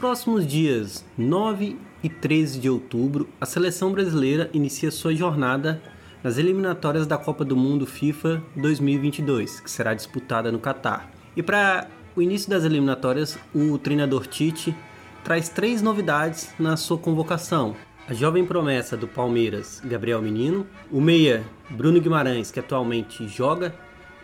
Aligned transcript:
Próximos 0.00 0.46
dias 0.46 1.04
9 1.18 1.76
e 2.02 2.08
13 2.08 2.58
de 2.58 2.70
outubro, 2.70 3.28
a 3.38 3.44
seleção 3.44 3.92
brasileira 3.92 4.48
inicia 4.50 4.90
sua 4.90 5.14
jornada 5.14 5.78
nas 6.24 6.38
eliminatórias 6.38 7.06
da 7.06 7.18
Copa 7.18 7.44
do 7.44 7.54
Mundo 7.54 7.84
FIFA 7.84 8.42
2022, 8.56 9.60
que 9.60 9.70
será 9.70 9.92
disputada 9.92 10.50
no 10.50 10.58
Catar. 10.58 11.10
E 11.36 11.42
para 11.42 11.86
o 12.16 12.22
início 12.22 12.48
das 12.48 12.64
eliminatórias, 12.64 13.38
o 13.54 13.76
treinador 13.76 14.26
Tite 14.26 14.74
traz 15.22 15.50
três 15.50 15.82
novidades 15.82 16.50
na 16.58 16.78
sua 16.78 16.96
convocação. 16.96 17.76
A 18.08 18.14
jovem 18.14 18.46
promessa 18.46 18.96
do 18.96 19.06
Palmeiras, 19.06 19.82
Gabriel 19.84 20.22
Menino, 20.22 20.66
o 20.90 20.98
meia 20.98 21.44
Bruno 21.68 22.00
Guimarães, 22.00 22.50
que 22.50 22.58
atualmente 22.58 23.28
joga 23.28 23.74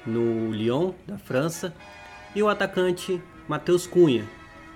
no 0.06 0.50
Lyon, 0.52 0.94
da 1.06 1.18
França, 1.18 1.74
e 2.34 2.42
o 2.42 2.48
atacante 2.48 3.20
Matheus 3.46 3.86
Cunha, 3.86 4.24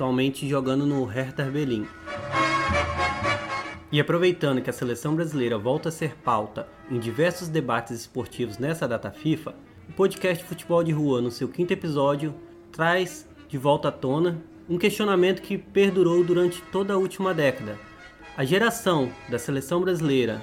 atualmente 0.00 0.48
jogando 0.48 0.86
no 0.86 1.04
Hertha 1.04 1.44
Berlim. 1.44 1.86
E 3.92 4.00
aproveitando 4.00 4.62
que 4.62 4.70
a 4.70 4.72
seleção 4.72 5.14
brasileira 5.14 5.58
volta 5.58 5.90
a 5.90 5.92
ser 5.92 6.16
pauta 6.16 6.66
em 6.90 6.98
diversos 6.98 7.48
debates 7.48 8.00
esportivos 8.00 8.56
nessa 8.56 8.88
data 8.88 9.10
FIFA, 9.10 9.54
o 9.90 9.92
podcast 9.92 10.42
Futebol 10.42 10.82
de 10.82 10.90
Rua, 10.90 11.20
no 11.20 11.30
seu 11.30 11.48
quinto 11.48 11.74
episódio, 11.74 12.34
traz 12.72 13.28
de 13.46 13.58
volta 13.58 13.88
à 13.88 13.92
tona 13.92 14.42
um 14.66 14.78
questionamento 14.78 15.42
que 15.42 15.58
perdurou 15.58 16.24
durante 16.24 16.62
toda 16.72 16.94
a 16.94 16.96
última 16.96 17.34
década. 17.34 17.78
A 18.38 18.42
geração 18.42 19.12
da 19.28 19.38
seleção 19.38 19.82
brasileira 19.82 20.40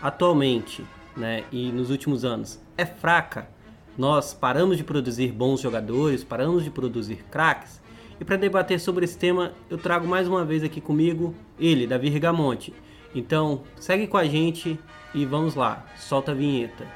atualmente 0.00 0.82
né, 1.14 1.44
e 1.52 1.70
nos 1.70 1.90
últimos 1.90 2.24
anos 2.24 2.58
é 2.74 2.86
fraca. 2.86 3.50
Nós 3.98 4.32
paramos 4.32 4.78
de 4.78 4.82
produzir 4.82 5.30
bons 5.30 5.60
jogadores, 5.60 6.24
paramos 6.24 6.64
de 6.64 6.70
produzir 6.70 7.22
craques. 7.30 7.83
E 8.24 8.26
para 8.26 8.36
debater 8.36 8.80
sobre 8.80 9.04
esse 9.04 9.18
tema, 9.18 9.52
eu 9.68 9.76
trago 9.76 10.08
mais 10.08 10.26
uma 10.26 10.46
vez 10.46 10.64
aqui 10.64 10.80
comigo 10.80 11.34
ele, 11.60 11.86
Davi 11.86 12.08
Rigamonte. 12.08 12.72
Então, 13.14 13.64
segue 13.76 14.06
com 14.06 14.16
a 14.16 14.24
gente 14.24 14.80
e 15.14 15.26
vamos 15.26 15.54
lá, 15.54 15.84
solta 15.98 16.32
a 16.32 16.34
vinheta. 16.34 16.86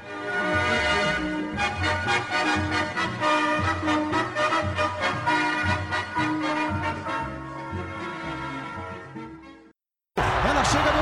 Tudo 10.71 10.98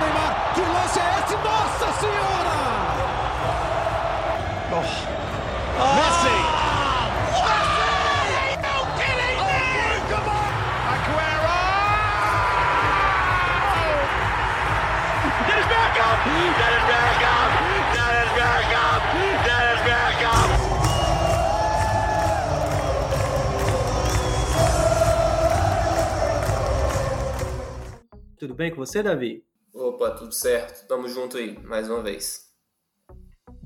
bem 28.58 28.72
com 28.72 28.78
você, 28.78 29.04
Davi? 29.04 29.46
Opa, 29.72 30.10
tudo 30.12 30.34
certo. 30.34 30.88
Tamo 30.88 31.08
junto 31.08 31.38
aí, 31.38 31.58
mais 31.64 31.88
uma 31.88 32.02
vez. 32.02 32.48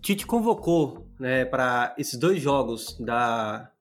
Tite 0.01 0.27
convocou 0.27 1.07
né, 1.17 1.45
para 1.45 1.95
esses 1.97 2.19
dois 2.19 2.41
jogos 2.41 2.97
da, 2.99 3.71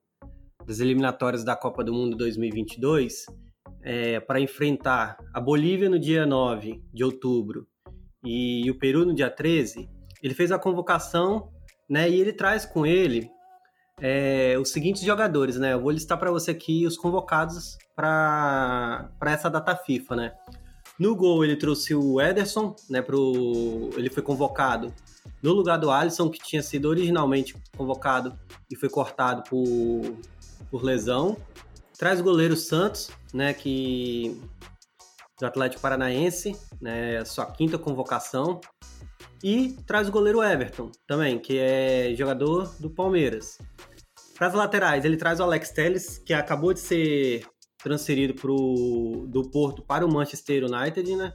das 0.65 0.79
eliminatórias 0.79 1.43
da 1.43 1.53
Copa 1.55 1.83
do 1.83 1.93
Mundo 1.93 2.15
2022 2.15 3.25
é, 3.83 4.21
para 4.21 4.39
enfrentar 4.39 5.17
a 5.33 5.41
Bolívia 5.41 5.89
no 5.89 5.99
dia 5.99 6.25
9 6.25 6.81
de 6.93 7.03
outubro 7.03 7.67
e 8.23 8.69
o 8.71 8.79
Peru 8.79 9.05
no 9.05 9.13
dia 9.13 9.29
13, 9.29 9.89
ele 10.23 10.33
fez 10.33 10.51
a 10.51 10.59
convocação, 10.59 11.51
né? 11.89 12.09
E 12.09 12.21
ele 12.21 12.31
traz 12.31 12.65
com 12.65 12.85
ele 12.85 13.29
é, 13.99 14.55
os 14.59 14.71
seguintes 14.71 15.01
jogadores, 15.01 15.57
né? 15.57 15.73
Eu 15.73 15.81
vou 15.81 15.91
listar 15.91 16.17
para 16.17 16.31
você 16.31 16.51
aqui 16.51 16.85
os 16.85 16.95
convocados 16.95 17.77
para 17.95 19.09
essa 19.25 19.49
data 19.49 19.75
FIFA, 19.75 20.15
né? 20.15 20.33
No 21.01 21.15
gol 21.15 21.43
ele 21.43 21.55
trouxe 21.55 21.95
o 21.95 22.21
Ederson, 22.21 22.75
né? 22.87 23.01
Pro, 23.01 23.89
ele 23.97 24.07
foi 24.07 24.21
convocado 24.21 24.93
no 25.41 25.51
lugar 25.51 25.77
do 25.77 25.89
Alisson, 25.89 26.29
que 26.29 26.37
tinha 26.37 26.61
sido 26.61 26.87
originalmente 26.87 27.55
convocado 27.75 28.37
e 28.69 28.75
foi 28.75 28.87
cortado 28.87 29.41
por, 29.49 30.15
por 30.69 30.83
lesão. 30.83 31.35
Traz 31.97 32.19
o 32.19 32.23
goleiro 32.23 32.55
Santos, 32.55 33.09
né? 33.33 33.51
Que 33.51 34.39
do 35.39 35.47
Atlético 35.47 35.81
Paranaense, 35.81 36.55
né, 36.79 37.25
sua 37.25 37.47
quinta 37.47 37.79
convocação. 37.79 38.61
E 39.43 39.75
traz 39.87 40.07
o 40.07 40.11
goleiro 40.11 40.43
Everton 40.43 40.91
também, 41.07 41.39
que 41.39 41.57
é 41.57 42.13
jogador 42.15 42.75
do 42.79 42.91
Palmeiras. 42.91 43.57
Para 44.37 44.45
as 44.45 44.53
laterais, 44.53 45.03
ele 45.03 45.17
traz 45.17 45.39
o 45.39 45.43
Alex 45.43 45.71
Telles, 45.71 46.19
que 46.19 46.31
acabou 46.31 46.75
de 46.75 46.79
ser 46.79 47.43
transferido 47.83 48.33
pro, 48.33 49.25
do 49.27 49.49
Porto 49.49 49.81
para 49.81 50.05
o 50.05 50.11
Manchester 50.11 50.65
United, 50.65 51.15
né? 51.15 51.33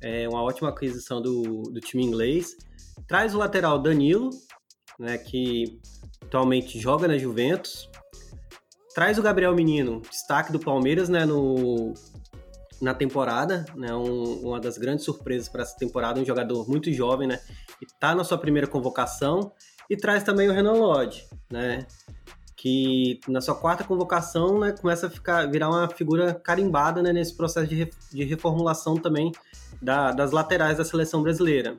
É 0.00 0.28
uma 0.28 0.42
ótima 0.42 0.68
aquisição 0.68 1.22
do, 1.22 1.62
do 1.62 1.80
time 1.80 2.04
inglês. 2.04 2.56
Traz 3.06 3.34
o 3.34 3.38
lateral 3.38 3.78
Danilo, 3.78 4.30
né, 4.98 5.16
que 5.16 5.80
atualmente 6.22 6.78
joga 6.78 7.06
na 7.06 7.16
Juventus. 7.16 7.88
Traz 8.94 9.18
o 9.18 9.22
Gabriel 9.22 9.54
Menino, 9.54 10.00
destaque 10.00 10.52
do 10.52 10.58
Palmeiras 10.58 11.08
né, 11.08 11.24
no, 11.24 11.94
na 12.82 12.92
temporada, 12.92 13.64
né? 13.76 13.94
Um, 13.94 14.40
uma 14.40 14.60
das 14.60 14.76
grandes 14.76 15.04
surpresas 15.04 15.48
para 15.48 15.62
essa 15.62 15.76
temporada, 15.76 16.20
um 16.20 16.24
jogador 16.24 16.68
muito 16.68 16.92
jovem, 16.92 17.28
né? 17.28 17.40
E 17.80 17.86
tá 18.00 18.12
na 18.12 18.24
sua 18.24 18.36
primeira 18.36 18.66
convocação 18.66 19.52
e 19.88 19.96
traz 19.96 20.24
também 20.24 20.48
o 20.48 20.52
Renan 20.52 20.72
Lodge, 20.72 21.24
né? 21.50 21.86
Que 22.62 23.18
na 23.26 23.40
sua 23.40 23.56
quarta 23.56 23.82
convocação, 23.82 24.60
né, 24.60 24.70
começa 24.70 25.08
a 25.08 25.10
ficar 25.10 25.50
virar 25.50 25.68
uma 25.68 25.88
figura 25.88 26.32
carimbada, 26.32 27.02
né, 27.02 27.12
nesse 27.12 27.36
processo 27.36 27.66
de, 27.66 27.90
de 28.12 28.22
reformulação 28.22 28.96
também 28.96 29.32
da, 29.82 30.12
das 30.12 30.30
laterais 30.30 30.78
da 30.78 30.84
seleção 30.84 31.24
brasileira. 31.24 31.76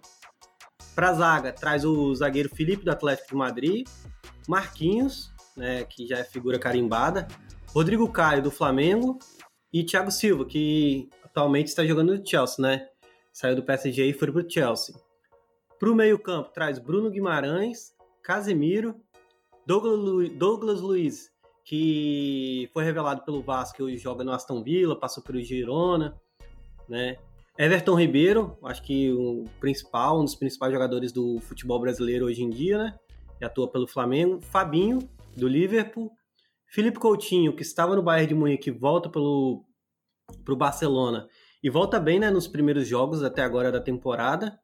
Para 0.93 1.11
a 1.11 1.13
zaga, 1.13 1.53
traz 1.53 1.85
o 1.85 2.13
zagueiro 2.13 2.53
Felipe 2.53 2.83
do 2.83 2.91
Atlético 2.91 3.29
de 3.29 3.35
Madrid, 3.35 3.87
Marquinhos, 4.45 5.31
né, 5.55 5.85
que 5.85 6.05
já 6.05 6.17
é 6.17 6.23
figura 6.25 6.59
carimbada, 6.59 7.29
Rodrigo 7.69 8.11
Caio 8.11 8.43
do 8.43 8.51
Flamengo 8.51 9.17
e 9.71 9.85
Thiago 9.85 10.11
Silva, 10.11 10.43
que 10.43 11.07
atualmente 11.23 11.67
está 11.67 11.85
jogando 11.85 12.13
no 12.13 12.27
Chelsea, 12.27 12.61
né? 12.61 12.89
Saiu 13.31 13.55
do 13.55 13.63
PSG 13.63 14.03
e 14.03 14.13
foi 14.13 14.29
para 14.29 14.45
o 14.45 14.49
Chelsea. 14.49 14.93
Para 15.79 15.89
o 15.89 15.95
meio-campo, 15.95 16.51
traz 16.51 16.77
Bruno 16.77 17.09
Guimarães, 17.09 17.95
Casemiro, 18.21 19.01
Douglas, 19.65 19.99
Lu... 19.99 20.29
Douglas 20.29 20.81
Luiz, 20.81 21.29
que 21.65 22.69
foi 22.73 22.83
revelado 22.83 23.23
pelo 23.23 23.41
Vasco 23.41 23.81
e 23.81 23.83
hoje 23.83 23.97
joga 23.97 24.23
no 24.23 24.31
Aston 24.31 24.63
Villa, 24.63 24.99
passou 24.99 25.23
pelo 25.23 25.41
Girona, 25.41 26.19
né? 26.87 27.17
Everton 27.57 27.95
Ribeiro, 27.95 28.57
acho 28.63 28.81
que 28.81 29.11
o 29.13 29.45
principal, 29.59 30.19
um 30.19 30.25
dos 30.25 30.35
principais 30.35 30.73
jogadores 30.73 31.11
do 31.11 31.39
futebol 31.39 31.79
brasileiro 31.79 32.25
hoje 32.25 32.43
em 32.43 32.49
dia, 32.49 32.77
né? 32.77 32.99
E 33.39 33.45
atua 33.45 33.67
pelo 33.67 33.87
Flamengo. 33.87 34.41
Fabinho, 34.41 34.99
do 35.35 35.47
Liverpool. 35.47 36.11
Felipe 36.65 36.99
Coutinho, 36.99 37.55
que 37.55 37.61
estava 37.61 37.95
no 37.95 38.01
Bayern 38.01 38.27
de 38.27 38.35
Munique, 38.35 38.71
volta 38.71 39.09
pelo 39.09 39.63
pro 40.43 40.55
Barcelona 40.55 41.27
e 41.61 41.69
volta 41.69 41.99
bem 41.99 42.19
né, 42.19 42.29
nos 42.29 42.47
primeiros 42.47 42.87
jogos 42.87 43.23
até 43.23 43.43
agora 43.43 43.71
da 43.71 43.79
temporada. 43.79 44.59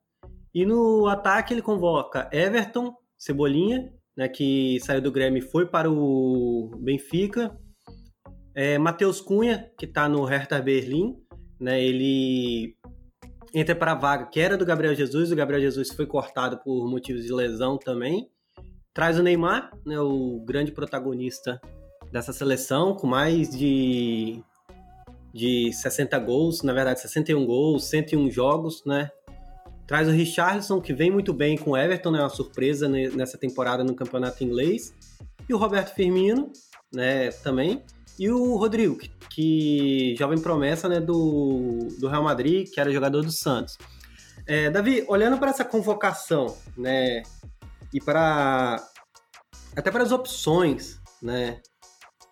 E 0.53 0.65
no 0.65 1.07
ataque 1.07 1.53
ele 1.53 1.61
convoca 1.61 2.27
Everton, 2.33 2.95
Cebolinha, 3.17 3.93
né, 4.19 4.27
que 4.27 4.81
saiu 4.81 5.01
do 5.01 5.13
Grêmio 5.13 5.39
e 5.39 5.41
foi 5.41 5.65
para 5.65 5.89
o 5.89 6.69
Benfica. 6.81 7.57
É, 8.53 8.77
Matheus 8.77 9.21
Cunha, 9.21 9.71
que 9.77 9.85
está 9.85 10.09
no 10.09 10.25
Hertha 10.25 10.61
Berlim, 10.61 11.15
né, 11.57 11.81
ele 11.81 12.75
entra 13.53 13.73
para 13.73 13.93
a 13.93 13.95
vaga 13.95 14.25
que 14.25 14.41
era 14.41 14.57
do 14.57 14.65
Gabriel 14.65 14.93
Jesus, 14.93 15.31
o 15.31 15.35
Gabriel 15.37 15.61
Jesus 15.61 15.91
foi 15.91 16.05
cortado 16.05 16.57
por 16.57 16.85
motivos 16.89 17.23
de 17.23 17.31
lesão 17.31 17.77
também. 17.77 18.29
Traz 18.93 19.17
o 19.17 19.23
Neymar, 19.23 19.71
né, 19.85 19.97
o 20.01 20.43
grande 20.45 20.73
protagonista 20.73 21.61
dessa 22.11 22.33
seleção, 22.33 22.93
com 22.93 23.07
mais 23.07 23.49
de, 23.49 24.43
de 25.33 25.71
60 25.71 26.19
gols, 26.19 26.61
na 26.61 26.73
verdade 26.73 26.99
61 26.99 27.45
gols, 27.45 27.85
101 27.85 28.29
jogos, 28.31 28.83
né? 28.85 29.09
Traz 29.89 30.07
o 30.07 30.11
Richarlison, 30.11 30.79
que 30.79 30.93
vem 30.93 31.09
muito 31.09 31.33
bem 31.33 31.57
com 31.57 31.71
o 31.71 31.77
Everton, 31.77 32.11
né? 32.11 32.19
Uma 32.19 32.29
surpresa 32.29 32.87
nessa 32.87 33.39
temporada 33.39 33.83
no 33.83 33.95
campeonato 33.95 34.43
inglês. 34.43 34.93
E 35.49 35.53
o 35.53 35.57
Roberto 35.57 35.95
Firmino, 35.95 36.53
né? 36.93 37.31
Também. 37.31 37.83
E 38.19 38.29
o 38.29 38.55
Rodrigo, 38.55 38.95
que, 38.97 39.09
que 39.31 40.15
jovem 40.15 40.39
promessa 40.39 40.87
né, 40.87 40.99
do, 40.99 41.87
do 41.99 42.07
Real 42.07 42.21
Madrid, 42.21 42.69
que 42.71 42.79
era 42.79 42.91
jogador 42.91 43.23
do 43.23 43.31
Santos. 43.31 43.79
É, 44.45 44.69
Davi, 44.69 45.03
olhando 45.07 45.39
para 45.39 45.49
essa 45.49 45.65
convocação, 45.65 46.55
né? 46.77 47.23
E 47.91 47.99
para 47.99 48.85
até 49.75 49.89
para 49.89 50.03
as 50.03 50.11
opções, 50.11 51.01
né? 51.19 51.59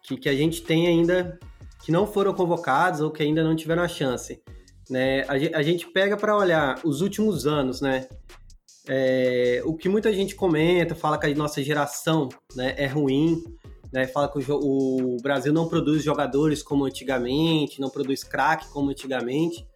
que, 0.08 0.16
que 0.16 0.30
a 0.30 0.36
gente 0.36 0.62
tem 0.62 0.88
ainda 0.88 1.38
que 1.84 1.92
não 1.92 2.08
foram 2.08 2.34
convocados 2.34 3.02
ou 3.02 3.12
que 3.12 3.22
ainda 3.22 3.44
não 3.44 3.56
tiveram 3.56 3.84
a 3.84 3.88
chance. 3.88 4.42
Né? 4.90 5.26
A, 5.28 5.62
gente 5.62 5.88
pega 5.88 6.16
para 6.16 6.36
olhar 6.36 6.80
os 6.84 7.02
últimos 7.02 7.46
anos, 7.46 7.82
né? 7.82 8.08
É, 8.88 9.62
o 9.66 9.76
que 9.76 9.90
muita 9.90 10.14
gente 10.14 10.34
comenta, 10.34 10.96
fala 10.96 11.18
que 11.18 11.26
a 11.26 11.36
nossa 11.36 11.62
geração 11.62 12.30
né, 12.56 12.74
é 12.78 12.88
ruim, 12.88 13.44
né, 13.92 14.08
fala 14.08 14.32
que 14.32 14.40
o, 14.50 15.16
o, 15.16 15.18
Brasil 15.22 15.52
não 15.52 15.68
produz 15.68 16.04
jogadores 16.04 16.64
como 16.64 16.86
antigamente, 16.86 17.82
não 17.82 17.90
produz 17.90 18.24
craque 18.24 18.70
como 18.70 18.90
antigamente, 18.90 19.68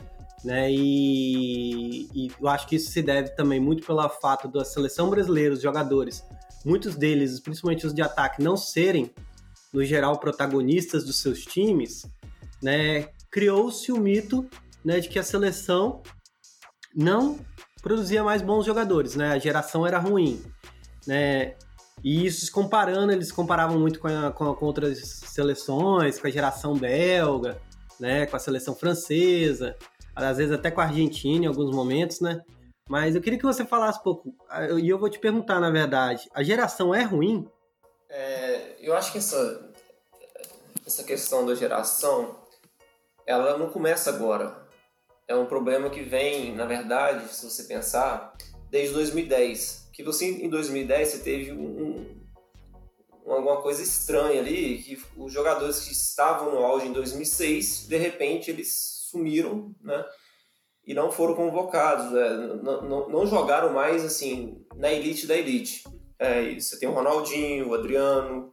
né, 0.45 0.71
e, 0.71 2.07
e, 2.13 2.31
eu 2.39 2.47
acho 2.47 2.65
que 2.67 2.77
isso 2.77 2.89
se 2.89 3.01
deve 3.01 3.29
também 3.35 3.59
muito 3.59 3.85
pelo 3.85 4.07
fato 4.07 4.47
da 4.47 4.63
seleção 4.63 5.09
brasileira, 5.09 5.53
os 5.53 5.61
jogadores, 5.61 6.23
muitos 6.65 6.95
deles, 6.95 7.37
principalmente 7.41 7.85
os 7.85 7.93
de 7.93 8.01
ataque, 8.01 8.41
não 8.41 8.55
serem, 8.55 9.11
no 9.73 9.83
geral, 9.83 10.19
protagonistas 10.19 11.03
dos 11.03 11.17
seus 11.17 11.43
times, 11.43 12.05
né, 12.63 13.09
criou-se 13.29 13.91
o 13.91 13.97
mito 13.97 14.47
né, 14.83 14.99
de 14.99 15.09
que 15.09 15.19
a 15.19 15.23
seleção 15.23 16.01
não 16.95 17.39
produzia 17.81 18.23
mais 18.23 18.41
bons 18.41 18.65
jogadores, 18.65 19.15
né? 19.15 19.31
A 19.31 19.39
geração 19.39 19.85
era 19.85 19.97
ruim, 19.97 20.43
né? 21.07 21.55
E 22.03 22.25
isso 22.25 22.51
comparando, 22.51 23.11
eles 23.11 23.31
comparavam 23.31 23.79
muito 23.79 23.99
com, 23.99 24.07
a, 24.07 24.31
com, 24.31 24.53
com, 24.53 24.65
outras 24.65 24.99
seleções, 24.99 26.19
com 26.19 26.27
a 26.27 26.31
geração 26.31 26.75
belga, 26.75 27.59
né? 27.99 28.25
Com 28.25 28.35
a 28.35 28.39
seleção 28.39 28.75
francesa, 28.75 29.75
às 30.15 30.37
vezes 30.37 30.53
até 30.53 30.69
com 30.69 30.81
a 30.81 30.85
Argentina 30.85 31.45
em 31.45 31.47
alguns 31.47 31.75
momentos, 31.75 32.19
né? 32.21 32.41
Mas 32.89 33.15
eu 33.15 33.21
queria 33.21 33.39
que 33.39 33.45
você 33.45 33.65
falasse 33.65 33.99
um 33.99 34.03
pouco, 34.03 34.35
e 34.79 34.89
eu 34.89 34.99
vou 34.99 35.09
te 35.09 35.19
perguntar, 35.19 35.59
na 35.59 35.69
verdade, 35.69 36.29
a 36.33 36.43
geração 36.43 36.93
é 36.93 37.03
ruim? 37.03 37.47
É, 38.09 38.75
eu 38.81 38.93
acho 38.95 39.11
que 39.11 39.17
essa, 39.17 39.71
essa 40.85 41.03
questão 41.03 41.45
da 41.45 41.55
geração, 41.55 42.35
ela 43.25 43.57
não 43.57 43.69
começa 43.69 44.09
agora 44.09 44.61
é 45.31 45.35
um 45.35 45.45
problema 45.45 45.89
que 45.89 46.01
vem, 46.01 46.53
na 46.53 46.65
verdade, 46.65 47.33
se 47.33 47.49
você 47.49 47.63
pensar, 47.63 48.33
desde 48.69 48.93
2010. 48.93 49.89
Que 49.93 50.03
você, 50.03 50.25
em 50.25 50.49
2010, 50.49 51.07
você 51.07 51.17
teve 51.19 51.51
um, 51.51 52.25
um, 53.25 53.33
alguma 53.33 53.61
coisa 53.61 53.81
estranha 53.81 54.41
ali, 54.41 54.79
que 54.79 55.01
os 55.17 55.31
jogadores 55.31 55.79
que 55.79 55.93
estavam 55.93 56.51
no 56.51 56.59
auge 56.59 56.87
em 56.87 56.93
2006, 56.93 57.87
de 57.87 57.97
repente, 57.97 58.51
eles 58.51 59.07
sumiram, 59.09 59.73
né? 59.81 60.05
E 60.85 60.93
não 60.93 61.11
foram 61.11 61.35
convocados, 61.35 62.11
né? 62.11 62.29
não, 62.61 62.81
não, 62.81 63.09
não 63.09 63.27
jogaram 63.27 63.71
mais, 63.71 64.03
assim, 64.03 64.65
na 64.75 64.91
elite 64.91 65.27
da 65.27 65.37
elite. 65.37 65.83
É, 66.17 66.53
você 66.53 66.77
tem 66.77 66.89
o 66.89 66.93
Ronaldinho, 66.93 67.69
o 67.69 67.73
Adriano, 67.73 68.51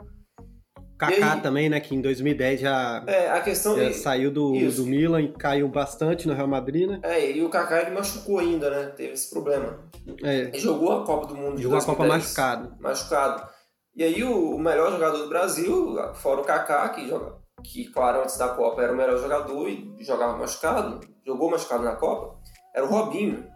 Kaká 0.98 1.36
também, 1.36 1.68
né? 1.68 1.78
Que 1.78 1.94
em 1.94 2.00
2010 2.00 2.60
já, 2.60 3.04
é, 3.06 3.30
a 3.30 3.40
questão 3.40 3.78
já 3.78 3.92
saiu 3.92 4.32
do, 4.32 4.52
do 4.52 4.84
Milan 4.84 5.22
e 5.22 5.28
caiu 5.28 5.68
bastante 5.68 6.26
no 6.26 6.34
Real 6.34 6.48
Madrid, 6.48 6.88
né? 6.88 6.98
É, 7.04 7.30
e 7.30 7.42
o 7.42 7.48
Kaká 7.48 7.82
ele 7.82 7.92
machucou 7.92 8.40
ainda, 8.40 8.68
né? 8.68 8.86
Teve 8.96 9.12
esse 9.12 9.30
problema. 9.30 9.78
É. 10.24 10.40
Ele 10.40 10.58
jogou 10.58 10.92
a 10.92 11.06
Copa 11.06 11.26
do 11.26 11.36
Mundo 11.36 11.60
Jogou 11.60 11.78
a 11.78 11.84
Copa 11.84 12.04
machucado. 12.04 12.74
Machucado. 12.80 13.48
E 13.94 14.02
aí 14.02 14.24
o, 14.24 14.56
o, 14.56 14.58
melhor 14.58 14.90
jogador 14.90 15.18
do 15.18 15.28
Brasil, 15.28 15.96
fora 16.14 16.40
o 16.40 16.44
Kaká, 16.44 16.88
que 16.88 17.08
joga, 17.08 17.36
que 17.62 17.86
claro, 17.92 18.22
antes 18.22 18.36
da 18.36 18.48
Copa 18.48 18.82
era 18.82 18.92
o 18.92 18.96
melhor 18.96 19.18
jogador 19.18 19.68
e 19.68 19.96
jogava 20.00 20.36
machucado, 20.36 21.00
jogou 21.24 21.50
machucado 21.50 21.84
na 21.84 21.96
Copa, 21.96 22.38
era 22.74 22.84
o 22.84 22.88
Robinho. 22.88 23.46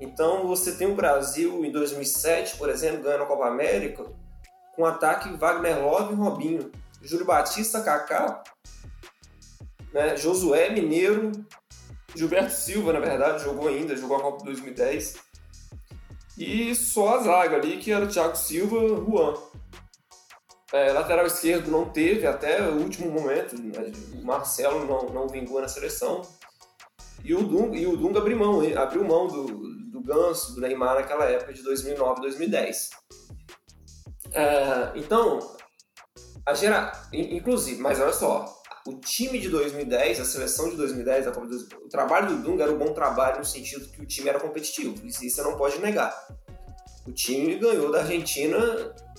Então 0.00 0.46
você 0.46 0.72
tem 0.72 0.90
o 0.90 0.94
Brasil 0.94 1.64
em 1.64 1.70
2007, 1.70 2.56
por 2.56 2.68
exemplo, 2.68 3.02
ganhando 3.02 3.24
a 3.24 3.26
Copa 3.26 3.46
América, 3.46 4.04
com 4.76 4.84
ataque 4.84 5.32
Wagner 5.36 5.82
Love 5.82 6.12
e 6.12 6.16
Robinho. 6.16 6.70
Júlio 7.02 7.24
Batista, 7.24 7.80
Kaká, 7.80 8.42
né? 9.92 10.16
Josué 10.16 10.70
Mineiro, 10.70 11.32
Gilberto 12.14 12.52
Silva, 12.52 12.92
na 12.92 13.00
verdade, 13.00 13.42
jogou 13.42 13.68
ainda, 13.68 13.96
jogou 13.96 14.16
a 14.16 14.20
Copa 14.20 14.44
2010. 14.44 15.16
E 16.38 16.74
só 16.74 17.16
a 17.16 17.22
zaga 17.22 17.56
ali, 17.56 17.78
que 17.78 17.90
era 17.90 18.04
o 18.04 18.08
Thiago 18.08 18.36
Silva 18.36 18.76
Juan. 18.78 19.34
É, 20.72 20.92
lateral 20.92 21.26
esquerdo 21.26 21.70
não 21.70 21.88
teve 21.88 22.26
até 22.26 22.60
o 22.68 22.74
último 22.74 23.10
momento. 23.10 23.56
Né? 23.56 23.92
O 24.20 24.24
Marcelo 24.24 24.84
não, 24.84 25.08
não 25.08 25.28
vingou 25.28 25.60
na 25.60 25.68
seleção. 25.68 26.22
E 27.24 27.34
o 27.34 27.42
Dunga, 27.42 27.76
e 27.76 27.86
o 27.86 27.96
Dunga 27.96 28.18
abriu 28.18 28.36
mão, 28.36 28.60
abriu 28.76 29.04
mão 29.04 29.26
do, 29.26 29.46
do 29.90 30.00
Ganso, 30.02 30.54
do 30.54 30.60
Neymar 30.60 30.96
naquela 30.96 31.24
época 31.24 31.52
de 31.52 31.62
2009, 31.62 32.20
2010. 32.20 32.90
É, 34.32 34.92
então, 34.94 35.56
a 36.44 36.54
gera... 36.54 36.92
inclusive, 37.12 37.80
mas 37.80 38.00
olha 38.00 38.12
só, 38.12 38.56
o 38.86 38.94
time 38.94 39.38
de 39.38 39.48
2010, 39.48 40.20
a 40.20 40.24
seleção 40.24 40.70
de 40.70 40.76
2010, 40.76 41.26
o 41.26 41.88
trabalho 41.88 42.28
do 42.28 42.42
Dunga 42.42 42.64
era 42.64 42.72
um 42.72 42.78
bom 42.78 42.92
trabalho 42.92 43.38
no 43.38 43.44
sentido 43.44 43.88
que 43.88 44.00
o 44.00 44.06
time 44.06 44.28
era 44.28 44.38
competitivo, 44.38 44.94
isso 45.04 45.28
você 45.28 45.42
não 45.42 45.56
pode 45.56 45.78
negar. 45.80 46.14
O 47.06 47.12
time 47.12 47.56
ganhou 47.56 47.90
da 47.90 48.00
Argentina, 48.00 48.58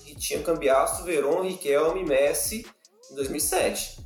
que 0.04 0.16
tinha 0.16 0.42
Cambiasso, 0.42 1.04
Verón, 1.04 1.42
Riquelme, 1.42 2.04
Messi, 2.04 2.66
em 3.12 3.16
2007. 3.16 4.06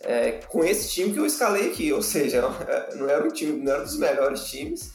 É, 0.00 0.32
com 0.48 0.62
esse 0.62 0.90
time 0.90 1.12
que 1.12 1.18
eu 1.18 1.26
escalei 1.26 1.70
aqui, 1.70 1.92
ou 1.92 2.02
seja, 2.02 2.42
não 2.96 3.08
era 3.08 3.24
um 3.24 3.28
time, 3.28 3.62
não 3.62 3.72
era 3.72 3.82
dos 3.82 3.98
melhores 3.98 4.44
times, 4.44 4.92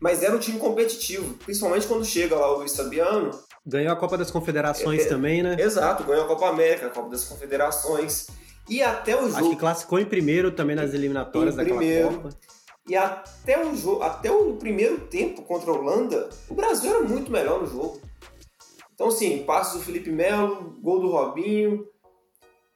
mas 0.00 0.22
era 0.22 0.34
um 0.34 0.38
time 0.38 0.58
competitivo, 0.58 1.34
principalmente 1.38 1.86
quando 1.86 2.04
chega 2.04 2.36
lá 2.36 2.52
o 2.52 2.58
Luiz 2.58 2.76
Fabiano, 2.76 3.30
Ganhou 3.66 3.92
a 3.92 3.96
Copa 3.96 4.16
das 4.16 4.30
Confederações 4.30 5.00
é, 5.00 5.04
é, 5.04 5.08
também, 5.08 5.42
né? 5.42 5.56
Exato, 5.58 6.04
ganhou 6.04 6.24
a 6.24 6.28
Copa 6.28 6.48
América, 6.48 6.86
a 6.86 6.90
Copa 6.90 7.10
das 7.10 7.24
Confederações. 7.24 8.28
E 8.68 8.80
até 8.80 9.16
o 9.16 9.22
jogo. 9.22 9.36
Acho 9.36 9.50
que 9.50 9.56
classificou 9.56 9.98
em 9.98 10.04
primeiro 10.04 10.52
também 10.52 10.76
nas 10.76 10.94
eliminatórias 10.94 11.56
daquela 11.56 11.78
primeiro. 11.78 12.14
Copa. 12.14 12.30
E 12.88 12.94
até 12.94 13.66
o 13.66 13.74
jogo, 13.74 14.02
até 14.04 14.30
o 14.30 14.54
primeiro 14.54 15.00
tempo 15.08 15.42
contra 15.42 15.72
a 15.72 15.74
Holanda, 15.74 16.30
o 16.48 16.54
Brasil 16.54 16.94
era 16.94 17.02
muito 17.02 17.32
melhor 17.32 17.60
no 17.60 17.66
jogo. 17.66 18.00
Então, 18.94 19.10
sim, 19.10 19.42
passos 19.42 19.80
do 19.80 19.84
Felipe 19.84 20.10
Melo, 20.10 20.78
gol 20.80 21.00
do 21.00 21.10
Robinho, 21.10 21.84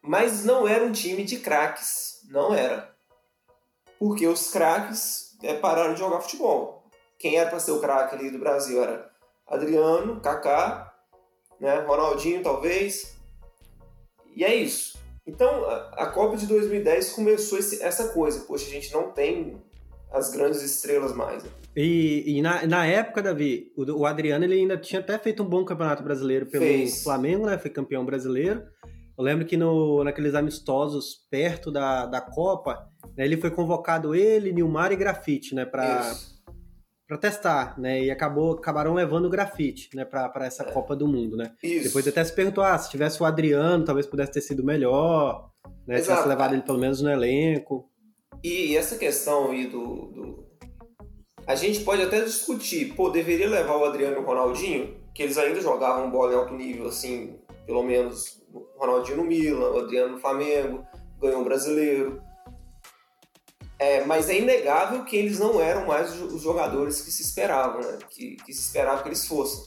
mas 0.02 0.44
não 0.44 0.66
era 0.66 0.85
um 0.85 0.92
time 0.92 1.25
de 1.25 1.38
craques, 1.38 2.23
não 2.28 2.52
era. 2.52 2.92
Porque 3.99 4.26
os 4.26 4.50
craques 4.50 5.37
é, 5.42 5.54
pararam 5.54 5.94
de 5.94 6.00
jogar 6.00 6.20
futebol. 6.20 6.85
Quem 7.18 7.37
era 7.37 7.49
para 7.49 7.61
ser 7.61 7.70
o 7.70 7.80
craque 7.80 8.16
ali 8.16 8.30
do 8.30 8.38
Brasil 8.38 8.82
era 8.82 9.10
Adriano, 9.50 10.21
Kaká, 10.21 10.95
né? 11.61 11.80
Ronaldinho 11.80 12.42
talvez. 12.42 13.16
E 14.35 14.45
é 14.45 14.54
isso. 14.54 14.99
Então 15.26 15.64
a, 15.92 16.07
Copa 16.07 16.37
de 16.37 16.47
2010 16.47 17.12
começou 17.12 17.59
esse, 17.59 17.83
essa 17.83 18.09
coisa. 18.09 18.40
Poxa, 18.40 18.66
a 18.66 18.71
gente 18.71 18.92
não 18.92 19.11
tem 19.11 19.61
as 20.12 20.30
grandes 20.30 20.62
estrelas 20.62 21.14
mais. 21.14 21.42
Né? 21.42 21.50
E, 21.76 22.38
e 22.38 22.42
na, 22.42 22.66
na, 22.66 22.87
época, 22.87 23.23
Davi, 23.23 23.73
o, 23.76 24.00
o, 24.00 24.07
Adriano 24.07 24.45
ele 24.45 24.54
ainda 24.54 24.76
tinha 24.76 25.00
até 25.00 25.19
feito 25.19 25.42
um 25.42 25.49
bom 25.49 25.64
campeonato 25.64 26.02
brasileiro 26.02 26.47
pelo 26.47 26.64
Fez. 26.64 27.02
Flamengo, 27.02 27.47
né? 27.47 27.59
Foi 27.59 27.71
campeão 27.71 28.04
brasileiro. 28.04 28.62
Eu 29.16 29.25
lembro 29.25 29.45
que 29.45 29.57
no, 29.57 30.02
naqueles 30.02 30.35
amistosos 30.35 31.26
perto 31.30 31.71
da, 31.71 32.07
da 32.07 32.21
Copa, 32.21 32.88
né, 33.16 33.25
ele 33.25 33.37
foi 33.37 33.50
convocado 33.50 34.14
ele, 34.14 34.52
Nilmar 34.52 34.92
e 34.92 34.97
Grafite, 34.97 35.54
né? 35.54 35.64
Pra, 35.64 36.12
para 37.11 37.19
testar, 37.19 37.76
né? 37.76 38.05
E 38.05 38.09
acabou, 38.09 38.52
acabaram 38.52 38.95
levando 38.95 39.25
o 39.25 39.29
grafite, 39.29 39.90
né, 39.97 40.05
para 40.05 40.47
essa 40.47 40.62
é. 40.62 40.71
Copa 40.71 40.95
do 40.95 41.09
Mundo, 41.09 41.37
né? 41.37 41.52
Isso. 41.61 41.88
Depois 41.88 42.07
até 42.07 42.23
se 42.23 42.33
perguntou, 42.33 42.62
ah, 42.62 42.79
se 42.79 42.88
tivesse 42.88 43.21
o 43.21 43.26
Adriano, 43.26 43.85
talvez 43.85 44.07
pudesse 44.07 44.31
ter 44.31 44.40
sido 44.40 44.62
melhor, 44.62 45.50
né? 45.88 45.97
Se 45.97 46.05
tivesse 46.05 46.29
levado 46.29 46.55
ele 46.55 46.62
pelo 46.62 46.79
menos 46.79 47.02
no 47.02 47.11
elenco. 47.11 47.90
E 48.45 48.76
essa 48.76 48.97
questão 48.97 49.50
aí 49.50 49.67
do, 49.67 50.07
do, 50.07 50.45
A 51.49 51.57
gente 51.57 51.81
pode 51.81 52.00
até 52.00 52.21
discutir, 52.21 52.95
pô, 52.95 53.11
deveria 53.11 53.50
levar 53.50 53.76
o 53.76 53.85
Adriano 53.87 54.19
e 54.19 54.21
o 54.21 54.25
Ronaldinho, 54.25 54.95
que 55.12 55.25
eles 55.25 55.37
ainda 55.37 55.61
jogavam 55.61 56.12
bola 56.12 56.33
em 56.33 56.37
alto 56.37 56.55
nível, 56.55 56.87
assim, 56.87 57.40
pelo 57.67 57.83
menos 57.83 58.40
o 58.55 58.64
Ronaldinho 58.79 59.17
no 59.17 59.25
Milan, 59.25 59.71
o 59.71 59.81
Adriano 59.81 60.12
no 60.12 60.21
Flamengo, 60.21 60.87
ganhou 61.21 61.40
um 61.40 61.45
brasileiro. 61.45 62.23
É, 63.80 64.04
mas 64.04 64.28
é 64.28 64.37
inegável 64.37 65.06
que 65.06 65.16
eles 65.16 65.38
não 65.38 65.58
eram 65.58 65.87
mais 65.87 66.14
os 66.20 66.42
jogadores 66.42 67.00
que 67.00 67.10
se 67.10 67.22
esperavam, 67.22 67.80
né? 67.80 67.99
que, 68.10 68.37
que 68.37 68.52
se 68.52 68.60
esperava 68.60 69.02
que 69.02 69.08
eles 69.08 69.26
fossem. 69.26 69.64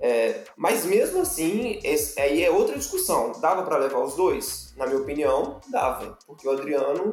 É, 0.00 0.44
mas 0.56 0.86
mesmo 0.86 1.20
assim, 1.20 1.78
esse, 1.84 2.18
aí 2.18 2.42
é 2.42 2.50
outra 2.50 2.78
discussão. 2.78 3.32
Dava 3.38 3.62
para 3.62 3.76
levar 3.76 3.98
os 3.98 4.16
dois? 4.16 4.72
Na 4.74 4.86
minha 4.86 5.00
opinião, 5.00 5.60
dava. 5.68 6.16
Porque 6.26 6.48
o 6.48 6.50
Adriano, 6.50 7.12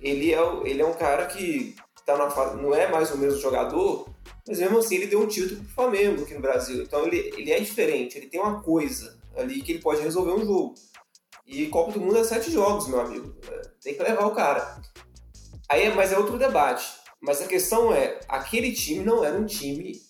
ele 0.00 0.32
é, 0.32 0.38
ele 0.64 0.80
é 0.80 0.86
um 0.86 0.94
cara 0.94 1.26
que 1.26 1.74
tá 2.06 2.16
na, 2.16 2.54
não 2.54 2.72
é 2.72 2.86
mais 2.88 3.10
o 3.10 3.18
mesmo 3.18 3.40
jogador, 3.40 4.08
mas 4.46 4.60
mesmo 4.60 4.78
assim 4.78 4.94
ele 4.94 5.08
deu 5.08 5.20
um 5.20 5.26
título 5.26 5.64
pro 5.64 5.74
Flamengo 5.74 6.22
aqui 6.22 6.34
no 6.34 6.40
Brasil. 6.40 6.80
Então 6.80 7.04
ele, 7.08 7.32
ele 7.36 7.50
é 7.50 7.58
diferente, 7.58 8.16
ele 8.16 8.28
tem 8.28 8.38
uma 8.38 8.62
coisa 8.62 9.18
ali 9.36 9.60
que 9.60 9.72
ele 9.72 9.82
pode 9.82 10.00
resolver 10.00 10.30
um 10.30 10.46
jogo. 10.46 10.74
E 11.44 11.66
Copa 11.66 11.90
do 11.90 12.00
Mundo 12.00 12.18
é 12.18 12.22
sete 12.22 12.52
jogos, 12.52 12.86
meu 12.86 13.00
amigo. 13.00 13.34
É, 13.50 13.62
tem 13.82 13.94
que 13.94 14.02
levar 14.04 14.26
o 14.26 14.34
cara. 14.34 14.80
Aí, 15.68 15.92
mas 15.94 16.12
é 16.12 16.18
outro 16.18 16.38
debate. 16.38 16.86
Mas 17.20 17.40
a 17.40 17.46
questão 17.46 17.92
é, 17.92 18.20
aquele 18.28 18.72
time 18.72 19.04
não 19.04 19.24
era 19.24 19.38
um 19.38 19.46
time 19.46 20.00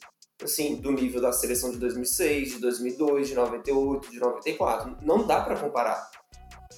assim, 0.42 0.76
do 0.76 0.90
nível 0.90 1.20
da 1.20 1.32
seleção 1.32 1.70
de 1.70 1.78
2006, 1.78 2.54
de 2.54 2.58
2002, 2.58 3.28
de 3.28 3.34
98, 3.34 4.10
de 4.10 4.18
94. 4.18 4.96
Não 5.02 5.26
dá 5.26 5.40
para 5.40 5.56
comparar. 5.56 6.10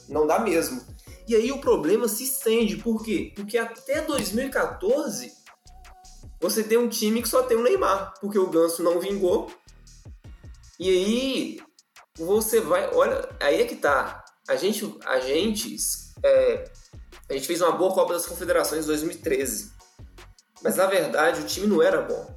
Não 0.08 0.26
dá 0.26 0.38
mesmo. 0.38 0.80
E 1.26 1.34
aí 1.34 1.50
o 1.50 1.58
problema 1.58 2.06
se 2.06 2.24
estende. 2.24 2.76
Por 2.76 3.02
quê? 3.02 3.32
Porque 3.34 3.58
até 3.58 4.02
2014 4.02 5.32
você 6.40 6.62
tem 6.62 6.78
um 6.78 6.88
time 6.88 7.22
que 7.22 7.28
só 7.28 7.42
tem 7.42 7.56
o 7.56 7.62
Neymar, 7.62 8.14
porque 8.20 8.38
o 8.38 8.48
Ganso 8.48 8.82
não 8.82 9.00
vingou. 9.00 9.50
E 10.78 10.90
aí 10.90 11.60
você 12.16 12.60
vai. 12.60 12.94
Olha, 12.94 13.28
aí 13.40 13.62
é 13.62 13.64
que 13.64 13.76
tá. 13.76 14.24
A 14.48 14.54
gente. 14.54 14.96
A 15.04 15.18
gente. 15.18 15.76
É, 16.22 16.70
a 17.28 17.32
gente 17.32 17.46
fez 17.46 17.60
uma 17.60 17.72
boa 17.72 17.92
Copa 17.92 18.12
das 18.12 18.26
Confederações 18.26 18.84
em 18.84 18.86
2013. 18.86 19.72
Mas 20.62 20.76
na 20.76 20.86
verdade 20.86 21.40
o 21.40 21.44
time 21.44 21.66
não 21.66 21.82
era 21.82 22.00
bom. 22.00 22.34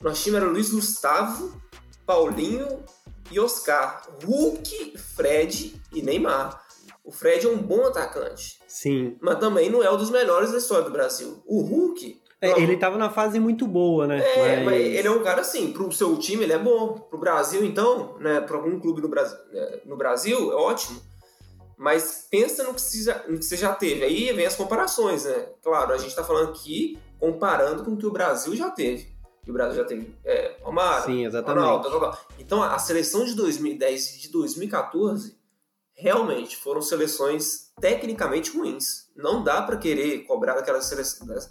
Nosso 0.00 0.22
time 0.22 0.36
era 0.36 0.46
Luiz 0.46 0.70
Gustavo, 0.70 1.60
Paulinho 2.04 2.82
e 3.30 3.38
Oscar. 3.38 4.02
Hulk, 4.24 4.98
Fred 4.98 5.80
e 5.92 6.02
Neymar. 6.02 6.60
O 7.04 7.10
Fred 7.10 7.46
é 7.46 7.50
um 7.50 7.58
bom 7.58 7.86
atacante. 7.86 8.60
Sim. 8.66 9.16
Mas 9.20 9.38
também 9.38 9.70
não 9.70 9.82
é 9.82 9.90
um 9.90 9.96
dos 9.96 10.10
melhores 10.10 10.52
da 10.52 10.58
história 10.58 10.84
do 10.84 10.90
Brasil. 10.90 11.42
O 11.46 11.62
Hulk. 11.62 12.20
É, 12.40 12.60
ele 12.60 12.74
estava 12.74 12.98
na 12.98 13.08
fase 13.10 13.38
muito 13.38 13.66
boa, 13.66 14.06
né? 14.06 14.18
É, 14.18 14.56
mas... 14.56 14.64
mas... 14.64 14.80
ele 14.80 15.06
é 15.06 15.10
um 15.10 15.22
cara 15.22 15.42
assim, 15.42 15.72
pro 15.72 15.92
seu 15.92 16.16
time 16.16 16.42
ele 16.42 16.52
é 16.52 16.58
bom. 16.58 16.94
Pro 17.08 17.18
Brasil, 17.18 17.64
então, 17.64 18.16
né? 18.18 18.40
Pra 18.40 18.56
algum 18.56 18.80
clube 18.80 19.00
no 19.00 19.08
Brasil, 19.08 19.38
no 19.84 19.96
Brasil 19.96 20.52
é 20.52 20.56
ótimo. 20.56 21.00
Mas 21.82 22.28
pensa 22.30 22.62
no 22.62 22.72
que, 22.72 22.80
você 22.80 23.02
já, 23.02 23.26
no 23.26 23.36
que 23.36 23.44
você 23.44 23.56
já 23.56 23.74
teve. 23.74 24.04
Aí 24.04 24.32
vem 24.32 24.46
as 24.46 24.54
comparações, 24.54 25.24
né? 25.24 25.48
Claro, 25.60 25.92
a 25.92 25.98
gente 25.98 26.10
está 26.10 26.22
falando 26.22 26.50
aqui 26.50 26.96
comparando 27.18 27.84
com 27.84 27.94
o 27.94 27.96
que 27.96 28.06
o 28.06 28.12
Brasil 28.12 28.54
já 28.54 28.70
teve. 28.70 29.12
E 29.44 29.50
o 29.50 29.52
Brasil 29.52 29.82
já 29.82 29.84
teve 29.84 30.16
é, 30.24 30.58
Romário, 30.62 31.06
Sim, 31.06 31.26
exatamente. 31.26 31.60
Ronaldo. 31.60 32.18
Então 32.38 32.62
a 32.62 32.78
seleção 32.78 33.24
de 33.24 33.34
2010 33.34 34.14
e 34.14 34.20
de 34.20 34.28
2014 34.28 35.36
realmente 35.92 36.56
foram 36.56 36.80
seleções 36.80 37.72
tecnicamente 37.80 38.56
ruins. 38.56 39.08
Não 39.16 39.42
dá 39.42 39.60
para 39.60 39.76
querer 39.76 40.20
cobrar 40.20 40.54
daquelas 40.54 40.86
seleções. 40.86 41.50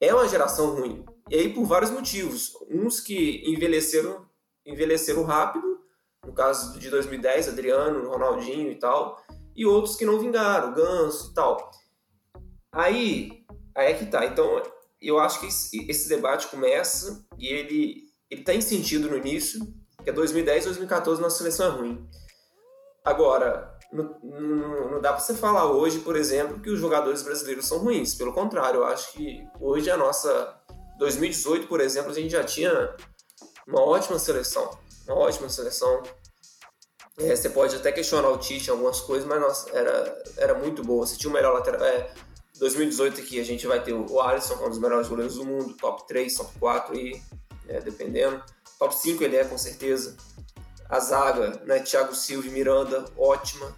É 0.00 0.14
uma 0.14 0.28
geração 0.28 0.70
ruim. 0.76 1.04
E 1.28 1.34
aí 1.34 1.52
por 1.52 1.64
vários 1.64 1.90
motivos. 1.90 2.52
Uns 2.70 3.00
que 3.00 3.42
envelheceram, 3.44 4.24
envelheceram 4.64 5.24
rápido, 5.24 5.80
no 6.24 6.32
caso 6.32 6.78
de 6.78 6.88
2010, 6.90 7.48
Adriano, 7.48 8.08
Ronaldinho 8.08 8.70
e 8.70 8.76
tal 8.76 9.20
e 9.58 9.66
outros 9.66 9.96
que 9.96 10.06
não 10.06 10.20
vingaram, 10.20 10.72
Ganso 10.72 11.32
e 11.32 11.34
tal. 11.34 11.70
Aí, 12.70 13.44
aí 13.74 13.90
é 13.90 13.94
que 13.94 14.06
tá. 14.06 14.24
Então, 14.24 14.62
eu 15.02 15.18
acho 15.18 15.40
que 15.40 15.46
esse, 15.48 16.08
debate 16.08 16.46
começa 16.46 17.26
e 17.36 17.48
ele, 17.48 18.04
ele 18.30 18.44
tem 18.44 18.60
sentido 18.60 19.10
no 19.10 19.16
início, 19.16 19.60
que 20.04 20.10
é 20.10 20.12
2010 20.12 20.66
2014 20.66 21.20
nossa 21.20 21.38
seleção 21.38 21.66
é 21.66 21.70
ruim. 21.70 22.08
Agora, 23.04 23.76
não, 23.92 24.16
não, 24.22 24.90
não 24.92 25.00
dá 25.00 25.12
para 25.12 25.20
você 25.20 25.34
falar 25.34 25.72
hoje, 25.72 25.98
por 26.00 26.14
exemplo, 26.14 26.60
que 26.60 26.70
os 26.70 26.78
jogadores 26.78 27.24
brasileiros 27.24 27.66
são 27.66 27.78
ruins. 27.78 28.14
Pelo 28.14 28.32
contrário, 28.32 28.78
eu 28.78 28.86
acho 28.86 29.12
que 29.12 29.44
hoje 29.60 29.90
a 29.90 29.96
nossa 29.96 30.56
2018, 31.00 31.66
por 31.66 31.80
exemplo, 31.80 32.12
a 32.12 32.14
gente 32.14 32.30
já 32.30 32.44
tinha 32.44 32.94
uma 33.66 33.80
ótima 33.80 34.20
seleção, 34.20 34.70
uma 35.04 35.16
ótima 35.16 35.48
seleção 35.48 36.00
é, 37.18 37.34
você 37.34 37.50
pode 37.50 37.74
até 37.74 37.90
questionar 37.90 38.28
o 38.28 38.38
Tite 38.38 38.68
em 38.68 38.70
algumas 38.70 39.00
coisas, 39.00 39.26
mas 39.26 39.40
nossa, 39.40 39.70
era, 39.76 40.22
era 40.36 40.54
muito 40.54 40.82
boa. 40.84 41.04
Você 41.04 41.16
tinha 41.16 41.30
o 41.30 41.32
melhor 41.32 41.52
lateral. 41.52 41.82
É, 41.82 42.10
2018 42.58 43.20
aqui 43.20 43.40
a 43.40 43.44
gente 43.44 43.66
vai 43.66 43.82
ter 43.82 43.92
o 43.92 44.20
Alisson, 44.20 44.54
é 44.54 44.66
um 44.66 44.68
dos 44.68 44.78
melhores 44.78 45.08
goleiros 45.08 45.34
do 45.34 45.44
mundo, 45.44 45.74
top 45.74 46.06
3, 46.06 46.32
top 46.34 46.58
4 46.58 46.96
aí, 46.96 47.20
é, 47.68 47.80
dependendo. 47.80 48.42
Top 48.78 48.94
5 48.94 49.22
ele 49.24 49.36
é 49.36 49.44
com 49.44 49.58
certeza. 49.58 50.16
A 50.88 51.00
zaga, 51.00 51.60
né? 51.66 51.80
Thiago 51.80 52.14
Silva 52.14 52.46
e 52.46 52.50
Miranda, 52.50 53.04
ótima. 53.16 53.76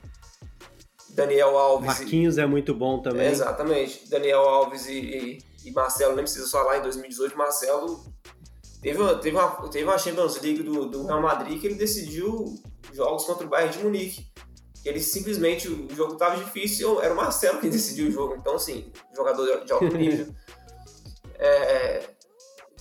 Daniel 1.08 1.58
Alves. 1.58 1.86
Marquinhos 1.86 2.36
e... 2.36 2.40
é 2.40 2.46
muito 2.46 2.74
bom 2.74 3.00
também. 3.00 3.26
É, 3.26 3.30
exatamente. 3.30 4.08
Daniel 4.08 4.40
Alves 4.40 4.86
e, 4.86 4.92
e, 4.92 5.38
e, 5.64 5.72
Marcelo, 5.72 6.14
nem 6.14 6.24
preciso 6.24 6.50
falar, 6.50 6.78
em 6.78 6.82
2018, 6.82 7.36
Marcelo 7.36 8.04
teve 8.80 9.00
uma, 9.00 9.14
teve 9.16 9.36
uma, 9.36 9.68
teve 9.70 9.84
uma 9.84 9.98
Champions 9.98 10.40
League 10.40 10.62
do, 10.62 10.86
do 10.86 11.06
Real 11.06 11.20
Madrid 11.20 11.60
que 11.60 11.66
ele 11.66 11.74
decidiu 11.74 12.54
jogos 12.92 13.24
contra 13.24 13.46
o 13.46 13.48
Bayern 13.48 13.76
de 13.76 13.84
Munique. 13.84 14.30
Ele 14.84 15.00
simplesmente, 15.00 15.68
o 15.68 15.94
jogo 15.94 16.14
estava 16.14 16.36
difícil, 16.36 17.00
era 17.02 17.12
o 17.12 17.16
Marcelo 17.16 17.60
que 17.60 17.68
decidiu 17.70 18.08
o 18.08 18.10
jogo. 18.10 18.36
Então, 18.36 18.54
assim, 18.54 18.90
jogador 19.14 19.64
de 19.64 19.72
alto 19.72 19.96
nível. 19.96 20.34
é, 21.38 22.10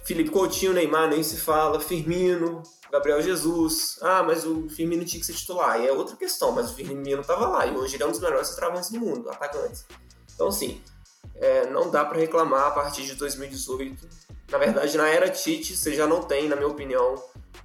Felipe 0.05 0.31
Coutinho, 0.31 0.73
Neymar, 0.73 1.09
nem 1.09 1.21
se 1.21 1.37
fala. 1.37 1.79
Firmino, 1.79 2.63
Gabriel 2.91 3.21
Jesus. 3.21 3.99
Ah, 4.01 4.23
mas 4.23 4.45
o 4.45 4.67
Firmino 4.69 5.05
tinha 5.05 5.19
que 5.19 5.25
ser 5.25 5.33
titular. 5.33 5.79
E 5.79 5.87
é 5.87 5.91
outra 5.91 6.15
questão, 6.15 6.51
mas 6.51 6.71
o 6.71 6.75
Firmino 6.75 7.21
estava 7.21 7.47
lá. 7.47 7.65
E 7.67 7.75
hoje 7.75 7.95
ele 7.95 8.03
é 8.03 8.07
um 8.07 8.11
dos 8.11 8.19
melhores 8.19 8.47
centroavantes 8.47 8.89
do 8.89 8.99
mundo, 8.99 9.29
atacantes. 9.29 9.85
Então, 10.33 10.47
assim, 10.47 10.81
é, 11.35 11.69
não 11.69 11.91
dá 11.91 12.03
para 12.05 12.17
reclamar 12.17 12.67
a 12.67 12.71
partir 12.71 13.03
de 13.03 13.15
2018. 13.15 14.07
Na 14.51 14.57
verdade, 14.57 14.97
na 14.97 15.07
era 15.07 15.29
Tite, 15.29 15.75
você 15.75 15.93
já 15.93 16.07
não 16.07 16.23
tem, 16.23 16.49
na 16.49 16.55
minha 16.55 16.67
opinião, 16.67 17.15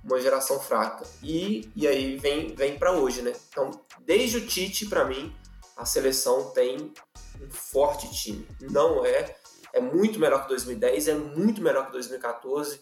uma 0.03 0.21
geração 0.21 0.59
fraca. 0.61 1.07
E, 1.23 1.71
e 1.75 1.87
aí 1.87 2.17
vem, 2.17 2.55
vem 2.55 2.79
para 2.79 2.93
hoje, 2.93 3.23
né? 3.23 3.33
Então, 3.49 3.71
desde 4.01 4.39
o 4.39 4.47
Tite, 4.47 4.87
para 4.87 5.05
mim, 5.05 5.35
a 5.77 5.85
seleção 5.85 6.51
tem 6.51 6.93
um 7.41 7.51
forte 7.51 8.11
time. 8.13 8.47
Não 8.61 9.05
é. 9.05 9.37
É 9.73 9.81
muito 9.81 10.19
melhor 10.21 10.43
que 10.43 10.49
2010, 10.49 11.09
é 11.09 11.15
muito 11.15 11.61
melhor 11.61 11.87
que 11.87 11.93
2014 11.93 12.81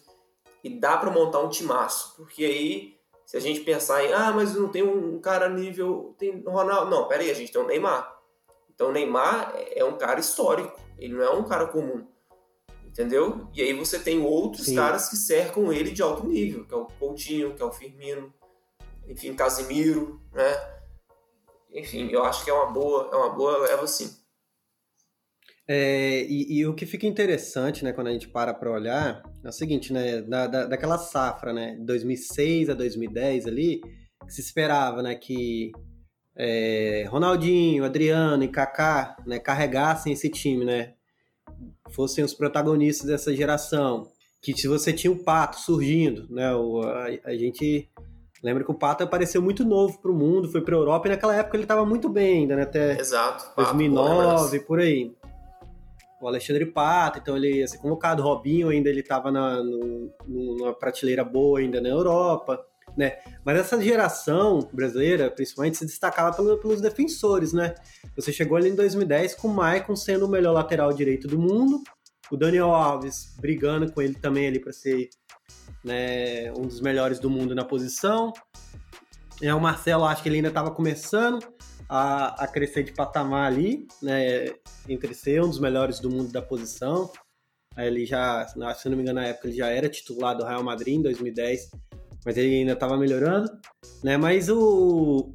e 0.63 0.69
dá 0.69 0.97
para 0.97 1.09
montar 1.09 1.39
um 1.39 1.49
timaço. 1.49 2.15
Porque 2.15 2.45
aí, 2.45 2.97
se 3.25 3.35
a 3.35 3.39
gente 3.39 3.61
pensar 3.61 4.03
em, 4.03 4.13
ah, 4.13 4.31
mas 4.31 4.53
não 4.55 4.69
tem 4.69 4.83
um 4.83 5.19
cara 5.19 5.49
nível. 5.49 6.15
Tem 6.19 6.43
Ronaldo. 6.45 6.91
Não, 6.91 7.07
pera 7.07 7.23
aí, 7.23 7.31
a 7.31 7.33
gente 7.33 7.51
tem 7.51 7.61
o 7.61 7.65
Neymar. 7.65 8.13
Então 8.73 8.89
o 8.89 8.91
Neymar 8.91 9.53
é 9.55 9.83
um 9.83 9.97
cara 9.97 10.19
histórico, 10.19 10.79
ele 10.97 11.13
não 11.13 11.23
é 11.23 11.29
um 11.29 11.43
cara 11.43 11.67
comum 11.67 12.07
entendeu? 12.93 13.49
E 13.55 13.61
aí 13.61 13.73
você 13.73 13.97
tem 13.97 14.21
outros 14.21 14.67
Sim. 14.67 14.75
caras 14.75 15.09
que 15.09 15.17
cercam 15.17 15.73
ele 15.73 15.91
de 15.91 16.01
alto 16.03 16.27
nível, 16.27 16.63
que 16.65 16.73
é 16.73 16.77
o 16.77 16.85
Coutinho, 16.85 17.55
que 17.55 17.61
é 17.61 17.65
o 17.65 17.71
Firmino, 17.71 18.31
enfim, 19.07 19.33
Casimiro, 19.33 20.21
né? 20.31 20.73
Enfim, 21.73 22.09
eu 22.11 22.23
acho 22.23 22.43
que 22.43 22.51
é 22.51 22.53
uma 22.53 22.71
boa, 22.71 23.09
é 23.11 23.15
uma 23.15 23.29
boa 23.31 23.57
leva 23.57 23.87
sim. 23.87 24.15
É, 25.67 26.23
e, 26.25 26.59
e, 26.59 26.67
o 26.67 26.75
que 26.75 26.85
fica 26.85 27.07
interessante, 27.07 27.83
né, 27.83 27.93
quando 27.93 28.07
a 28.07 28.11
gente 28.11 28.27
para 28.27 28.53
para 28.53 28.69
olhar, 28.69 29.23
é 29.43 29.47
o 29.47 29.51
seguinte, 29.51 29.91
né, 29.91 30.21
da, 30.21 30.45
da, 30.45 30.65
daquela 30.65 30.97
safra, 30.97 31.51
né, 31.51 31.77
2006 31.79 32.69
a 32.69 32.73
2010 32.73 33.47
ali, 33.47 33.81
que 34.25 34.33
se 34.33 34.41
esperava, 34.41 35.01
né, 35.01 35.15
que 35.15 35.71
é, 36.35 37.05
Ronaldinho, 37.09 37.85
Adriano 37.85 38.43
e 38.43 38.49
Kaká, 38.49 39.15
né, 39.25 39.39
carregassem 39.39 40.13
esse 40.13 40.29
time, 40.29 40.65
né, 40.65 40.93
fossem 41.91 42.23
os 42.23 42.33
protagonistas 42.33 43.07
dessa 43.07 43.33
geração. 43.35 44.07
Que 44.41 44.57
se 44.57 44.67
você 44.67 44.91
tinha 44.91 45.11
o 45.11 45.23
Pato 45.23 45.59
surgindo, 45.59 46.27
né? 46.29 46.53
O, 46.53 46.81
a, 46.81 47.05
a 47.25 47.35
gente 47.35 47.89
lembra 48.43 48.63
que 48.63 48.71
o 48.71 48.75
Pato 48.75 49.03
apareceu 49.03 49.41
muito 49.41 49.63
novo 49.63 50.01
para 50.01 50.11
o 50.11 50.15
mundo, 50.15 50.49
foi 50.49 50.61
para 50.61 50.75
a 50.75 50.79
Europa 50.79 51.07
e 51.07 51.11
naquela 51.11 51.35
época 51.35 51.55
ele 51.55 51.63
estava 51.63 51.85
muito 51.85 52.09
bem 52.09 52.39
ainda, 52.39 52.55
né? 52.55 52.63
Até 52.63 52.99
Exato, 52.99 53.45
Pato, 53.55 53.75
2009, 53.77 54.59
por 54.61 54.79
aí. 54.79 55.15
O 56.21 56.27
Alexandre 56.27 56.65
Pato, 56.65 57.19
então 57.19 57.37
ele 57.37 57.57
ia 57.57 57.67
ser 57.67 57.77
convocado. 57.77 58.21
O 58.21 58.25
Robinho 58.25 58.69
ainda 58.69 58.89
ele 58.89 59.01
estava 59.01 59.31
numa 59.31 60.73
prateleira 60.73 61.23
boa 61.23 61.59
ainda 61.59 61.79
na 61.81 61.89
Europa 61.89 62.65
né? 62.97 63.17
Mas 63.43 63.59
essa 63.59 63.81
geração 63.81 64.67
brasileira, 64.71 65.29
principalmente, 65.29 65.77
se 65.77 65.85
destacava 65.85 66.35
pelo, 66.35 66.57
pelos 66.57 66.81
defensores, 66.81 67.53
né? 67.53 67.73
Você 68.15 68.31
chegou 68.31 68.57
ali 68.57 68.69
em 68.69 68.75
2010 68.75 69.35
com 69.35 69.47
o 69.47 69.53
Maicon 69.53 69.95
sendo 69.95 70.25
o 70.25 70.29
melhor 70.29 70.53
lateral 70.53 70.93
direito 70.93 71.27
do 71.27 71.39
mundo, 71.39 71.81
o 72.31 72.37
Daniel 72.37 72.73
Alves 72.73 73.35
brigando 73.39 73.91
com 73.91 74.01
ele 74.01 74.15
também 74.15 74.47
ali 74.47 74.59
para 74.59 74.71
ser 74.71 75.09
né, 75.83 76.51
um 76.53 76.61
dos 76.61 76.79
melhores 76.79 77.19
do 77.19 77.29
mundo 77.29 77.53
na 77.53 77.65
posição. 77.65 78.31
É, 79.41 79.53
o 79.53 79.59
Marcelo, 79.59 80.05
acho 80.05 80.23
que 80.23 80.29
ele 80.29 80.37
ainda 80.37 80.47
estava 80.47 80.71
começando 80.71 81.39
a, 81.89 82.43
a 82.43 82.47
crescer 82.47 82.83
de 82.83 82.93
patamar 82.93 83.51
ali, 83.51 83.87
né? 84.01 84.53
Entre 84.87 85.13
ser 85.13 85.43
um 85.43 85.49
dos 85.49 85.59
melhores 85.59 85.99
do 85.99 86.09
mundo 86.09 86.31
da 86.31 86.41
posição. 86.41 87.11
Ele 87.75 88.05
já, 88.05 88.45
se 88.47 88.57
não 88.87 88.95
me 88.95 89.01
engano, 89.01 89.19
na 89.19 89.27
época 89.27 89.47
ele 89.47 89.57
já 89.57 89.67
era 89.67 89.89
titular 89.89 90.37
do 90.37 90.45
Real 90.45 90.63
Madrid 90.63 90.95
em 90.95 91.01
2010 91.01 91.71
mas 92.25 92.37
ele 92.37 92.59
ainda 92.59 92.73
estava 92.73 92.97
melhorando, 92.97 93.49
né? 94.03 94.17
Mas 94.17 94.49
o, 94.49 95.33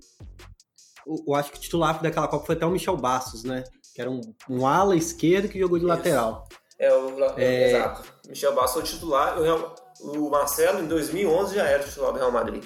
o, 1.06 1.24
eu 1.28 1.34
acho 1.34 1.50
que 1.52 1.58
o 1.58 1.60
titular 1.60 2.02
daquela 2.02 2.28
Copa 2.28 2.46
foi 2.46 2.54
até 2.54 2.66
o 2.66 2.70
Michel 2.70 2.96
Bastos, 2.96 3.44
né? 3.44 3.64
Que 3.94 4.00
era 4.00 4.10
um, 4.10 4.20
um 4.48 4.66
ala 4.66 4.96
esquerdo 4.96 5.48
que 5.48 5.58
jogou 5.58 5.78
de 5.78 5.84
Isso. 5.84 5.94
lateral. 5.94 6.48
É, 6.78 6.92
o, 6.92 7.24
é... 7.36 7.70
exato. 7.70 8.12
Michel 8.28 8.54
Bastos 8.54 8.72
foi 8.72 8.82
o 8.82 8.86
titular. 8.86 9.38
O, 9.40 10.26
o 10.26 10.30
Marcelo, 10.30 10.80
em 10.80 10.86
2011, 10.86 11.54
já 11.54 11.66
era 11.66 11.82
titular 11.82 12.12
do 12.12 12.18
Real 12.18 12.32
Madrid. 12.32 12.64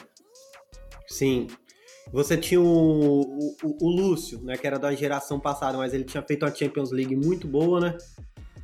Sim. 1.08 1.48
Você 2.12 2.36
tinha 2.36 2.60
o, 2.60 2.64
o, 2.64 3.56
o, 3.80 3.88
Lúcio, 3.88 4.42
né, 4.42 4.56
que 4.56 4.66
era 4.66 4.78
da 4.78 4.94
geração 4.94 5.40
passada, 5.40 5.78
mas 5.78 5.94
ele 5.94 6.04
tinha 6.04 6.22
feito 6.22 6.44
uma 6.44 6.54
Champions 6.54 6.90
League 6.90 7.16
muito 7.16 7.48
boa, 7.48 7.80
né? 7.80 7.96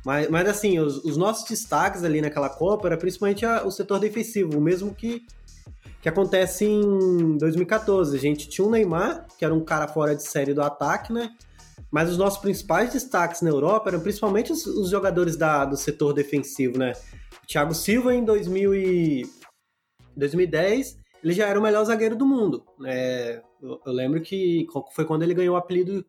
Mas, 0.05 0.29
mas 0.29 0.47
assim, 0.47 0.79
os, 0.79 1.03
os 1.03 1.17
nossos 1.17 1.47
destaques 1.49 2.03
ali 2.03 2.21
naquela 2.21 2.49
Copa 2.49 2.87
era 2.87 2.97
principalmente 2.97 3.45
a, 3.45 3.65
o 3.65 3.71
setor 3.71 3.99
defensivo, 3.99 4.57
o 4.57 4.61
mesmo 4.61 4.93
que 4.93 5.25
que 6.01 6.09
acontece 6.09 6.65
em 6.65 7.37
2014. 7.37 8.15
A 8.15 8.19
gente 8.19 8.47
tinha 8.47 8.65
um 8.65 8.71
Neymar, 8.71 9.27
que 9.37 9.43
era 9.45 9.53
um 9.53 9.63
cara 9.63 9.87
fora 9.87 10.15
de 10.15 10.23
série 10.23 10.53
do 10.53 10.61
ataque, 10.61 11.11
né? 11.11 11.31
mas 11.91 12.09
os 12.09 12.17
nossos 12.17 12.39
principais 12.39 12.93
destaques 12.93 13.41
na 13.41 13.49
Europa 13.49 13.89
eram 13.89 13.99
principalmente 13.99 14.51
os, 14.51 14.65
os 14.65 14.89
jogadores 14.89 15.35
da, 15.35 15.65
do 15.65 15.75
setor 15.75 16.13
defensivo, 16.13 16.77
né? 16.77 16.93
O 17.43 17.47
Thiago 17.47 17.73
Silva 17.73 18.13
em 18.13 18.23
2000 18.23 18.75
e 18.75 19.25
2010 20.15 20.99
ele 21.23 21.33
já 21.33 21.47
era 21.47 21.59
o 21.59 21.63
melhor 21.63 21.83
zagueiro 21.83 22.15
do 22.15 22.25
mundo. 22.25 22.63
É, 22.85 23.41
eu, 23.61 23.81
eu, 23.85 23.91
lembro 23.91 24.21
que 24.21 24.67
foi 24.93 25.03
quando 25.05 25.23
ele 25.23 25.33
ganhou 25.33 25.55
o 25.55 25.57
apelido 25.57 26.05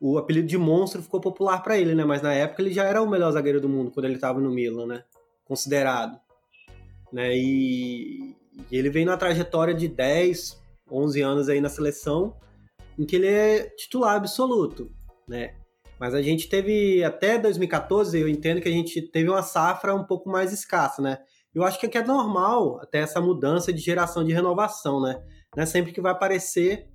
o 0.00 0.16
apelido 0.16 0.48
de 0.48 0.56
monstro 0.56 1.02
ficou 1.02 1.20
popular 1.20 1.62
para 1.62 1.78
ele, 1.78 1.94
né? 1.94 2.04
Mas 2.04 2.22
na 2.22 2.32
época 2.32 2.62
ele 2.62 2.72
já 2.72 2.84
era 2.84 3.02
o 3.02 3.10
melhor 3.10 3.30
zagueiro 3.32 3.60
do 3.60 3.68
mundo 3.68 3.90
quando 3.90 4.06
ele 4.06 4.14
estava 4.14 4.40
no 4.40 4.50
Milan, 4.50 4.86
né? 4.86 5.04
Considerado, 5.44 6.18
né? 7.12 7.36
E, 7.36 8.34
e 8.70 8.76
ele 8.76 8.90
vem 8.90 9.04
numa 9.04 9.16
trajetória 9.16 9.74
de 9.74 9.88
10, 9.88 10.60
11 10.90 11.20
anos 11.20 11.48
aí 11.48 11.60
na 11.60 11.68
seleção, 11.68 12.36
em 12.98 13.06
que 13.06 13.16
ele 13.16 13.28
é 13.28 13.68
titular 13.76 14.16
absoluto, 14.16 14.90
né? 15.28 15.54
Mas 15.98 16.14
a 16.14 16.22
gente 16.22 16.48
teve 16.48 17.04
até 17.04 17.38
2014, 17.38 18.18
eu 18.18 18.28
entendo 18.28 18.60
que 18.60 18.68
a 18.68 18.72
gente 18.72 19.02
teve 19.02 19.28
uma 19.28 19.42
safra 19.42 19.94
um 19.94 20.04
pouco 20.04 20.30
mais 20.30 20.52
escassa, 20.52 21.02
né? 21.02 21.18
Eu 21.54 21.64
acho 21.64 21.78
que 21.78 21.98
é 21.98 22.04
normal 22.04 22.80
até 22.80 23.00
essa 23.00 23.20
mudança 23.20 23.72
de 23.72 23.80
geração 23.80 24.24
de 24.24 24.32
renovação, 24.32 25.00
né? 25.00 25.20
Não 25.54 25.62
é 25.62 25.66
sempre 25.66 25.92
que 25.92 26.00
vai 26.00 26.12
aparecer 26.12 26.88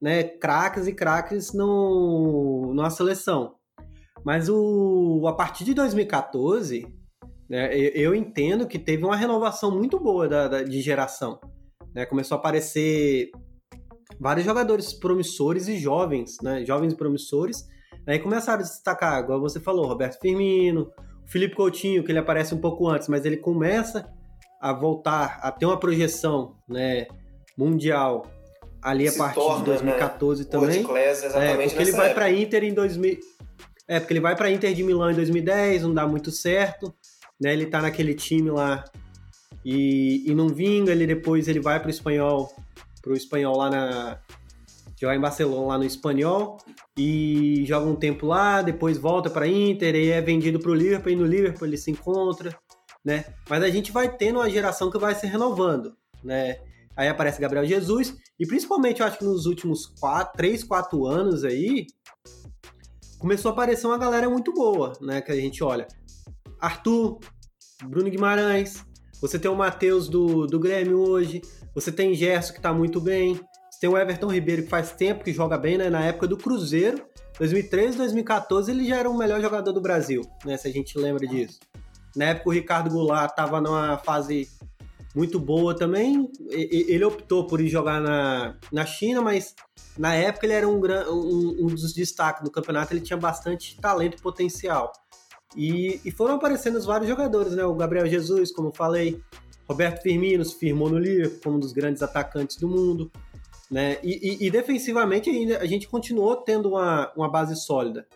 né, 0.00 0.24
craques 0.24 0.88
e 0.88 0.92
craques 0.92 1.52
no, 1.52 2.72
numa 2.74 2.90
seleção. 2.90 3.54
Mas 4.24 4.48
o, 4.48 5.24
a 5.28 5.32
partir 5.32 5.64
de 5.64 5.74
2014, 5.74 6.86
né, 7.52 7.76
eu, 7.76 7.90
eu 7.90 8.14
entendo 8.14 8.66
que 8.66 8.78
teve 8.78 9.04
uma 9.04 9.14
renovação 9.14 9.70
muito 9.70 10.00
boa 10.00 10.26
da, 10.26 10.48
da, 10.48 10.62
de 10.62 10.80
geração. 10.80 11.38
Né? 11.94 12.06
Começou 12.06 12.36
a 12.36 12.38
aparecer 12.38 13.30
vários 14.18 14.46
jogadores 14.46 14.94
promissores 14.94 15.68
e 15.68 15.76
jovens, 15.76 16.38
né, 16.42 16.64
jovens 16.64 16.94
promissores, 16.94 17.68
aí 18.06 18.18
começaram 18.18 18.62
a 18.62 18.64
se 18.64 18.72
destacar, 18.72 19.22
igual 19.22 19.38
você 19.38 19.60
falou, 19.60 19.86
Roberto 19.86 20.18
Firmino, 20.18 20.90
o 21.26 21.30
Felipe 21.30 21.54
Coutinho, 21.54 22.02
que 22.02 22.10
ele 22.10 22.18
aparece 22.18 22.54
um 22.54 22.58
pouco 22.58 22.88
antes, 22.88 23.06
mas 23.06 23.26
ele 23.26 23.36
começa 23.36 24.10
a 24.58 24.72
voltar 24.72 25.38
a 25.42 25.52
ter 25.52 25.66
uma 25.66 25.78
projeção 25.78 26.56
né, 26.66 27.06
mundial 27.58 28.24
ali 28.80 29.06
a 29.08 29.12
partir 29.12 29.34
torna, 29.34 29.58
de 29.58 29.64
2014 29.66 30.44
né? 30.44 30.48
também. 30.50 30.82
Class, 30.84 31.22
é, 31.34 31.56
porque 31.68 31.82
ele 31.82 31.92
vai 31.92 32.14
para 32.14 32.30
Inter 32.30 32.64
em 32.64 32.72
2000. 32.72 33.18
É, 33.86 34.00
porque 34.00 34.14
ele 34.14 34.20
vai 34.20 34.34
para 34.34 34.50
Inter 34.50 34.72
de 34.72 34.82
Milão 34.82 35.10
em 35.10 35.14
2010, 35.14 35.82
não 35.82 35.92
dá 35.92 36.06
muito 36.06 36.30
certo, 36.30 36.94
né? 37.42 37.52
Ele 37.52 37.66
tá 37.66 37.82
naquele 37.82 38.14
time 38.14 38.50
lá 38.50 38.84
e, 39.64 40.22
e 40.30 40.34
não 40.34 40.48
vinga, 40.48 40.92
ele 40.92 41.06
depois 41.06 41.48
ele 41.48 41.60
vai 41.60 41.80
pro 41.80 41.90
espanhol, 41.90 42.50
pro 43.02 43.14
espanhol 43.14 43.56
lá 43.56 43.70
na 43.70 44.18
joga 45.00 45.16
em 45.16 45.20
Barcelona 45.20 45.66
lá 45.66 45.78
no 45.78 45.84
espanhol 45.84 46.58
e 46.96 47.64
joga 47.66 47.86
um 47.86 47.96
tempo 47.96 48.24
lá, 48.24 48.62
depois 48.62 48.96
volta 48.96 49.28
para 49.28 49.48
Inter 49.48 49.96
e 49.96 50.10
é 50.10 50.20
vendido 50.20 50.60
pro 50.60 50.72
Liverpool 50.72 51.10
e 51.10 51.16
no 51.16 51.26
Liverpool 51.26 51.66
ele 51.66 51.76
se 51.76 51.90
encontra, 51.90 52.56
né? 53.04 53.24
Mas 53.50 53.64
a 53.64 53.68
gente 53.68 53.90
vai 53.90 54.16
tendo 54.16 54.38
uma 54.38 54.48
geração 54.48 54.92
que 54.92 54.98
vai 54.98 55.12
se 55.16 55.26
renovando, 55.26 55.96
né? 56.22 56.58
Aí 56.96 57.08
aparece 57.08 57.40
Gabriel 57.40 57.66
Jesus, 57.66 58.16
e 58.38 58.46
principalmente 58.46 59.00
eu 59.00 59.06
acho 59.06 59.18
que 59.18 59.24
nos 59.24 59.46
últimos 59.46 59.86
4, 59.98 60.34
3, 60.36 60.62
4 60.62 61.06
anos 61.06 61.42
aí, 61.42 61.86
começou 63.18 63.50
a 63.50 63.52
aparecer 63.52 63.86
uma 63.86 63.98
galera 63.98 64.28
muito 64.28 64.52
boa, 64.52 64.92
né? 65.00 65.20
Que 65.20 65.32
a 65.32 65.36
gente 65.36 65.64
olha. 65.64 65.88
Arthur, 66.60 67.18
Bruno 67.84 68.10
Guimarães, 68.10 68.84
você 69.20 69.38
tem 69.38 69.50
o 69.50 69.54
Matheus 69.54 70.08
do, 70.08 70.46
do 70.46 70.58
Grêmio 70.58 70.98
hoje, 70.98 71.42
você 71.74 71.90
tem 71.90 72.14
Gerson 72.14 72.52
que 72.52 72.60
tá 72.60 72.72
muito 72.72 73.00
bem, 73.00 73.34
você 73.70 73.80
tem 73.80 73.90
o 73.90 73.96
Everton 73.96 74.28
Ribeiro 74.28 74.62
que 74.62 74.68
faz 74.68 74.92
tempo 74.92 75.24
que 75.24 75.32
joga 75.32 75.56
bem, 75.56 75.78
né? 75.78 75.88
Na 75.90 76.04
época 76.04 76.26
do 76.26 76.36
Cruzeiro, 76.36 77.04
2013, 77.38 77.96
2014, 77.96 78.70
ele 78.70 78.86
já 78.86 78.96
era 78.96 79.10
o 79.10 79.16
melhor 79.16 79.40
jogador 79.40 79.72
do 79.72 79.80
Brasil, 79.80 80.22
né? 80.44 80.56
Se 80.56 80.68
a 80.68 80.72
gente 80.72 80.98
lembra 80.98 81.26
disso. 81.26 81.58
Na 82.14 82.26
época 82.26 82.50
o 82.50 82.52
Ricardo 82.52 82.90
Goulart 82.90 83.34
tava 83.34 83.60
numa 83.60 83.96
fase 83.98 84.48
muito 85.14 85.38
boa 85.38 85.74
também. 85.74 86.30
Ele 86.50 87.04
optou 87.04 87.46
por 87.46 87.60
ir 87.60 87.68
jogar 87.68 88.00
na, 88.00 88.56
na 88.70 88.84
China, 88.84 89.22
mas 89.22 89.54
na 89.96 90.14
época 90.14 90.46
ele 90.46 90.54
era 90.54 90.68
um, 90.68 90.78
um, 90.78 91.56
um 91.60 91.66
dos 91.66 91.92
destaques 91.92 92.42
do 92.42 92.50
campeonato, 92.50 92.92
ele 92.92 93.00
tinha 93.00 93.16
bastante 93.16 93.78
talento 93.80 94.18
e 94.18 94.22
potencial. 94.22 94.92
E, 95.56 96.00
e, 96.04 96.10
foram 96.10 96.36
aparecendo 96.36 96.76
os 96.76 96.86
vários 96.86 97.08
jogadores, 97.08 97.52
né? 97.52 97.64
O 97.64 97.74
Gabriel 97.74 98.06
Jesus, 98.06 98.52
como 98.52 98.68
eu 98.68 98.72
falei, 98.72 99.20
Roberto 99.68 100.02
Firmino 100.02 100.44
se 100.44 100.58
firmou 100.58 100.88
no 100.88 100.98
Liverpool 100.98 101.40
como 101.42 101.56
um 101.56 101.60
dos 101.60 101.72
grandes 101.72 102.02
atacantes 102.02 102.56
do 102.56 102.68
mundo. 102.68 103.10
Né? 103.70 103.98
E, 104.02 104.44
e, 104.44 104.46
e 104.46 104.50
defensivamente 104.50 105.30
a 105.54 105.64
gente 105.64 105.88
continuou 105.88 106.36
tendo 106.36 106.70
uma, 106.70 107.10
uma 107.16 107.28
base 107.28 107.56
sólida. 107.56 108.06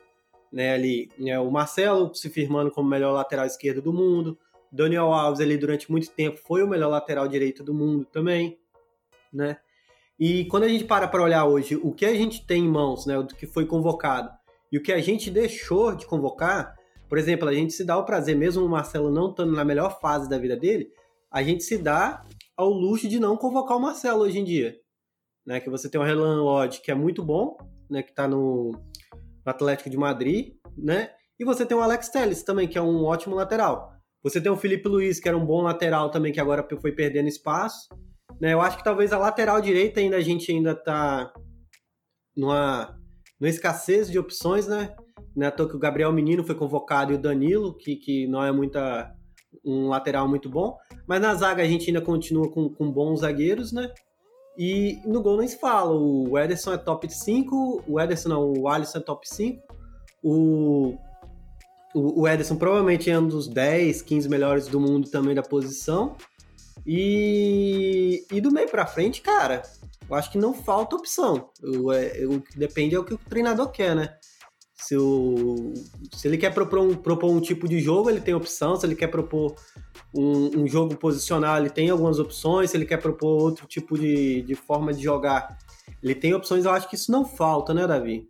Né, 0.52 0.72
ali, 0.72 1.10
né, 1.18 1.38
o 1.38 1.50
Marcelo 1.50 2.14
se 2.14 2.30
firmando 2.30 2.70
como 2.70 2.88
melhor 2.88 3.12
lateral 3.12 3.44
esquerdo 3.44 3.82
do 3.82 3.92
mundo, 3.92 4.38
Daniel 4.70 5.12
Alves 5.12 5.40
ali 5.40 5.56
durante 5.56 5.90
muito 5.90 6.08
tempo 6.10 6.38
foi 6.38 6.62
o 6.62 6.68
melhor 6.68 6.88
lateral 6.88 7.26
direito 7.26 7.64
do 7.64 7.74
mundo 7.74 8.06
também, 8.06 8.58
né? 9.32 9.58
E 10.18 10.46
quando 10.46 10.62
a 10.62 10.68
gente 10.68 10.84
para 10.84 11.08
para 11.08 11.22
olhar 11.22 11.44
hoje 11.44 11.76
o 11.76 11.92
que 11.92 12.06
a 12.06 12.14
gente 12.14 12.46
tem 12.46 12.64
em 12.64 12.68
mãos, 12.68 13.04
né, 13.06 13.18
o 13.18 13.26
que 13.26 13.46
foi 13.46 13.66
convocado 13.66 14.30
e 14.72 14.78
o 14.78 14.82
que 14.82 14.92
a 14.92 15.00
gente 15.00 15.30
deixou 15.30 15.94
de 15.94 16.06
convocar, 16.06 16.74
por 17.08 17.18
exemplo, 17.18 17.48
a 17.48 17.54
gente 17.54 17.72
se 17.72 17.84
dá 17.84 17.96
o 17.96 18.04
prazer, 18.04 18.36
mesmo 18.36 18.64
o 18.64 18.68
Marcelo 18.68 19.10
não 19.10 19.30
estando 19.30 19.52
na 19.52 19.64
melhor 19.64 20.00
fase 20.00 20.28
da 20.28 20.38
vida 20.38 20.56
dele, 20.56 20.88
a 21.30 21.42
gente 21.42 21.62
se 21.64 21.78
dá 21.78 22.24
ao 22.56 22.70
luxo 22.70 23.08
de 23.08 23.20
não 23.20 23.36
convocar 23.36 23.76
o 23.76 23.80
Marcelo 23.80 24.22
hoje 24.22 24.38
em 24.38 24.44
dia. 24.44 24.74
Né, 25.46 25.60
que 25.60 25.70
você 25.70 25.88
tem 25.88 26.00
o 26.00 26.04
Relan 26.04 26.42
Lodge, 26.42 26.80
que 26.80 26.90
é 26.90 26.94
muito 26.94 27.24
bom, 27.24 27.56
né, 27.88 28.02
que 28.02 28.10
está 28.10 28.26
no, 28.26 28.72
Atlético 29.50 29.88
de 29.88 29.96
Madrid, 29.96 30.54
né? 30.76 31.10
E 31.38 31.44
você 31.44 31.64
tem 31.64 31.76
o 31.76 31.80
Alex 31.80 32.08
Telles 32.08 32.42
também, 32.42 32.66
que 32.66 32.78
é 32.78 32.82
um 32.82 33.04
ótimo 33.04 33.34
lateral. 33.34 33.92
Você 34.22 34.40
tem 34.40 34.50
o 34.50 34.56
Felipe 34.56 34.88
Luiz, 34.88 35.20
que 35.20 35.28
era 35.28 35.36
um 35.36 35.44
bom 35.44 35.62
lateral 35.62 36.10
também, 36.10 36.32
que 36.32 36.40
agora 36.40 36.66
foi 36.80 36.92
perdendo 36.92 37.28
espaço. 37.28 37.88
Né? 38.40 38.54
Eu 38.54 38.60
acho 38.60 38.78
que 38.78 38.84
talvez 38.84 39.12
a 39.12 39.18
lateral 39.18 39.60
direita 39.60 40.00
ainda 40.00 40.16
a 40.16 40.20
gente 40.20 40.50
ainda 40.50 40.74
tá 40.74 41.32
numa, 42.36 42.98
numa 43.38 43.48
escassez 43.48 44.10
de 44.10 44.18
opções, 44.18 44.66
né? 44.66 44.96
É 45.38 45.50
toa 45.50 45.68
que 45.68 45.76
o 45.76 45.78
Gabriel 45.78 46.12
Menino 46.12 46.44
foi 46.44 46.54
convocado 46.54 47.12
e 47.12 47.16
o 47.16 47.18
Danilo, 47.18 47.74
que, 47.74 47.96
que 47.96 48.26
não 48.26 48.42
é 48.42 48.50
muita, 48.50 49.14
um 49.64 49.88
lateral 49.88 50.28
muito 50.28 50.48
bom. 50.48 50.76
Mas 51.06 51.20
na 51.20 51.34
zaga 51.34 51.62
a 51.62 51.66
gente 51.66 51.88
ainda 51.88 52.00
continua 52.00 52.50
com, 52.50 52.68
com 52.68 52.90
bons 52.90 53.20
zagueiros, 53.20 53.72
né? 53.72 53.92
E 54.58 54.98
no 55.04 55.22
gol 55.22 55.36
nem 55.36 55.48
se 55.48 55.58
fala. 55.58 55.92
O 55.92 56.38
Ederson 56.38 56.72
é 56.72 56.78
top 56.78 57.12
5, 57.12 57.84
o 57.86 58.00
Ederson 58.00 58.28
não, 58.30 58.52
o 58.52 58.68
Alisson 58.68 58.98
é 58.98 59.02
top 59.02 59.28
5. 59.28 59.62
O 60.22 60.96
o, 61.98 62.28
Ederson 62.28 62.56
provavelmente 62.56 63.10
é 63.10 63.18
um 63.18 63.26
dos 63.26 63.48
10, 63.48 64.02
15 64.02 64.28
melhores 64.28 64.66
do 64.68 64.78
mundo 64.78 65.08
também 65.08 65.34
da 65.34 65.42
posição. 65.42 66.14
E, 66.86 68.24
e 68.30 68.40
do 68.40 68.52
meio 68.52 68.68
para 68.68 68.86
frente, 68.86 69.22
cara, 69.22 69.62
eu 70.08 70.14
acho 70.14 70.30
que 70.30 70.36
não 70.36 70.52
falta 70.52 70.94
opção. 70.94 71.50
O, 71.62 71.90
é, 71.90 72.26
o 72.26 72.40
que 72.40 72.58
depende 72.58 72.94
é 72.94 72.98
o 72.98 73.04
que 73.04 73.14
o 73.14 73.18
treinador 73.18 73.70
quer, 73.70 73.96
né? 73.96 74.14
Se, 74.76 74.96
o, 74.96 75.72
se 76.14 76.28
ele 76.28 76.36
quer 76.36 76.52
propor 76.52 76.80
um, 76.80 76.94
propor 76.94 77.30
um 77.30 77.40
tipo 77.40 77.66
de 77.66 77.80
jogo, 77.80 78.10
ele 78.10 78.20
tem 78.20 78.34
opção. 78.34 78.76
Se 78.76 78.86
ele 78.86 78.94
quer 78.94 79.08
propor 79.08 79.54
um, 80.14 80.60
um, 80.60 80.66
jogo 80.66 80.96
posicional, 80.96 81.56
ele 81.58 81.70
tem 81.70 81.88
algumas 81.88 82.18
opções. 82.18 82.70
Se 82.70 82.76
ele 82.76 82.84
quer 82.84 82.98
propor 82.98 83.42
outro 83.42 83.66
tipo 83.66 83.98
de, 83.98 84.42
de 84.42 84.54
forma 84.54 84.92
de 84.92 85.02
jogar, 85.02 85.56
ele 86.02 86.14
tem 86.14 86.34
opções. 86.34 86.64
Eu 86.64 86.72
acho 86.72 86.88
que 86.88 86.94
isso 86.94 87.10
não 87.10 87.24
falta, 87.24 87.72
né, 87.72 87.86
Davi? 87.86 88.28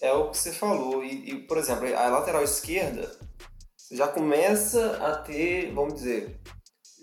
é 0.00 0.12
o 0.12 0.30
que 0.30 0.38
você 0.38 0.52
falou. 0.52 1.04
E, 1.04 1.30
e, 1.30 1.40
por 1.42 1.58
exemplo, 1.58 1.86
a 1.96 2.08
lateral 2.08 2.42
esquerda 2.42 3.10
já 3.90 4.08
começa 4.08 4.96
a 4.98 5.16
ter, 5.16 5.72
vamos 5.72 5.94
dizer, 5.94 6.40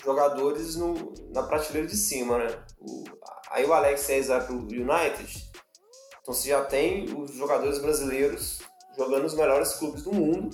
jogadores 0.03 0.75
no, 0.75 1.13
na 1.33 1.43
prateleira 1.43 1.87
de 1.87 1.97
cima, 1.97 2.37
né? 2.37 2.47
O, 2.79 3.03
aí 3.51 3.65
o 3.65 3.73
Alex 3.73 4.07
Reis 4.07 4.27
vai 4.27 4.45
pro 4.45 4.55
United, 4.55 5.51
então 6.21 6.33
você 6.33 6.49
já 6.49 6.63
tem 6.63 7.05
os 7.15 7.33
jogadores 7.33 7.79
brasileiros 7.79 8.59
jogando 8.97 9.23
nos 9.23 9.35
melhores 9.35 9.73
clubes 9.73 10.03
do 10.03 10.13
mundo 10.13 10.49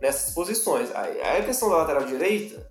nessas 0.00 0.34
posições. 0.34 0.94
Aí, 0.94 1.20
aí 1.20 1.40
a 1.40 1.44
questão 1.44 1.68
da 1.68 1.78
lateral 1.78 2.04
direita 2.04 2.70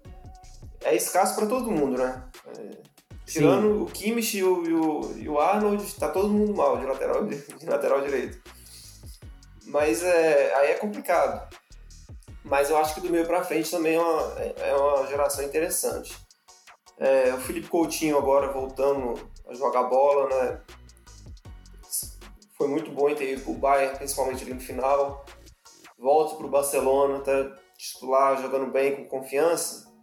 é 0.84 0.96
escasso 0.96 1.36
para 1.36 1.48
todo 1.48 1.72
mundo, 1.72 1.98
né? 1.98 2.24
É, 2.48 2.78
tirando 3.26 3.78
Sim. 3.78 3.82
o 3.82 3.86
Kimmich 3.86 4.38
e 4.38 4.44
o, 4.44 4.64
e 4.64 4.74
o, 4.74 5.18
e 5.18 5.30
o 5.30 5.40
Arnold, 5.40 5.96
tá 5.96 6.10
todo 6.10 6.30
mundo 6.30 6.56
mal 6.56 6.78
de 6.78 6.86
lateral, 6.86 7.26
de, 7.26 7.38
de 7.58 7.66
lateral 7.66 8.02
direito. 8.02 8.40
Mas 9.66 10.04
é, 10.04 10.54
aí 10.56 10.72
é 10.72 10.76
complicado. 10.76 11.48
Mas 12.44 12.70
eu 12.70 12.78
acho 12.78 12.94
que 12.94 13.02
do 13.02 13.10
meio 13.10 13.26
para 13.26 13.44
frente 13.44 13.72
também 13.72 13.96
é 13.96 14.00
uma, 14.00 14.22
é 14.40 14.76
uma 14.76 15.08
geração 15.08 15.44
interessante. 15.44 16.16
É, 16.98 17.34
o 17.34 17.40
Felipe 17.40 17.68
Coutinho 17.68 18.18
agora 18.18 18.54
voltando 18.54 19.30
a 19.48 19.54
jogar 19.54 19.84
bola, 19.84 20.30
né? 20.30 20.62
Foi 22.58 22.68
muito 22.68 22.90
bom 22.92 23.14
ter 23.14 23.34
ido 23.34 23.42
pro 23.44 23.54
Bayern, 23.54 23.98
principalmente 23.98 24.44
ali 24.44 24.54
no 24.54 24.62
final. 24.62 25.26
Volta 25.98 26.36
pro 26.36 26.48
Barcelona, 26.48 27.20
tá 27.20 27.56
titular, 27.78 28.42
jogando 28.42 28.72
bem, 28.72 28.96
com 28.96 29.06
confiança. 29.06 29.94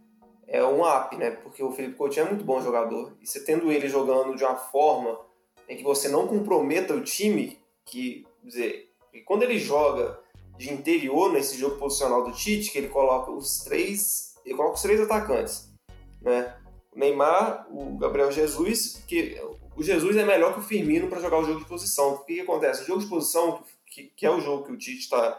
É 0.47 0.63
um 0.63 0.83
up, 0.85 1.15
né? 1.17 1.31
Porque 1.31 1.63
o 1.63 1.71
Felipe 1.71 1.95
Coutinho 1.95 2.27
é 2.27 2.29
muito 2.29 2.45
bom 2.45 2.61
jogador. 2.61 3.17
E 3.19 3.25
você 3.25 3.43
tendo 3.43 3.71
ele 3.71 3.87
jogando 3.89 4.35
de 4.35 4.43
uma 4.43 4.55
forma 4.55 5.19
em 5.67 5.75
que 5.75 5.83
você 5.83 6.07
não 6.07 6.27
comprometa 6.27 6.93
o 6.93 7.03
time, 7.03 7.59
que, 7.85 8.25
dizer, 8.43 8.89
quando 9.25 9.43
ele 9.43 9.57
joga 9.57 10.19
de 10.57 10.71
interior 10.71 11.31
nesse 11.31 11.57
jogo 11.57 11.77
posicional 11.77 12.23
do 12.23 12.31
Tite, 12.31 12.71
que 12.71 12.77
ele 12.77 12.89
coloca 12.89 13.31
os 13.31 13.59
três, 13.59 14.35
ele 14.45 14.55
coloca 14.55 14.75
os 14.75 14.81
três 14.81 15.01
atacantes, 15.01 15.73
né? 16.21 16.55
O 16.91 16.99
Neymar, 16.99 17.67
o 17.71 17.97
Gabriel 17.97 18.31
Jesus, 18.31 19.03
que 19.07 19.41
o 19.75 19.83
Jesus 19.83 20.15
é 20.15 20.25
melhor 20.25 20.53
que 20.53 20.59
o 20.59 20.63
Firmino 20.63 21.07
para 21.07 21.19
jogar 21.19 21.39
o 21.39 21.45
jogo 21.45 21.59
de 21.59 21.65
posição. 21.65 22.13
O 22.13 22.25
que, 22.25 22.35
que, 22.35 22.41
acontece? 22.41 22.83
O 22.83 22.85
jogo 22.85 23.01
de 23.01 23.07
posição, 23.07 23.63
que, 23.93 24.03
que 24.15 24.25
é 24.25 24.31
o 24.31 24.39
jogo 24.39 24.65
que 24.65 24.71
o 24.71 24.77
Tite 24.77 25.01
está 25.01 25.31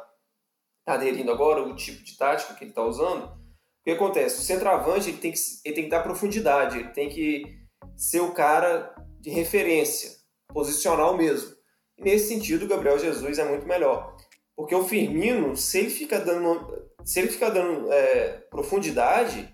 tá 0.84 0.94
aderindo 0.94 1.30
agora, 1.30 1.62
o 1.62 1.74
tipo 1.74 2.02
de 2.02 2.16
tática 2.16 2.54
que 2.54 2.64
ele 2.64 2.70
está 2.70 2.84
usando, 2.84 3.24
o 3.26 3.84
que 3.84 3.90
acontece? 3.90 4.40
O 4.40 4.44
centroavante 4.44 5.08
ele 5.08 5.18
tem, 5.18 5.32
que, 5.32 5.38
ele 5.64 5.74
tem 5.74 5.84
que 5.84 5.90
dar 5.90 6.02
profundidade, 6.02 6.78
ele 6.78 6.88
tem 6.90 7.08
que 7.08 7.58
ser 7.96 8.20
o 8.20 8.32
cara 8.32 8.94
de 9.20 9.30
referência, 9.30 10.10
posicional 10.48 11.16
mesmo. 11.16 11.54
E 11.98 12.02
nesse 12.02 12.28
sentido, 12.28 12.64
o 12.64 12.68
Gabriel 12.68 12.98
Jesus 12.98 13.38
é 13.38 13.44
muito 13.44 13.66
melhor. 13.66 14.16
Porque 14.56 14.74
o 14.74 14.84
Firmino, 14.84 15.56
se 15.56 15.78
ele 15.78 15.90
fica 15.90 16.20
dando, 16.20 16.88
se 17.04 17.18
ele 17.18 17.28
fica 17.28 17.50
dando 17.50 17.92
é, 17.92 18.44
profundidade, 18.50 19.52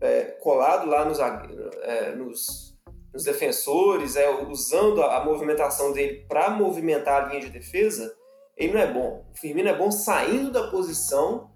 é, 0.00 0.22
colado 0.40 0.88
lá 0.88 1.04
nos, 1.04 1.18
é, 1.18 2.14
nos, 2.14 2.69
nos, 3.12 3.24
defensores, 3.24 4.16
é, 4.16 4.28
usando 4.44 5.02
a, 5.02 5.18
a 5.18 5.24
movimentação 5.24 5.92
dele 5.92 6.24
para 6.28 6.50
movimentar 6.50 7.24
a 7.24 7.26
linha 7.28 7.40
de 7.40 7.50
defesa, 7.50 8.14
ele 8.56 8.74
não 8.74 8.80
é 8.80 8.92
bom. 8.92 9.24
O 9.32 9.38
Firmino 9.38 9.68
é 9.68 9.76
bom 9.76 9.90
saindo 9.90 10.50
da 10.50 10.68
posição 10.68 11.50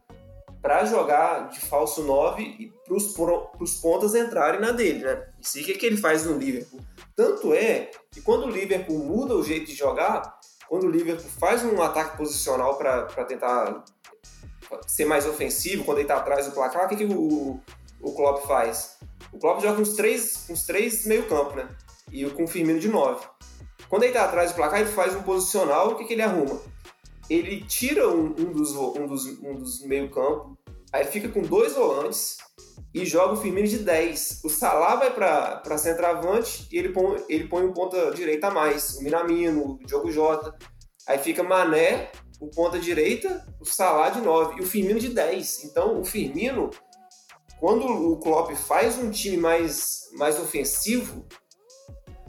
para 0.65 0.87
jogar 0.87 1.51
de 1.51 1.61
falso 1.61 2.03
9 2.03 2.43
e 2.43 2.73
para 2.87 2.95
os 3.63 3.75
pontas 3.83 4.15
entrarem 4.15 4.61
na 4.61 4.73
dele. 4.73 5.05
Né? 5.05 5.27
Isso 5.39 5.61
o 5.61 5.63
que, 5.63 5.75
que 5.75 5.85
ele 5.85 5.99
faz 5.99 6.25
no 6.25 6.39
Liverpool. 6.39 6.81
Tanto 7.15 7.53
é 7.53 7.91
que 8.11 8.23
quando 8.23 8.47
o 8.47 8.51
Liverpool 8.51 8.99
muda 8.99 9.35
o 9.35 9.45
jeito 9.45 9.67
de 9.67 9.75
jogar, 9.75 10.41
quando 10.67 10.85
o 10.85 10.91
Liverpool 10.91 11.29
faz 11.39 11.63
um 11.63 11.83
ataque 11.83 12.17
posicional 12.17 12.79
para 12.79 13.05
tentar 13.27 13.85
ser 14.87 15.05
mais 15.05 15.27
ofensivo, 15.27 15.85
quando 15.85 15.99
ele 15.99 16.05
está 16.05 16.17
atrás 16.17 16.47
do 16.47 16.53
placar, 16.53 16.87
o 16.87 16.89
que, 16.89 16.97
que 16.97 17.05
o, 17.05 17.61
o 18.01 18.13
Klopp 18.15 18.47
faz? 18.47 18.99
O 19.35 19.39
Klopp 19.39 19.61
joga 19.61 19.77
com 19.77 19.83
os 19.83 19.95
três, 19.95 20.47
uns 20.49 20.65
três 20.65 21.05
meio 21.07 21.29
campo, 21.29 21.57
né? 21.57 21.69
E 22.13 22.25
com 22.31 22.45
o 22.45 22.49
Firmino 22.49 22.79
de 22.79 22.89
nove. 22.89 23.27
Quando 23.89 24.05
ele 24.05 24.13
está 24.13 24.25
atrás 24.25 24.53
do 24.53 24.57
placar, 24.57 24.81
ele 24.81 24.91
faz 24.91 25.15
um 25.15 25.23
posicional, 25.23 25.91
o 25.91 25.97
que, 25.97 26.05
que 26.05 26.13
ele 26.13 26.23
arruma? 26.23 26.61
Ele 27.29 27.65
tira 27.65 28.09
um, 28.09 28.27
um 28.27 28.53
dos, 28.53 28.75
um 28.75 29.07
dos, 29.07 29.27
um 29.43 29.55
dos 29.55 29.85
meio 29.85 30.11
campo, 30.11 30.57
aí 30.93 31.05
fica 31.05 31.29
com 31.29 31.43
dois 31.43 31.75
volantes, 31.75 32.39
e 32.95 33.05
joga 33.05 33.35
o 33.35 33.37
Firmino 33.37 33.67
de 33.67 33.79
10. 33.79 34.43
O 34.45 34.49
Salah 34.49 34.95
vai 34.95 35.13
para 35.13 35.79
centroavante 35.79 36.69
e 36.71 36.79
ele 36.79 36.91
põe, 36.91 37.21
ele 37.29 37.49
põe 37.49 37.65
um 37.65 37.73
ponta 37.73 38.13
direita 38.13 38.47
a 38.47 38.51
mais. 38.53 38.97
O 38.97 39.03
Minamino, 39.03 39.73
o 39.73 39.85
Diogo 39.85 40.13
Jota. 40.13 40.57
Aí 41.07 41.19
fica 41.19 41.43
Mané, 41.43 42.13
o 42.41 42.47
ponta 42.47 42.79
direita, 42.79 43.45
o 43.61 43.65
Salah 43.65 44.11
de 44.11 44.21
9 44.21 44.59
e 44.59 44.63
o 44.63 44.67
Firmino 44.67 45.01
de 45.01 45.09
10. 45.09 45.65
Então 45.65 46.01
o 46.01 46.05
Firmino, 46.05 46.71
quando 47.65 47.87
o 47.87 48.19
Klopp 48.19 48.53
faz 48.53 48.99
um 48.99 49.11
time 49.11 49.39
mais, 49.39 50.11
mais 50.19 50.39
ofensivo, 50.39 51.25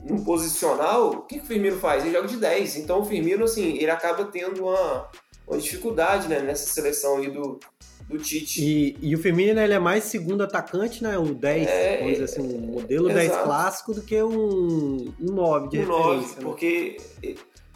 no 0.02 0.24
posicional, 0.24 1.10
o 1.10 1.22
que, 1.24 1.40
que 1.40 1.44
o 1.44 1.46
Firmino 1.46 1.78
faz? 1.78 2.06
Ele 2.06 2.14
joga 2.14 2.30
de 2.30 2.38
10. 2.38 2.78
Então 2.78 3.02
o 3.02 3.06
Firmino, 3.06 3.44
assim, 3.44 3.76
ele 3.76 3.92
acaba 3.92 4.24
tendo 4.24 4.64
uma, 4.64 5.10
uma 5.46 5.58
dificuldade 5.58 6.30
né, 6.30 6.40
nessa 6.40 6.72
seleção 6.72 7.18
aí 7.18 7.30
do, 7.30 7.60
do 8.08 8.18
Tite. 8.18 8.64
E, 8.64 8.98
e 9.02 9.14
o 9.14 9.18
Firmino 9.18 9.56
né, 9.56 9.66
ele 9.66 9.74
é 9.74 9.80
mais 9.80 10.06
segundo 10.06 10.42
atacante, 10.42 11.04
né? 11.04 11.18
O 11.18 11.34
10, 11.34 11.68
é, 11.68 11.98
vamos 11.98 12.14
dizer 12.14 12.24
assim, 12.24 12.42
um 12.42 12.72
modelo 12.72 13.10
exato. 13.10 13.28
10 13.28 13.44
clássico 13.44 13.94
do 13.94 14.04
que 14.04 14.24
um, 14.24 15.14
um 15.20 15.34
9 15.34 15.68
de 15.68 15.80
um 15.80 15.86
9, 15.86 16.28
né? 16.28 16.36
porque, 16.44 16.96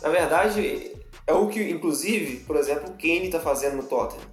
na 0.01 0.07
verdade, 0.07 0.93
é 1.27 1.33
o 1.33 1.45
que, 1.49 1.61
inclusive, 1.69 2.37
por 2.45 2.55
exemplo, 2.55 2.85
o 2.89 2.93
Kane 2.93 3.25
está 3.25 3.41
fazendo 3.41 3.75
no 3.75 3.83
Tottenham. 3.83 4.23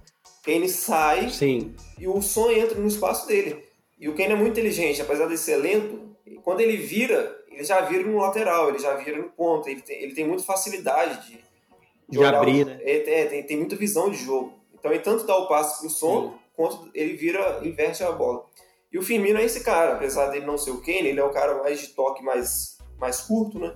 O 0.47 0.49
Kane 0.49 0.69
sai 0.69 1.29
Sim. 1.29 1.75
e 1.99 2.07
o 2.07 2.21
som 2.21 2.49
entra 2.49 2.79
no 2.79 2.87
espaço 2.87 3.27
dele. 3.27 3.65
E 3.99 4.07
o 4.07 4.15
Kane 4.15 4.31
é 4.31 4.35
muito 4.35 4.51
inteligente, 4.51 5.01
apesar 5.01 5.27
de 5.27 5.37
ser 5.37 5.57
lento, 5.57 6.15
quando 6.41 6.61
ele 6.61 6.77
vira, 6.77 7.37
ele 7.51 7.65
já 7.65 7.81
vira 7.81 8.03
no 8.03 8.17
lateral, 8.17 8.69
ele 8.69 8.79
já 8.79 8.95
vira 8.95 9.17
no 9.17 9.29
ponto, 9.29 9.67
ele 9.67 9.81
tem, 9.81 10.01
ele 10.01 10.13
tem 10.13 10.25
muita 10.25 10.43
facilidade 10.43 11.27
de, 11.27 11.33
de, 12.07 12.17
de 12.17 12.23
abrir, 12.23 12.63
o, 12.63 12.65
né? 12.65 12.79
É, 12.81 13.21
é, 13.21 13.25
tem, 13.25 13.43
tem 13.43 13.57
muita 13.57 13.75
visão 13.75 14.09
de 14.09 14.15
jogo. 14.15 14.53
Então 14.73 14.89
ele 14.89 15.01
tanto 15.01 15.25
dá 15.25 15.35
o 15.35 15.49
passe 15.49 15.81
pro 15.81 15.89
som, 15.89 16.29
Sim. 16.29 16.33
quanto 16.55 16.89
ele 16.93 17.17
vira, 17.17 17.59
inverte 17.63 18.01
a 18.01 18.11
bola. 18.13 18.45
E 18.89 18.97
o 18.97 19.01
Firmino 19.01 19.39
é 19.39 19.43
esse 19.43 19.65
cara, 19.65 19.95
apesar 19.95 20.27
dele 20.27 20.45
não 20.45 20.57
ser 20.57 20.71
o 20.71 20.79
Kane, 20.79 21.09
ele 21.09 21.19
é 21.19 21.23
o 21.25 21.31
cara 21.31 21.61
mais 21.61 21.81
de 21.81 21.89
toque 21.89 22.23
mais, 22.23 22.77
mais 22.97 23.19
curto, 23.19 23.59
né? 23.59 23.75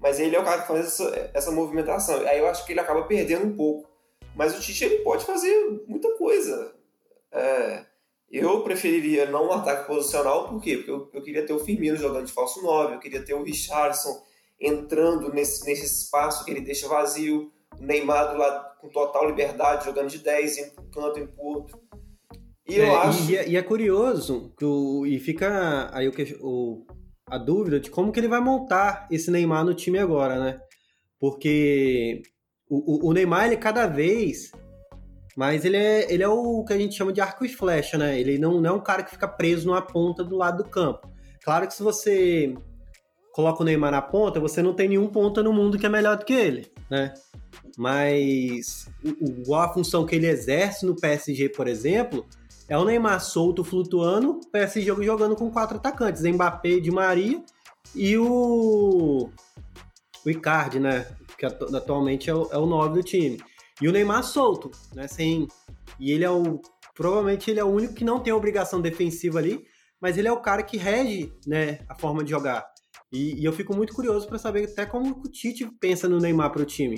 Mas 0.00 0.18
ele 0.18 0.34
é 0.34 0.40
o 0.40 0.44
cara 0.44 0.62
que 0.62 0.68
faz 0.68 0.86
essa, 0.86 1.30
essa 1.34 1.50
movimentação. 1.50 2.26
Aí 2.26 2.38
eu 2.38 2.46
acho 2.46 2.64
que 2.64 2.72
ele 2.72 2.80
acaba 2.80 3.02
perdendo 3.02 3.46
um 3.46 3.54
pouco. 3.54 3.95
Mas 4.36 4.56
o 4.56 4.60
Tite 4.60 4.84
ele 4.84 4.98
pode 4.98 5.24
fazer 5.24 5.82
muita 5.88 6.14
coisa. 6.16 6.74
É, 7.32 7.86
eu 8.30 8.62
preferiria 8.62 9.26
não 9.30 9.48
um 9.48 9.52
ataque 9.52 9.86
posicional, 9.86 10.48
por 10.48 10.60
quê? 10.60 10.76
Porque 10.76 10.90
eu, 10.90 11.10
eu, 11.12 11.22
queria 11.22 11.46
ter 11.46 11.54
o 11.54 11.58
Firmino 11.58 11.96
jogando 11.96 12.26
de 12.26 12.32
falso 12.32 12.62
9, 12.62 12.94
eu 12.94 12.98
queria 12.98 13.24
ter 13.24 13.34
o 13.34 13.42
Richardson 13.42 14.22
entrando 14.60 15.32
nesse, 15.32 15.64
nesse 15.64 15.86
espaço 15.86 16.44
que 16.44 16.50
ele 16.50 16.60
deixa 16.60 16.88
vazio, 16.88 17.50
o 17.78 17.82
Neymar 17.82 18.36
lado 18.36 18.78
com 18.80 18.88
total 18.88 19.26
liberdade, 19.26 19.86
jogando 19.86 20.10
de 20.10 20.18
10, 20.18 20.58
indo 20.58 20.70
pro 20.72 20.90
canto, 20.90 21.18
em 21.18 21.26
curto. 21.26 21.80
E 22.68 22.80
é, 22.80 22.88
eu 22.88 22.96
acho. 22.96 23.30
E, 23.30 23.36
é, 23.36 23.48
e, 23.48 23.56
é 23.56 23.62
curioso, 23.62 24.52
que 24.58 24.64
o, 24.64 25.06
e 25.06 25.18
fica 25.18 25.88
aí 25.92 26.08
o, 26.08 26.12
o, 26.40 26.86
a 27.26 27.38
dúvida 27.38 27.80
de 27.80 27.90
como 27.90 28.12
que 28.12 28.20
ele 28.20 28.28
vai 28.28 28.40
montar 28.40 29.08
esse 29.10 29.30
Neymar 29.30 29.64
no 29.64 29.74
time 29.74 29.98
agora, 29.98 30.38
né? 30.38 30.60
Porque 31.18 32.22
o, 32.68 33.06
o, 33.06 33.10
o 33.10 33.12
Neymar, 33.12 33.46
ele 33.46 33.56
cada 33.56 33.86
vez. 33.86 34.50
Mas 35.36 35.64
ele 35.64 35.76
é, 35.76 36.12
ele 36.12 36.22
é 36.22 36.28
o 36.28 36.64
que 36.64 36.72
a 36.72 36.78
gente 36.78 36.94
chama 36.94 37.12
de 37.12 37.20
arco 37.20 37.44
e 37.44 37.48
flecha, 37.48 37.98
né? 37.98 38.18
Ele 38.18 38.38
não, 38.38 38.60
não 38.60 38.70
é 38.70 38.72
um 38.72 38.80
cara 38.80 39.02
que 39.02 39.10
fica 39.10 39.28
preso 39.28 39.66
numa 39.66 39.82
ponta 39.82 40.24
do 40.24 40.36
lado 40.36 40.62
do 40.62 40.68
campo. 40.68 41.08
Claro 41.44 41.66
que 41.66 41.74
se 41.74 41.82
você 41.82 42.54
coloca 43.32 43.62
o 43.62 43.66
Neymar 43.66 43.90
na 43.90 44.00
ponta, 44.00 44.40
você 44.40 44.62
não 44.62 44.72
tem 44.72 44.88
nenhum 44.88 45.08
ponta 45.08 45.42
no 45.42 45.52
mundo 45.52 45.78
que 45.78 45.84
é 45.84 45.90
melhor 45.90 46.16
do 46.16 46.24
que 46.24 46.32
ele, 46.32 46.72
né? 46.90 47.12
Mas 47.76 48.88
o, 49.46 49.54
a 49.54 49.68
função 49.68 50.06
que 50.06 50.16
ele 50.16 50.26
exerce 50.26 50.86
no 50.86 50.96
PSG, 50.96 51.50
por 51.50 51.68
exemplo, 51.68 52.26
é 52.66 52.78
o 52.78 52.84
Neymar 52.84 53.20
solto 53.20 53.62
flutuando, 53.62 54.40
PSG 54.50 54.90
jogando 55.04 55.36
com 55.36 55.50
quatro 55.50 55.76
atacantes, 55.76 56.22
Mbappé, 56.22 56.80
de 56.80 56.90
Maria 56.90 57.42
e 57.94 58.16
o 58.16 59.28
o 60.24 60.30
Icardi, 60.30 60.80
né, 60.80 61.06
que 61.38 61.46
atualmente 61.46 62.30
é 62.30 62.34
o, 62.34 62.44
é 62.50 62.88
do 62.88 63.02
time. 63.02 63.38
E 63.80 63.88
o 63.88 63.92
Neymar 63.92 64.24
solto, 64.24 64.70
né, 64.94 65.06
sem 65.06 65.46
e 66.00 66.12
ele 66.12 66.24
é 66.24 66.30
o 66.30 66.60
provavelmente 66.94 67.50
ele 67.50 67.60
é 67.60 67.64
o 67.64 67.68
único 67.68 67.94
que 67.94 68.04
não 68.04 68.20
tem 68.20 68.32
obrigação 68.32 68.80
defensiva 68.80 69.38
ali, 69.38 69.62
mas 70.00 70.16
ele 70.16 70.28
é 70.28 70.32
o 70.32 70.40
cara 70.40 70.62
que 70.62 70.78
rege, 70.78 71.30
né, 71.46 71.80
a 71.88 71.94
forma 71.94 72.24
de 72.24 72.30
jogar. 72.30 72.66
E, 73.12 73.40
e 73.40 73.44
eu 73.44 73.52
fico 73.52 73.74
muito 73.74 73.94
curioso 73.94 74.26
para 74.26 74.38
saber 74.38 74.64
até 74.64 74.84
como 74.84 75.10
o 75.10 75.30
Tite 75.30 75.68
pensa 75.78 76.08
no 76.08 76.18
Neymar 76.18 76.50
para 76.50 76.62
o 76.62 76.66
time. 76.66 76.96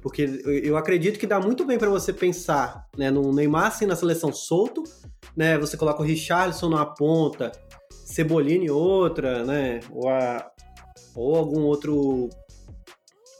Porque 0.00 0.22
eu 0.62 0.76
acredito 0.76 1.18
que 1.18 1.26
dá 1.26 1.38
muito 1.38 1.64
bem 1.64 1.78
para 1.78 1.90
você 1.90 2.12
pensar 2.12 2.86
né, 2.96 3.10
no 3.10 3.32
Neymar 3.32 3.66
assim, 3.66 3.86
na 3.86 3.94
seleção 3.94 4.32
solto, 4.32 4.82
né? 5.36 5.58
Você 5.58 5.76
coloca 5.76 6.00
o 6.00 6.04
Richarlison 6.04 6.70
na 6.70 6.86
ponta, 6.86 7.52
Cebolinha 7.90 8.72
outra, 8.72 9.44
né? 9.44 9.80
Ou, 9.90 10.08
a, 10.08 10.50
ou 11.14 11.36
algum 11.36 11.62
outro 11.62 12.30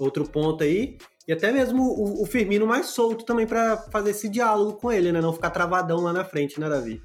outro 0.04 0.28
ponto 0.28 0.64
aí. 0.64 0.98
E 1.28 1.32
até 1.32 1.52
mesmo 1.52 1.82
o, 1.82 2.22
o 2.22 2.26
Firmino 2.26 2.66
mais 2.66 2.86
solto 2.86 3.24
também 3.24 3.46
para 3.46 3.76
fazer 3.92 4.10
esse 4.10 4.28
diálogo 4.28 4.74
com 4.74 4.90
ele, 4.90 5.12
né? 5.12 5.20
Não 5.20 5.32
ficar 5.32 5.50
travadão 5.50 6.00
lá 6.00 6.12
na 6.12 6.24
frente, 6.24 6.58
né, 6.58 6.68
Davi? 6.68 7.02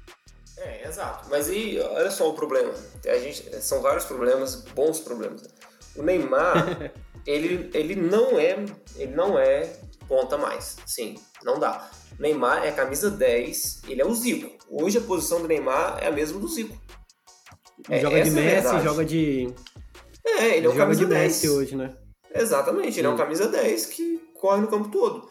É, 0.58 0.88
exato. 0.88 1.28
Mas 1.30 1.48
aí, 1.48 1.78
olha 1.78 2.10
só 2.10 2.28
o 2.28 2.34
problema. 2.34 2.72
A 3.06 3.18
gente, 3.18 3.54
são 3.60 3.80
vários 3.80 4.04
problemas, 4.04 4.64
bons 4.74 5.00
problemas. 5.00 5.42
O 5.94 6.02
Neymar, 6.02 6.92
ele, 7.26 7.70
ele 7.72 7.94
não 7.94 8.38
é 8.38 8.64
ele 8.96 9.14
não 9.14 9.38
é 9.38 9.70
ponta 10.08 10.36
mais. 10.38 10.76
Sim, 10.86 11.16
não 11.44 11.58
dá. 11.58 11.88
O 12.18 12.22
Neymar 12.22 12.64
é 12.64 12.72
camisa 12.72 13.10
10, 13.10 13.82
ele 13.88 14.00
é 14.00 14.06
o 14.06 14.14
Zico. 14.14 14.50
Hoje 14.68 14.98
a 14.98 15.02
posição 15.02 15.42
do 15.42 15.48
Neymar 15.48 15.98
é 16.02 16.06
a 16.06 16.12
mesma 16.12 16.40
do 16.40 16.48
Zico. 16.48 16.76
É, 17.88 18.00
joga 18.00 18.22
de 18.22 18.28
é 18.28 18.32
Messi, 18.32 18.74
é 18.74 18.80
joga 18.80 19.04
de. 19.04 19.54
É, 20.24 20.30
ele, 20.30 20.56
ele 20.56 20.66
é 20.66 20.68
um 20.70 20.72
joga 20.72 20.84
camisa 20.84 21.00
de 21.00 21.06
10. 21.06 21.22
Messi 21.22 21.48
hoje, 21.48 21.76
né? 21.76 21.94
Exatamente, 22.40 22.98
ele 22.98 23.06
é 23.06 23.10
um 23.10 23.16
camisa 23.16 23.48
10 23.48 23.86
que 23.86 24.18
corre 24.34 24.60
no 24.60 24.68
campo 24.68 24.88
todo. 24.90 25.28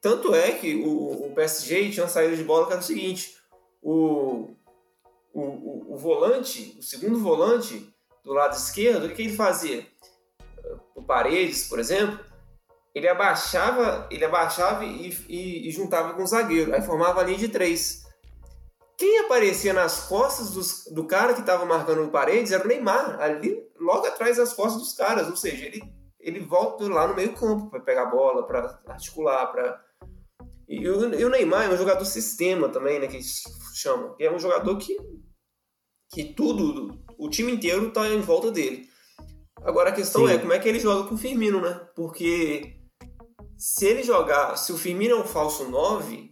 Tanto 0.00 0.34
é 0.34 0.52
que 0.52 0.76
o, 0.76 1.26
o 1.26 1.34
PSG 1.34 1.90
tinha 1.90 2.04
uma 2.04 2.10
saída 2.10 2.36
de 2.36 2.44
bola 2.44 2.66
que 2.66 2.72
era 2.72 2.80
o 2.80 2.84
seguinte: 2.84 3.36
o, 3.82 4.50
o, 5.32 5.42
o, 5.42 5.94
o 5.94 5.96
volante, 5.96 6.76
o 6.78 6.82
segundo 6.82 7.18
volante 7.18 7.92
do 8.24 8.32
lado 8.32 8.54
esquerdo, 8.54 9.06
o 9.06 9.10
que 9.10 9.22
ele 9.22 9.36
fazia? 9.36 9.86
O 10.94 11.02
Paredes, 11.02 11.68
por 11.68 11.78
exemplo, 11.78 12.18
ele 12.94 13.08
abaixava, 13.08 14.06
ele 14.10 14.24
abaixava 14.24 14.84
e, 14.84 15.16
e, 15.28 15.68
e, 15.68 15.70
juntava 15.70 16.14
com 16.14 16.22
o 16.22 16.26
zagueiro, 16.26 16.74
aí 16.74 16.82
formava 16.82 17.20
a 17.20 17.24
linha 17.24 17.38
de 17.38 17.48
três. 17.48 18.06
Quem 18.96 19.20
aparecia 19.20 19.72
nas 19.72 20.08
costas 20.08 20.50
dos, 20.50 20.84
do 20.90 21.06
cara 21.06 21.32
que 21.32 21.40
estava 21.40 21.64
marcando 21.64 22.04
o 22.04 22.10
Paredes 22.10 22.50
era 22.50 22.64
o 22.64 22.68
Neymar, 22.68 23.20
ali 23.20 23.64
logo 23.78 24.06
atrás 24.06 24.36
das 24.36 24.52
costas 24.52 24.82
dos 24.82 24.92
caras, 24.92 25.28
ou 25.28 25.36
seja, 25.36 25.66
ele 25.66 25.82
ele 26.20 26.40
volta 26.40 26.88
lá 26.88 27.06
no 27.06 27.14
meio 27.14 27.34
campo 27.34 27.70
para 27.70 27.80
pegar 27.80 28.02
a 28.02 28.10
bola, 28.10 28.46
para 28.46 28.80
articular, 28.88 29.46
para 29.46 29.84
e 30.68 30.86
o, 30.86 31.14
e 31.14 31.24
o, 31.24 31.30
Neymar 31.30 31.64
é 31.64 31.68
um 31.72 31.78
jogador 31.78 32.04
sistema 32.04 32.68
também, 32.68 32.98
né, 32.98 33.06
que 33.06 33.20
chama. 33.74 34.14
É 34.20 34.30
um 34.30 34.38
jogador 34.38 34.76
que 34.76 34.96
que 36.10 36.34
tudo, 36.34 36.98
o 37.18 37.28
time 37.28 37.52
inteiro 37.52 37.90
tá 37.90 38.06
em 38.08 38.20
volta 38.20 38.50
dele. 38.50 38.88
Agora 39.62 39.90
a 39.90 39.94
questão 39.94 40.26
Sim. 40.26 40.34
é 40.34 40.38
como 40.38 40.52
é 40.52 40.58
que 40.58 40.68
ele 40.68 40.80
joga 40.80 41.08
com 41.08 41.14
o 41.14 41.18
Firmino, 41.18 41.60
né? 41.60 41.86
Porque 41.94 42.78
se 43.56 43.86
ele 43.86 44.02
jogar, 44.02 44.56
se 44.56 44.72
o 44.72 44.78
Firmino 44.78 45.16
é 45.16 45.20
um 45.20 45.24
falso 45.24 45.68
9, 45.68 46.30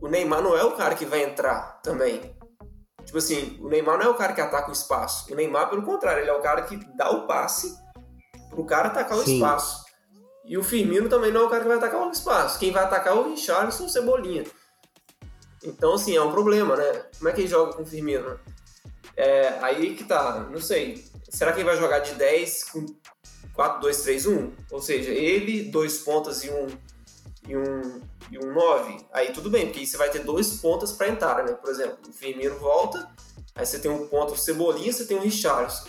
o 0.00 0.08
Neymar 0.08 0.42
não 0.42 0.56
é 0.56 0.62
o 0.62 0.76
cara 0.76 0.94
que 0.94 1.04
vai 1.04 1.24
entrar 1.24 1.80
também. 1.82 2.36
Tipo 3.04 3.18
assim, 3.18 3.58
o 3.60 3.68
Neymar 3.68 3.98
não 3.98 4.06
é 4.06 4.08
o 4.08 4.14
cara 4.14 4.34
que 4.34 4.40
ataca 4.40 4.68
o 4.68 4.72
espaço. 4.72 5.32
O 5.32 5.36
Neymar, 5.36 5.70
pelo 5.70 5.82
contrário, 5.82 6.22
ele 6.22 6.30
é 6.30 6.34
o 6.34 6.42
cara 6.42 6.62
que 6.62 6.76
dá 6.94 7.10
o 7.10 7.26
passe 7.26 7.74
pro 8.58 8.64
cara 8.64 8.88
atacar 8.88 9.16
o 9.16 9.24
Sim. 9.24 9.34
espaço. 9.34 9.84
E 10.44 10.58
o 10.58 10.64
Firmino 10.64 11.08
também 11.08 11.30
não 11.30 11.42
é 11.42 11.44
o 11.44 11.48
cara 11.48 11.62
que 11.62 11.68
vai 11.68 11.76
atacar 11.76 12.00
o 12.00 12.10
espaço. 12.10 12.58
Quem 12.58 12.72
vai 12.72 12.82
atacar 12.82 13.14
é 13.14 13.16
o 13.16 13.30
Richarlison 13.30 13.84
ou 13.84 13.88
o 13.88 13.92
Cebolinha. 13.92 14.44
Então, 15.62 15.94
assim, 15.94 16.16
é 16.16 16.22
um 16.22 16.32
problema, 16.32 16.76
né? 16.76 17.04
Como 17.16 17.28
é 17.28 17.32
que 17.32 17.42
ele 17.42 17.48
joga 17.48 17.74
com 17.74 17.82
o 17.82 17.86
Firmino? 17.86 18.38
É, 19.16 19.58
aí 19.60 19.94
que 19.94 20.04
tá, 20.04 20.48
não 20.50 20.60
sei. 20.60 21.04
Será 21.28 21.52
que 21.52 21.58
ele 21.60 21.68
vai 21.68 21.76
jogar 21.76 22.00
de 22.00 22.14
10 22.14 22.64
com 22.64 22.86
4, 23.54 23.80
2, 23.80 24.02
3, 24.02 24.26
1? 24.26 24.52
Ou 24.72 24.80
seja, 24.80 25.10
ele, 25.10 25.70
dois 25.70 25.98
pontas 25.98 26.42
e 26.42 26.50
um, 26.50 26.66
e 27.46 27.56
um, 27.56 28.00
e 28.30 28.38
um 28.38 28.52
9. 28.52 29.06
Aí 29.12 29.32
tudo 29.32 29.50
bem, 29.50 29.66
porque 29.66 29.80
aí 29.80 29.86
você 29.86 29.96
vai 29.96 30.10
ter 30.10 30.20
dois 30.20 30.54
pontas 30.60 30.92
para 30.92 31.08
entrar, 31.08 31.44
né? 31.44 31.52
Por 31.52 31.70
exemplo, 31.70 31.98
o 32.08 32.12
Firmino 32.12 32.58
volta, 32.58 33.08
aí 33.54 33.66
você 33.66 33.78
tem 33.78 33.90
um 33.90 34.08
ponto 34.08 34.36
Cebolinha, 34.36 34.92
você 34.92 35.04
tem 35.04 35.16
um 35.16 35.20
Richarlison. 35.20 35.84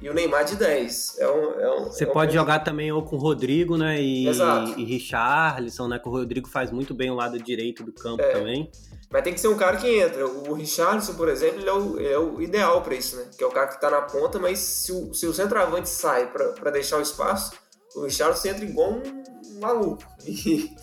E 0.00 0.08
o 0.08 0.14
Neymar 0.14 0.44
de 0.44 0.56
10. 0.56 1.18
É 1.18 1.28
um, 1.28 1.60
é 1.60 1.70
um, 1.72 1.84
você 1.84 2.04
é 2.04 2.08
um 2.08 2.12
pode 2.12 2.32
jogar 2.32 2.60
também 2.60 2.90
ou 2.90 3.02
com 3.02 3.16
o 3.16 3.18
Rodrigo, 3.18 3.76
né? 3.76 4.00
E, 4.00 4.26
Exato. 4.26 4.78
e 4.78 4.84
Richarlison, 4.84 5.88
né? 5.88 5.98
Que 5.98 6.08
o 6.08 6.10
Rodrigo 6.10 6.48
faz 6.48 6.70
muito 6.70 6.94
bem 6.94 7.10
o 7.10 7.14
lado 7.14 7.38
direito 7.38 7.84
do 7.84 7.92
campo 7.92 8.22
é. 8.22 8.32
também. 8.32 8.70
Mas 9.10 9.22
tem 9.22 9.34
que 9.34 9.40
ser 9.40 9.48
um 9.48 9.56
cara 9.56 9.76
que 9.76 9.88
entra. 9.88 10.26
O 10.26 10.54
Richarlison, 10.54 11.14
por 11.14 11.28
exemplo, 11.28 11.60
ele 11.60 11.68
é 11.68 11.72
o, 11.72 12.00
é 12.00 12.18
o 12.18 12.40
ideal 12.40 12.80
para 12.80 12.94
isso, 12.94 13.16
né? 13.16 13.26
Que 13.36 13.44
é 13.44 13.46
o 13.46 13.50
cara 13.50 13.66
que 13.66 13.80
tá 13.80 13.90
na 13.90 14.02
ponta, 14.02 14.38
mas 14.38 14.58
se 14.58 14.92
o, 14.92 15.12
se 15.12 15.26
o 15.26 15.34
centroavante 15.34 15.88
sai 15.88 16.32
para 16.32 16.70
deixar 16.70 16.96
o 16.96 17.02
espaço, 17.02 17.52
o 17.94 18.04
Richarlison 18.04 18.48
entra 18.48 18.64
igual 18.64 18.92
um 18.92 19.60
maluco 19.60 20.02
e, 20.24 20.74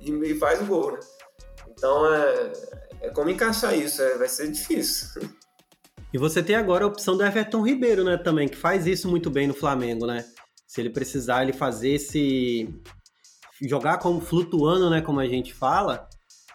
e, 0.00 0.34
faz 0.38 0.60
o 0.60 0.66
gol, 0.66 0.92
né? 0.92 1.00
Então 1.70 2.12
é, 2.12 2.52
é 3.00 3.10
como 3.10 3.30
encaixar 3.30 3.78
isso, 3.78 4.02
é, 4.02 4.18
vai 4.18 4.28
ser 4.28 4.50
difícil. 4.50 5.22
E 6.12 6.18
você 6.18 6.42
tem 6.42 6.56
agora 6.56 6.84
a 6.84 6.88
opção 6.88 7.16
do 7.16 7.24
Everton 7.24 7.62
Ribeiro, 7.62 8.04
né, 8.04 8.16
também, 8.16 8.46
que 8.46 8.56
faz 8.56 8.86
isso 8.86 9.08
muito 9.08 9.30
bem 9.30 9.46
no 9.46 9.54
Flamengo, 9.54 10.06
né? 10.06 10.24
Se 10.66 10.80
ele 10.80 10.90
precisar 10.90 11.42
ele 11.42 11.52
fazer 11.52 11.90
esse 11.90 12.68
jogar 13.62 13.98
como 13.98 14.20
flutuando, 14.20 14.90
né, 14.90 15.00
como 15.00 15.20
a 15.20 15.26
gente 15.26 15.54
fala, 15.54 16.08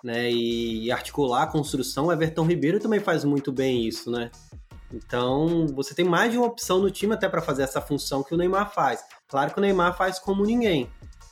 né, 0.04 0.32
e 0.32 0.92
articular 0.92 1.44
a 1.44 1.48
construção, 1.48 2.08
o 2.08 2.12
Everton 2.12 2.46
Ribeiro 2.46 2.80
também 2.80 3.00
faz 3.00 3.24
muito 3.24 3.52
bem 3.52 3.88
isso, 3.88 4.12
né? 4.12 4.30
Então, 4.94 5.68
você 5.68 5.94
tem 5.94 6.06
mais 6.06 6.32
de 6.32 6.38
uma 6.38 6.48
opção 6.48 6.80
no 6.80 6.92
time 6.92 7.14
até 7.14 7.28
para 7.28 7.42
fazer 7.42 7.64
essa 7.64 7.82
função 7.82 8.24
que 8.24 8.34
o 8.34 8.38
Neymar 8.38 8.74
faz. 8.74 9.04
Claro 9.28 9.52
que 9.52 9.60
o 9.60 9.62
Neymar 9.62 9.98
faz 9.98 10.20
como 10.20 10.46
ninguém, 10.46 10.90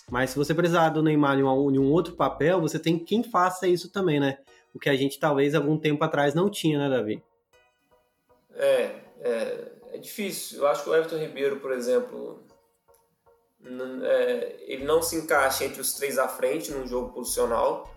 mas 0.09 0.31
se 0.31 0.37
você 0.37 0.53
precisar 0.53 0.89
do 0.89 1.01
Neymar 1.01 1.37
em 1.39 1.43
um, 1.43 1.91
outro 1.91 2.15
papel, 2.15 2.59
você 2.61 2.77
tem 2.77 2.97
quem 2.97 3.23
faça 3.23 3.67
isso 3.67 3.91
também, 3.91 4.19
né? 4.19 4.37
O 4.73 4.79
que 4.79 4.89
a 4.89 4.95
gente 4.95 5.19
talvez 5.19 5.55
algum 5.55 5.77
tempo 5.77 6.03
atrás 6.03 6.33
não 6.33 6.49
tinha, 6.49 6.77
né, 6.77 6.89
Davi? 6.89 7.23
É, 8.55 9.01
é, 9.19 9.71
é 9.93 9.97
difícil. 9.97 10.59
Eu 10.59 10.67
acho 10.67 10.83
que 10.83 10.89
o 10.89 10.95
Everton 10.95 11.17
Ribeiro, 11.17 11.59
por 11.59 11.71
exemplo, 11.71 12.43
é, 14.03 14.55
ele 14.61 14.85
não 14.85 15.01
se 15.01 15.15
encaixa 15.15 15.65
entre 15.65 15.81
os 15.81 15.93
três 15.93 16.17
à 16.17 16.27
frente 16.27 16.71
num 16.71 16.87
jogo 16.87 17.13
posicional. 17.13 17.93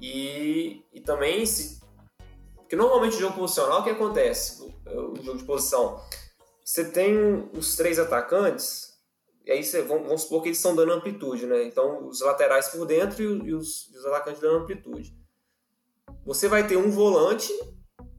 E, 0.00 0.82
e 0.92 1.00
também 1.00 1.46
se. 1.46 1.80
Porque 2.56 2.76
normalmente 2.76 3.16
o 3.16 3.20
jogo 3.20 3.36
posicional, 3.36 3.80
o 3.80 3.84
que 3.84 3.90
acontece? 3.90 4.62
O, 4.86 5.12
o 5.12 5.22
jogo 5.22 5.38
de 5.38 5.44
posição. 5.44 6.00
Você 6.64 6.90
tem 6.90 7.50
os 7.52 7.76
três 7.76 7.98
atacantes, 7.98 8.94
e 9.44 9.52
aí 9.52 9.62
você, 9.62 9.82
vamos, 9.82 10.04
vamos 10.06 10.22
supor 10.22 10.42
que 10.42 10.48
eles 10.48 10.58
estão 10.58 10.74
dando 10.74 10.92
amplitude, 10.92 11.46
né? 11.46 11.64
Então 11.64 12.08
os 12.08 12.22
laterais 12.22 12.68
por 12.68 12.86
dentro 12.86 13.22
e 13.22 13.54
os, 13.54 13.90
e 13.92 13.98
os 13.98 14.06
atacantes 14.06 14.40
dando 14.40 14.62
amplitude. 14.62 15.14
Você 16.24 16.48
vai 16.48 16.66
ter 16.66 16.78
um 16.78 16.90
volante, 16.90 17.52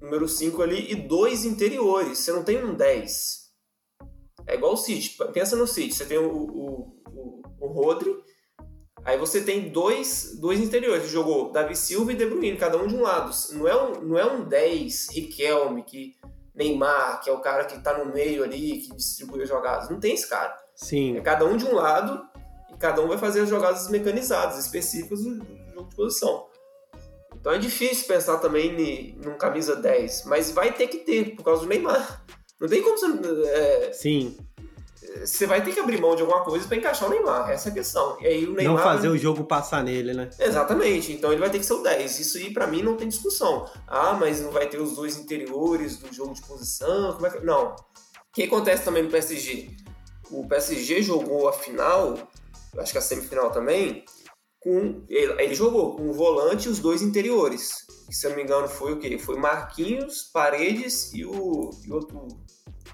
número 0.05 0.27
5 0.27 0.61
ali, 0.61 0.91
e 0.91 0.95
dois 0.95 1.45
interiores. 1.45 2.19
Você 2.19 2.31
não 2.31 2.43
tem 2.43 2.63
um 2.63 2.73
10. 2.73 3.45
É 4.47 4.55
igual 4.55 4.73
o 4.73 4.77
City. 4.77 5.17
Pensa 5.33 5.55
no 5.55 5.67
City. 5.67 5.93
Você 5.93 6.05
tem 6.05 6.17
o, 6.17 6.31
o, 6.31 7.01
o, 7.07 7.41
o 7.59 7.67
Rodri 7.67 8.15
Aí 9.05 9.19
você 9.19 9.39
tem 9.41 9.69
dois, 9.69 10.35
dois 10.39 10.59
interiores. 10.59 11.07
Jogou 11.11 11.51
Davi 11.51 11.75
Silva 11.75 12.11
e 12.11 12.15
De 12.15 12.25
Bruyne, 12.25 12.57
cada 12.57 12.75
um 12.75 12.87
de 12.87 12.95
um 12.95 13.01
lado. 13.03 13.31
Não 13.51 13.67
é 13.67 13.83
um, 13.83 14.01
não 14.01 14.17
é 14.17 14.25
um 14.25 14.43
10, 14.43 15.09
Riquelme, 15.11 15.83
que 15.83 16.15
Neymar, 16.55 17.21
que 17.21 17.29
é 17.29 17.33
o 17.33 17.39
cara 17.39 17.65
que 17.65 17.79
tá 17.83 17.95
no 17.99 18.11
meio 18.11 18.43
ali, 18.43 18.79
que 18.79 18.95
distribui 18.95 19.43
as 19.43 19.49
jogadas. 19.49 19.91
Não 19.91 19.99
tem 19.99 20.15
esse 20.15 20.27
cara. 20.27 20.57
Sim. 20.75 21.17
É 21.17 21.21
cada 21.21 21.45
um 21.45 21.55
de 21.55 21.65
um 21.65 21.75
lado 21.75 22.19
e 22.73 22.77
cada 22.77 22.99
um 22.99 23.07
vai 23.07 23.19
fazer 23.19 23.41
as 23.41 23.49
jogadas 23.49 23.87
mecanizadas, 23.89 24.57
específicas 24.57 25.21
do 25.21 25.35
jogo 25.35 25.87
de 25.87 25.95
posição. 25.95 26.47
Então 27.45 27.53
é 27.53 27.59
difícil 27.59 28.07
pensar 28.07 28.39
também 28.39 28.71
em 28.71 29.15
num 29.23 29.37
camisa 29.37 29.75
10, 29.75 30.23
mas 30.25 30.49
vai 30.49 30.73
ter 30.73 30.87
que 30.87 30.97
ter, 30.97 31.35
por 31.35 31.43
causa 31.43 31.61
do 31.61 31.67
Neymar. 31.67 32.25
Não 32.59 32.67
tem 32.67 32.81
como 32.81 32.97
você. 32.97 33.05
É, 33.47 33.93
Sim 33.93 34.35
você 35.23 35.45
vai 35.45 35.63
ter 35.63 35.71
que 35.71 35.79
abrir 35.79 36.01
mão 36.01 36.15
de 36.15 36.23
alguma 36.23 36.43
coisa 36.43 36.67
para 36.67 36.75
encaixar 36.75 37.07
o 37.07 37.11
Neymar. 37.11 37.51
Essa 37.51 37.69
é 37.69 37.71
a 37.71 37.75
questão. 37.75 38.17
E 38.19 38.25
aí 38.25 38.45
o 38.45 38.53
Neymar. 38.53 38.75
Não 38.75 38.83
fazer 38.83 39.09
o 39.09 39.17
jogo 39.17 39.43
passar 39.43 39.83
nele, 39.83 40.15
né? 40.15 40.27
Exatamente. 40.39 41.13
Então 41.13 41.31
ele 41.31 41.39
vai 41.39 41.51
ter 41.51 41.59
que 41.59 41.65
ser 41.65 41.73
o 41.73 41.83
10. 41.83 42.19
Isso 42.19 42.37
aí, 42.39 42.51
para 42.51 42.65
mim, 42.65 42.81
não 42.81 42.97
tem 42.97 43.07
discussão. 43.07 43.69
Ah, 43.87 44.17
mas 44.19 44.41
não 44.41 44.49
vai 44.49 44.67
ter 44.67 44.81
os 44.81 44.95
dois 44.95 45.15
interiores 45.15 45.97
do 45.97 46.11
jogo 46.11 46.33
de 46.33 46.41
posição. 46.41 47.13
Como 47.13 47.27
é 47.27 47.29
que... 47.29 47.45
Não. 47.45 47.67
O 47.67 47.75
que 48.33 48.43
acontece 48.43 48.83
também 48.83 49.03
no 49.03 49.11
PSG? 49.11 49.69
O 50.31 50.47
PSG 50.47 51.03
jogou 51.03 51.47
a 51.47 51.53
final, 51.53 52.17
acho 52.79 52.91
que 52.91 52.97
a 52.97 53.01
semifinal 53.01 53.51
também, 53.51 54.03
com. 54.65 55.05
Ele 55.07 55.53
jogou 55.53 55.95
com 55.95 56.09
o 56.09 56.13
volante 56.13 56.67
e 56.67 56.71
os 56.71 56.79
dois 56.79 57.03
interiores. 57.03 57.85
Se 58.09 58.25
eu 58.25 58.31
não 58.31 58.37
me 58.37 58.43
engano, 58.43 58.67
foi 58.67 58.93
o 58.93 58.99
quê? 58.99 59.17
Foi 59.19 59.37
Marquinhos, 59.37 60.23
Paredes 60.33 61.13
e 61.13 61.23
o, 61.23 61.69
e 61.85 61.91
outro 61.91 62.27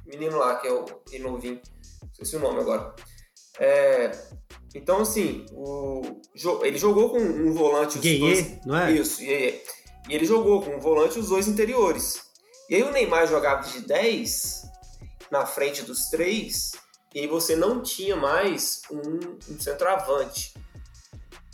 menino 0.05 0.37
lá, 0.37 0.57
que 0.57 0.67
é 0.67 0.73
o 0.73 0.85
novinho 1.21 1.61
esqueci 2.11 2.35
o 2.35 2.39
nome 2.39 2.59
agora. 2.59 2.93
É, 3.59 4.11
então, 4.75 5.01
assim, 5.01 5.45
o, 5.53 6.01
ele 6.63 6.77
jogou 6.77 7.09
com 7.09 7.19
um 7.19 7.53
volante. 7.53 7.97
Os 7.97 8.19
dois, 8.19 8.65
não 8.65 8.77
é? 8.77 8.91
Isso, 8.91 9.23
E 9.23 9.61
ele 10.09 10.25
jogou 10.25 10.61
com 10.61 10.75
um 10.75 10.79
volante 10.79 11.19
os 11.19 11.29
dois 11.29 11.47
interiores. 11.47 12.21
E 12.69 12.75
aí 12.75 12.83
o 12.83 12.91
Neymar 12.91 13.27
jogava 13.27 13.67
de 13.67 13.81
10 13.81 14.63
na 15.29 15.45
frente 15.45 15.83
dos 15.83 16.09
três, 16.09 16.71
e 17.13 17.19
aí 17.19 17.27
você 17.27 17.55
não 17.55 17.81
tinha 17.81 18.15
mais 18.15 18.81
um, 18.91 19.53
um 19.53 19.59
centroavante. 19.59 20.53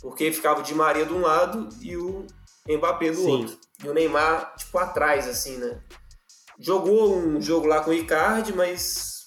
Porque 0.00 0.32
ficava 0.32 0.60
o 0.60 0.62
Di 0.62 0.74
Maria 0.74 1.04
de 1.04 1.12
um 1.12 1.20
lado 1.20 1.68
e 1.80 1.96
o 1.96 2.26
Mbappé 2.68 3.10
do 3.10 3.16
Sim. 3.16 3.30
outro. 3.30 3.58
E 3.84 3.88
o 3.88 3.94
Neymar, 3.94 4.54
tipo, 4.56 4.78
atrás, 4.78 5.26
assim, 5.26 5.56
né? 5.56 5.80
Jogou 6.58 7.16
um 7.16 7.40
jogo 7.40 7.66
lá 7.66 7.80
com 7.80 7.90
o 7.90 7.94
Icardi, 7.94 8.52
mas 8.52 9.18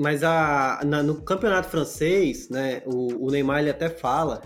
mas 0.00 0.24
a, 0.24 0.80
na, 0.82 1.02
no 1.02 1.20
campeonato 1.22 1.68
francês, 1.68 2.48
né, 2.48 2.82
o, 2.86 3.26
o, 3.26 3.30
Neymar 3.30 3.60
ele 3.60 3.68
até 3.68 3.90
fala 3.90 4.40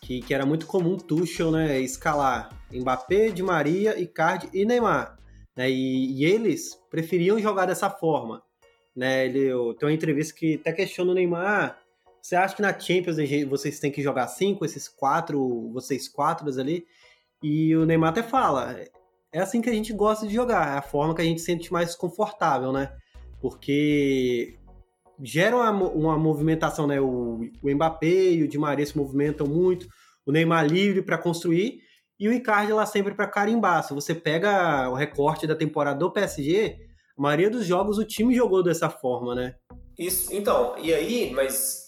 que, 0.00 0.20
que 0.20 0.32
era 0.32 0.46
muito 0.46 0.64
comum 0.64 0.96
Tuchel 0.96 1.50
né, 1.50 1.80
escalar 1.80 2.50
Mbappé, 2.72 3.30
Di 3.30 3.42
Maria, 3.42 3.98
Icardi 3.98 4.48
e 4.52 4.64
Neymar. 4.64 5.18
Né, 5.56 5.68
e, 5.68 6.12
e, 6.12 6.24
eles 6.24 6.78
preferiam 6.88 7.36
jogar 7.40 7.66
dessa 7.66 7.90
forma. 7.90 8.44
Né, 8.94 9.26
ele, 9.26 9.50
tem 9.74 9.88
uma 9.88 9.92
entrevista 9.92 10.34
que 10.34 10.54
até 10.54 10.72
questiona 10.72 11.10
o 11.10 11.14
Neymar. 11.14 11.76
Você 12.22 12.36
acha 12.36 12.54
que 12.54 12.62
na 12.62 12.78
Champions 12.78 13.16
vocês 13.48 13.80
têm 13.80 13.90
que 13.90 14.00
jogar 14.00 14.28
cinco, 14.28 14.64
esses 14.64 14.88
quatro, 14.88 15.70
vocês 15.72 16.08
quatro 16.08 16.48
ali? 16.60 16.86
E 17.42 17.74
o 17.74 17.84
Neymar 17.84 18.10
até 18.10 18.22
fala, 18.22 18.80
é 19.32 19.40
assim 19.40 19.60
que 19.60 19.68
a 19.68 19.72
gente 19.72 19.92
gosta 19.92 20.24
de 20.24 20.32
jogar, 20.32 20.74
é 20.74 20.78
a 20.78 20.82
forma 20.82 21.16
que 21.16 21.20
a 21.20 21.24
gente 21.24 21.40
se 21.40 21.46
sente 21.46 21.72
mais 21.72 21.96
confortável, 21.96 22.70
né? 22.70 22.92
Porque 23.40 24.56
gera 25.20 25.56
uma, 25.56 25.70
uma 25.88 26.16
movimentação, 26.16 26.86
né? 26.86 27.00
O, 27.00 27.40
o 27.60 27.74
Mbappé 27.74 28.06
e 28.06 28.42
o 28.44 28.48
Di 28.48 28.56
Maria 28.56 28.86
se 28.86 28.96
movimentam 28.96 29.48
muito, 29.48 29.88
o 30.24 30.30
Neymar 30.30 30.64
livre 30.64 31.02
para 31.02 31.18
construir 31.18 31.80
e 32.20 32.28
o 32.28 32.32
Icardi 32.32 32.72
lá 32.72 32.86
sempre 32.86 33.14
para 33.14 33.26
carimbar. 33.26 33.82
Se 33.82 33.92
você 33.92 34.14
pega 34.14 34.88
o 34.88 34.94
recorte 34.94 35.44
da 35.44 35.56
temporada 35.56 35.98
do 35.98 36.12
PSG, 36.12 36.78
a 37.18 37.20
maioria 37.20 37.50
dos 37.50 37.66
jogos 37.66 37.98
o 37.98 38.04
time 38.04 38.32
jogou 38.32 38.62
dessa 38.62 38.88
forma, 38.88 39.34
né? 39.34 39.56
Isso, 39.98 40.32
então, 40.32 40.78
e 40.78 40.94
aí, 40.94 41.32
mas 41.34 41.81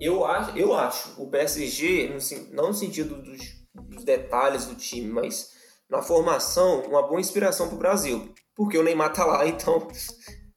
eu 0.00 0.24
acho, 0.24 0.56
eu 0.56 0.74
acho 0.74 1.22
o 1.22 1.28
PSG, 1.28 2.16
não 2.52 2.68
no 2.68 2.74
sentido 2.74 3.16
dos, 3.16 3.40
dos 3.74 4.04
detalhes 4.04 4.64
do 4.66 4.74
time, 4.74 5.08
mas 5.08 5.50
na 5.88 6.00
formação, 6.00 6.82
uma 6.82 7.02
boa 7.02 7.20
inspiração 7.20 7.66
para 7.66 7.76
o 7.76 7.78
Brasil. 7.78 8.32
Porque 8.56 8.78
o 8.78 8.82
Neymar 8.82 9.12
tá 9.12 9.24
lá, 9.24 9.44
então, 9.48 9.86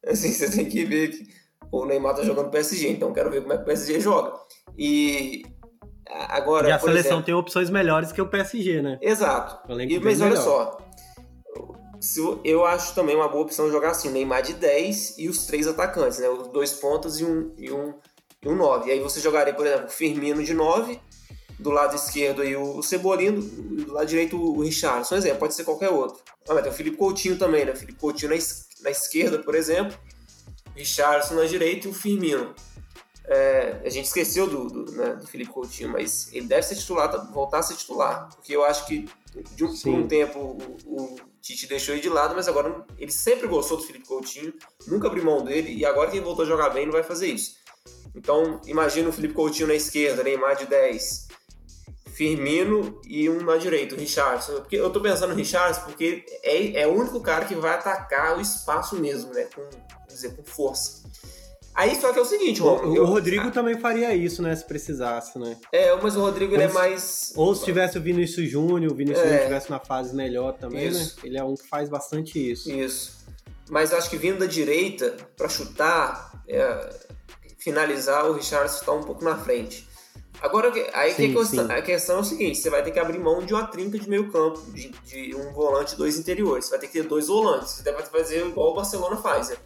assim, 0.05 0.31
você 0.31 0.49
tem 0.49 0.69
que 0.69 0.85
ver 0.85 1.09
que 1.09 1.27
o 1.71 1.85
Neymar 1.85 2.15
tá 2.15 2.23
jogando 2.23 2.51
PSG, 2.51 2.89
então 2.89 3.11
quero 3.11 3.29
ver 3.29 3.41
como 3.41 3.53
é 3.53 3.57
que 3.57 3.63
o 3.63 3.65
PSG 3.65 3.99
joga. 3.99 4.33
E 4.77 5.43
agora. 6.07 6.69
E 6.69 6.71
a 6.71 6.79
seleção 6.79 7.11
exemplo, 7.11 7.23
tem 7.23 7.33
opções 7.33 7.69
melhores 7.69 8.11
que 8.11 8.21
o 8.21 8.27
PSG, 8.27 8.81
né? 8.81 8.99
Exato. 9.01 9.71
E, 9.81 9.99
mas 9.99 10.21
olha 10.21 10.37
só. 10.37 10.77
Eu 12.43 12.65
acho 12.65 12.93
também 12.93 13.15
uma 13.15 13.29
boa 13.29 13.43
opção 13.43 13.71
jogar 13.71 13.91
assim, 13.91 14.09
Neymar 14.09 14.41
de 14.41 14.53
10 14.53 15.17
e 15.19 15.29
os 15.29 15.45
três 15.45 15.67
atacantes, 15.67 16.19
né? 16.19 16.27
Os 16.27 16.49
dois 16.49 16.73
pontas 16.73 17.19
e 17.19 17.25
um, 17.25 17.53
e 17.57 17.71
um, 17.71 17.93
e 18.43 18.47
um 18.47 18.55
9. 18.55 18.89
E 18.89 18.93
aí 18.93 18.99
você 18.99 19.19
jogaria, 19.19 19.53
por 19.53 19.65
exemplo, 19.65 19.87
o 19.87 19.89
Firmino 19.89 20.43
de 20.43 20.53
9, 20.53 20.99
do 21.59 21.71
lado 21.71 21.95
esquerdo 21.95 22.41
aí 22.41 22.55
o 22.55 22.81
Cebolino, 22.81 23.41
do 23.41 23.93
lado 23.93 24.07
direito 24.07 24.37
o 24.37 24.61
Richardson, 24.61 25.15
exemplo, 25.15 25.39
pode 25.39 25.53
ser 25.53 25.63
qualquer 25.63 25.89
outro. 25.89 26.21
Ah, 26.47 26.53
mas 26.53 26.63
tem 26.63 26.71
o 26.71 26.75
Felipe 26.75 26.97
Coutinho 26.97 27.37
também, 27.37 27.65
né? 27.65 27.71
O 27.71 27.75
Felipe 27.75 27.99
Coutinho 27.99 28.31
na, 28.31 28.37
na 28.81 28.91
esquerda, 28.91 29.39
por 29.39 29.55
exemplo, 29.55 29.97
Richardson 30.75 31.35
na 31.35 31.45
direita 31.45 31.87
e 31.87 31.91
o 31.91 31.93
Firmino. 31.93 32.53
É, 33.25 33.81
a 33.85 33.89
gente 33.89 34.05
esqueceu 34.05 34.45
do, 34.47 34.67
do, 34.67 34.91
né, 34.91 35.15
do, 35.15 35.25
Felipe 35.25 35.49
Coutinho, 35.51 35.89
mas 35.89 36.27
ele 36.33 36.45
deve 36.45 36.63
ser 36.63 36.75
titular, 36.75 37.09
tá, 37.09 37.17
voltar 37.19 37.59
a 37.59 37.63
ser 37.63 37.75
titular, 37.75 38.29
porque 38.35 38.53
eu 38.53 38.65
acho 38.65 38.85
que 38.85 39.07
de 39.55 39.63
um, 39.63 39.73
por 39.73 39.93
um 39.93 40.07
tempo 40.07 40.39
o, 40.39 40.77
o, 40.85 41.15
Tite 41.41 41.67
deixou 41.67 41.93
ele 41.93 42.01
de 42.01 42.09
lado, 42.09 42.35
mas 42.35 42.47
agora 42.47 42.85
ele 42.97 43.11
sempre 43.11 43.47
gostou 43.47 43.77
do 43.77 43.83
Felipe 43.83 44.05
Coutinho, 44.05 44.53
nunca 44.87 45.07
abriu 45.07 45.23
mão 45.23 45.43
dele, 45.43 45.73
e 45.73 45.85
agora 45.85 46.09
que 46.09 46.17
ele 46.17 46.25
voltou 46.25 46.43
a 46.43 46.47
jogar 46.47 46.69
bem, 46.69 46.85
não 46.85 46.93
vai 46.93 47.03
fazer 47.03 47.27
isso. 47.27 47.57
Então, 48.15 48.61
imagina 48.65 49.09
o 49.09 49.13
Felipe 49.13 49.33
Coutinho 49.33 49.67
na 49.67 49.73
esquerda, 49.73 50.23
Neymar 50.23 50.55
de 50.55 50.65
10, 50.65 51.27
Firmino 52.13 53.01
e 53.07 53.27
um 53.27 53.41
na 53.41 53.57
direita, 53.57 53.95
o 53.95 53.97
Richardson. 53.97 54.53
Porque 54.55 54.75
eu 54.75 54.89
tô 54.91 55.01
pensando 55.01 55.31
no 55.31 55.35
Richardson 55.35 55.81
porque 55.81 56.23
é, 56.43 56.81
é 56.81 56.87
o 56.87 56.93
único 56.93 57.19
cara 57.21 57.45
que 57.45 57.55
vai 57.55 57.73
atacar 57.73 58.37
o 58.37 58.41
espaço 58.41 58.95
mesmo, 58.97 59.33
né? 59.33 59.47
Com, 59.53 59.67
dizer, 60.07 60.35
com 60.35 60.43
força. 60.43 61.03
Aí 61.75 61.95
só 61.99 62.13
que 62.13 62.19
é 62.19 62.21
o 62.21 62.25
seguinte, 62.25 62.61
o, 62.61 62.95
eu, 62.95 63.01
o 63.01 63.05
Rodrigo 63.05 63.49
também 63.49 63.79
faria 63.79 64.13
isso, 64.13 64.43
né? 64.43 64.55
Se 64.55 64.63
precisasse, 64.63 65.39
né? 65.39 65.57
É, 65.71 65.95
mas 65.95 66.15
o 66.15 66.21
Rodrigo 66.21 66.53
ele 66.53 66.63
é 66.63 66.67
mais. 66.67 67.33
Ou 67.35 67.55
se 67.55 67.65
tivesse 67.65 67.97
o 67.97 68.01
Vinícius 68.01 68.47
Júnior, 68.47 68.91
o 68.91 68.95
Vinícius 68.95 69.21
é. 69.21 69.23
Júnior 69.23 69.41
estivesse 69.41 69.71
na 69.71 69.79
fase 69.79 70.15
melhor 70.15 70.53
também, 70.53 70.91
né? 70.91 70.91
isso. 70.91 71.15
né? 71.17 71.21
Ele 71.23 71.37
é 71.37 71.43
um 71.43 71.55
que 71.55 71.67
faz 71.67 71.89
bastante 71.89 72.51
isso. 72.51 72.71
Isso. 72.71 73.23
Mas 73.69 73.91
acho 73.91 74.07
que 74.07 74.17
vindo 74.17 74.37
da 74.37 74.45
direita, 74.45 75.15
para 75.35 75.49
chutar, 75.49 76.43
é, 76.47 76.89
finalizar, 77.63 78.29
o 78.29 78.33
Richardson 78.33 78.79
está 78.79 78.91
um 78.91 79.03
pouco 79.03 79.23
na 79.23 79.37
frente. 79.37 79.87
Agora, 80.41 80.73
aí 80.93 81.13
sim, 81.13 81.31
que 81.31 81.39
a, 81.71 81.81
questão, 81.81 82.17
é 82.17 82.19
o 82.19 82.23
seguinte: 82.23 82.57
você 82.57 82.69
vai 82.69 82.83
ter 82.83 82.91
que 82.91 82.99
abrir 82.99 83.17
mão 83.17 83.45
de 83.45 83.53
uma 83.53 83.65
trinca 83.65 83.97
de 83.97 84.09
meio 84.09 84.29
campo, 84.31 84.59
de, 84.73 84.89
de 84.89 85.35
um 85.35 85.53
volante 85.53 85.93
e 85.93 85.97
dois 85.97 86.17
interiores. 86.17 86.65
Você 86.65 86.71
vai 86.71 86.79
ter 86.79 86.87
que 86.87 86.93
ter 86.93 87.07
dois 87.07 87.27
volantes. 87.27 87.73
Você 87.73 87.83
deve 87.83 88.03
fazer 88.03 88.45
igual 88.45 88.71
o 88.71 88.75
Barcelona 88.75 89.15
faz. 89.17 89.49
Né? 89.49 89.57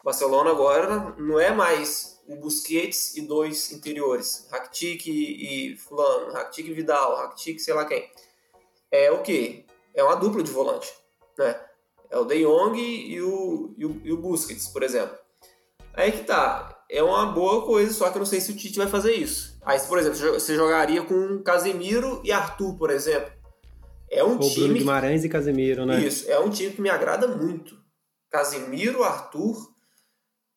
O 0.00 0.04
Barcelona 0.04 0.50
agora 0.50 1.14
não 1.16 1.40
é 1.40 1.50
mais 1.50 2.20
o 2.28 2.36
Busquets 2.36 3.16
e 3.16 3.22
dois 3.22 3.72
interiores. 3.72 4.46
Rakitic 4.50 5.06
e, 5.06 5.72
e 5.72 5.76
Fulano, 5.78 6.32
Rakitic 6.32 6.66
e 6.66 6.74
Vidal, 6.74 7.16
Rakitic 7.16 7.58
sei 7.60 7.72
lá 7.72 7.86
quem. 7.86 8.10
É 8.90 9.10
o 9.10 9.22
quê? 9.22 9.64
É 9.94 10.04
uma 10.04 10.16
dupla 10.16 10.42
de 10.42 10.50
volante. 10.50 10.92
Né? 11.38 11.58
É 12.10 12.18
o 12.18 12.24
De 12.24 12.42
Jong 12.42 12.78
e 12.78 13.20
o, 13.22 13.74
e 13.78 13.86
o, 13.86 14.00
e 14.04 14.12
o 14.12 14.16
Busquets, 14.18 14.68
por 14.68 14.82
exemplo. 14.82 15.16
Aí 15.94 16.12
que 16.12 16.24
tá 16.24 16.77
é 16.90 17.02
uma 17.02 17.26
boa 17.26 17.64
coisa, 17.64 17.92
só 17.92 18.10
que 18.10 18.16
eu 18.16 18.20
não 18.20 18.26
sei 18.26 18.40
se 18.40 18.50
o 18.50 18.56
Tite 18.56 18.78
vai 18.78 18.88
fazer 18.88 19.14
isso. 19.14 19.58
Aí, 19.62 19.78
por 19.80 19.98
exemplo, 19.98 20.18
você 20.18 20.54
jogaria 20.54 21.02
com 21.02 21.42
Casemiro 21.42 22.20
e 22.24 22.32
Arthur, 22.32 22.76
por 22.76 22.90
exemplo. 22.90 23.30
É 24.10 24.24
um 24.24 24.32
Ou 24.32 24.40
time. 24.40 24.54
Bruno 24.54 24.74
Guimarães 24.74 25.24
e 25.24 25.28
Casemiro, 25.28 25.84
né? 25.84 26.00
Isso, 26.00 26.30
é 26.30 26.38
um 26.38 26.48
time 26.48 26.72
que 26.72 26.80
me 26.80 26.88
agrada 26.88 27.28
muito. 27.28 27.76
Casemiro, 28.30 29.04
Arthur, 29.04 29.56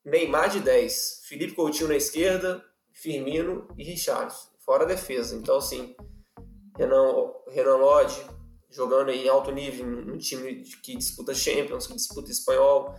Neymar 0.05 0.49
de 0.49 0.61
10, 0.61 1.21
Felipe 1.27 1.53
Coutinho 1.53 1.89
na 1.89 1.95
esquerda, 1.95 2.63
Firmino 2.93 3.67
e 3.77 3.83
Richarlison. 3.83 4.49
Fora 4.65 4.83
a 4.83 4.87
defesa. 4.87 5.35
Então, 5.35 5.57
assim, 5.57 5.95
Renan, 6.77 7.31
Renan 7.49 7.75
Lodge 7.75 8.21
jogando 8.69 9.11
em 9.11 9.27
alto 9.27 9.51
nível, 9.51 9.85
num 9.85 10.17
time 10.17 10.63
que 10.81 10.95
disputa 10.95 11.33
Champions, 11.33 11.87
que 11.87 11.95
disputa 11.95 12.31
espanhol. 12.31 12.95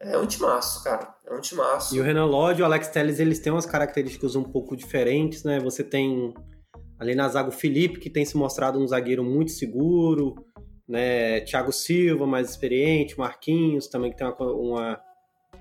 É 0.00 0.18
um 0.18 0.26
timaço, 0.26 0.82
cara. 0.82 1.14
É 1.26 1.34
um 1.34 1.40
timaço. 1.40 1.94
E 1.94 2.00
o 2.00 2.02
Renan 2.02 2.26
Lodge 2.26 2.60
e 2.60 2.62
o 2.62 2.66
Alex 2.66 2.88
Telles, 2.88 3.18
eles 3.18 3.38
têm 3.38 3.52
umas 3.52 3.66
características 3.66 4.36
um 4.36 4.42
pouco 4.42 4.76
diferentes, 4.76 5.44
né? 5.44 5.58
Você 5.60 5.82
tem 5.82 6.34
ali 6.98 7.14
na 7.14 7.28
zaga 7.28 7.48
o 7.48 7.52
Felipe, 7.52 8.00
que 8.00 8.10
tem 8.10 8.24
se 8.24 8.36
mostrado 8.36 8.78
um 8.78 8.86
zagueiro 8.86 9.24
muito 9.24 9.52
seguro, 9.52 10.34
né? 10.86 11.40
Thiago 11.40 11.72
Silva, 11.72 12.26
mais 12.26 12.50
experiente, 12.50 13.18
Marquinhos, 13.18 13.88
também 13.88 14.10
que 14.10 14.16
tem 14.16 14.26
uma, 14.26 14.52
uma 14.52 15.00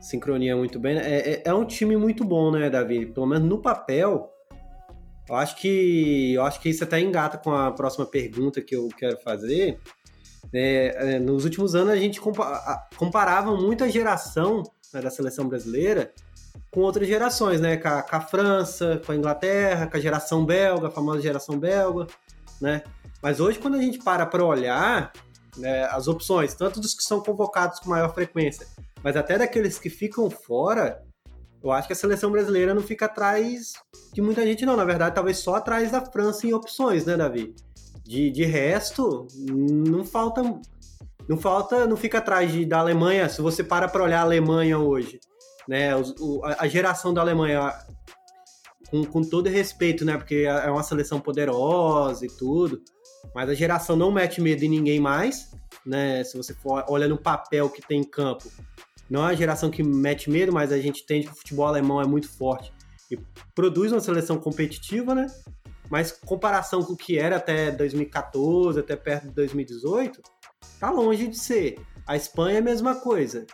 sincronia 0.02 0.56
muito 0.56 0.80
bem. 0.80 0.98
É, 0.98 1.34
é, 1.34 1.44
é, 1.46 1.54
um 1.54 1.66
time 1.66 1.96
muito 1.96 2.24
bom, 2.24 2.52
né, 2.52 2.70
Davi? 2.70 3.06
Pelo 3.06 3.26
menos 3.26 3.48
no 3.48 3.62
papel. 3.62 4.30
Eu 5.30 5.36
acho 5.36 5.56
que 5.56 6.34
eu 6.34 6.44
acho 6.44 6.60
que 6.60 6.70
isso 6.70 6.84
até 6.84 7.00
engata 7.00 7.38
com 7.38 7.52
a 7.52 7.72
próxima 7.72 8.06
pergunta 8.06 8.62
que 8.62 8.76
eu 8.76 8.90
quero 8.90 9.18
fazer, 9.22 9.80
é, 10.52 11.16
é, 11.16 11.20
nos 11.20 11.46
últimos 11.46 11.76
anos 11.76 11.92
a 11.92 11.98
gente 11.98 12.20
comparava 12.98 13.56
muito 13.56 13.84
a 13.84 13.88
geração 13.88 14.64
né, 14.94 15.02
da 15.02 15.10
seleção 15.10 15.48
brasileira 15.48 16.12
com 16.72 16.82
outras 16.82 17.08
gerações, 17.08 17.62
né? 17.62 17.78
Com 17.78 17.88
a, 17.88 18.02
com 18.02 18.16
a, 18.16 18.22
França, 18.22 19.02
com 19.06 19.12
a 19.12 19.16
Inglaterra, 19.16 19.88
com 19.88 19.96
a 19.96 20.00
geração 20.00 20.46
belga, 20.46 20.88
a 20.88 20.92
famosa 20.92 21.22
geração 21.22 21.58
belga, 21.58 22.08
né? 22.60 22.84
Mas 23.22 23.40
hoje, 23.40 23.60
quando 23.60 23.76
a 23.76 23.82
gente 23.82 24.00
para 24.00 24.26
para 24.26 24.44
olhar 24.44 25.14
né, 25.56 25.86
as 25.86 26.08
opções, 26.08 26.56
tanto 26.56 26.80
dos 26.80 26.94
que 26.94 27.04
são 27.04 27.22
convocados 27.22 27.80
com 27.80 27.90
maior 27.90 28.14
frequência, 28.14 28.68
mas 29.04 29.16
até 29.16 29.38
daqueles 29.38 29.78
que 29.78 29.90
ficam 29.90 30.30
fora, 30.30 31.04
eu 31.64 31.72
acho 31.72 31.88
que 31.88 31.94
a 31.94 31.96
seleção 31.96 32.32
brasileira 32.32 32.74
não 32.74 32.82
fica 32.82 33.06
atrás 33.06 33.74
de 34.12 34.22
muita 34.22 34.44
gente, 34.44 34.66
não. 34.66 34.76
Na 34.76 34.84
verdade, 34.84 35.16
talvez 35.16 35.38
só 35.38 35.56
atrás 35.56 35.92
da 35.92 36.02
França 36.02 36.46
em 36.48 36.54
opções, 36.54 37.06
né, 37.06 37.16
Davi? 37.16 37.56
De, 38.04 38.30
de 38.32 38.46
resto, 38.46 39.28
não 39.38 40.04
falta. 40.04 40.42
Não 41.28 41.38
falta, 41.38 41.88
não 41.88 41.96
fica 41.96 42.18
atrás 42.18 42.52
de, 42.52 42.66
da 42.66 42.80
Alemanha. 42.80 43.30
Se 43.30 43.42
você 43.42 43.64
para 43.64 43.88
para 43.88 44.04
olhar 44.04 44.20
a 44.20 44.24
Alemanha 44.24 44.78
hoje, 44.78 45.22
né? 45.68 45.96
o, 45.96 46.42
a 46.44 46.68
geração 46.68 47.14
da 47.14 47.22
Alemanha, 47.22 47.74
com, 48.90 49.06
com 49.06 49.22
todo 49.22 49.48
respeito, 49.48 50.04
né? 50.04 50.18
Porque 50.18 50.46
é 50.48 50.70
uma 50.70 50.84
seleção 50.84 51.20
poderosa 51.20 52.26
e 52.26 52.30
tudo. 52.30 52.82
Mas 53.34 53.50
a 53.50 53.54
geração 53.54 53.96
não 53.96 54.12
mete 54.12 54.42
medo 54.42 54.64
em 54.66 54.70
ninguém 54.70 55.00
mais, 55.00 55.52
né? 55.86 56.24
Se 56.24 56.36
você 56.36 56.54
for 56.54 56.84
olha 56.90 57.08
no 57.08 57.18
papel 57.18 57.70
que 57.70 57.82
tem 57.82 58.02
em 58.02 58.04
campo, 58.04 58.52
não 59.10 59.22
é 59.22 59.24
uma 59.24 59.36
geração 59.36 59.70
que 59.70 59.82
mete 59.82 60.30
medo, 60.30 60.52
mas 60.52 60.72
a 60.72 60.78
gente 60.80 61.04
entende 61.04 61.28
que 61.28 61.34
o 61.34 61.36
futebol 61.36 61.68
alemão 61.68 62.02
é 62.02 62.06
muito 62.06 62.30
forte 62.30 62.74
e 63.12 63.18
produz 63.54 63.92
uma 63.92 64.02
seleção 64.02 64.38
competitiva, 64.38 65.14
né? 65.14 65.28
Mas 65.94 66.12
comparação 66.12 66.82
com 66.82 66.94
o 66.94 66.98
que 66.98 67.20
era 67.20 67.36
até 67.36 67.70
2014, 67.70 68.80
até 68.80 68.96
perto 68.96 69.28
de 69.28 69.36
2018, 69.36 70.24
tá 70.80 70.90
longe 70.90 71.28
de 71.28 71.38
ser. 71.38 71.80
A 72.08 72.16
Espanha 72.16 72.56
é 72.56 72.62
a 72.62 72.64
mesma 72.64 72.96
coisa. 72.96 73.46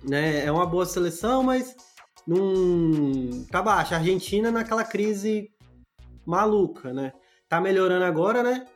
Né? 0.00 0.46
É 0.46 0.52
uma 0.52 0.66
boa 0.66 0.86
seleção, 0.86 1.42
mas 1.42 1.74
não 2.24 3.44
tá 3.50 3.60
baixa. 3.60 3.96
A 3.96 3.98
Argentina 3.98 4.52
naquela 4.52 4.84
crise 4.84 5.50
maluca, 6.24 6.92
né? 6.92 7.12
Tá 7.48 7.60
melhorando 7.60 8.04
agora, 8.04 8.40
né? 8.44 8.68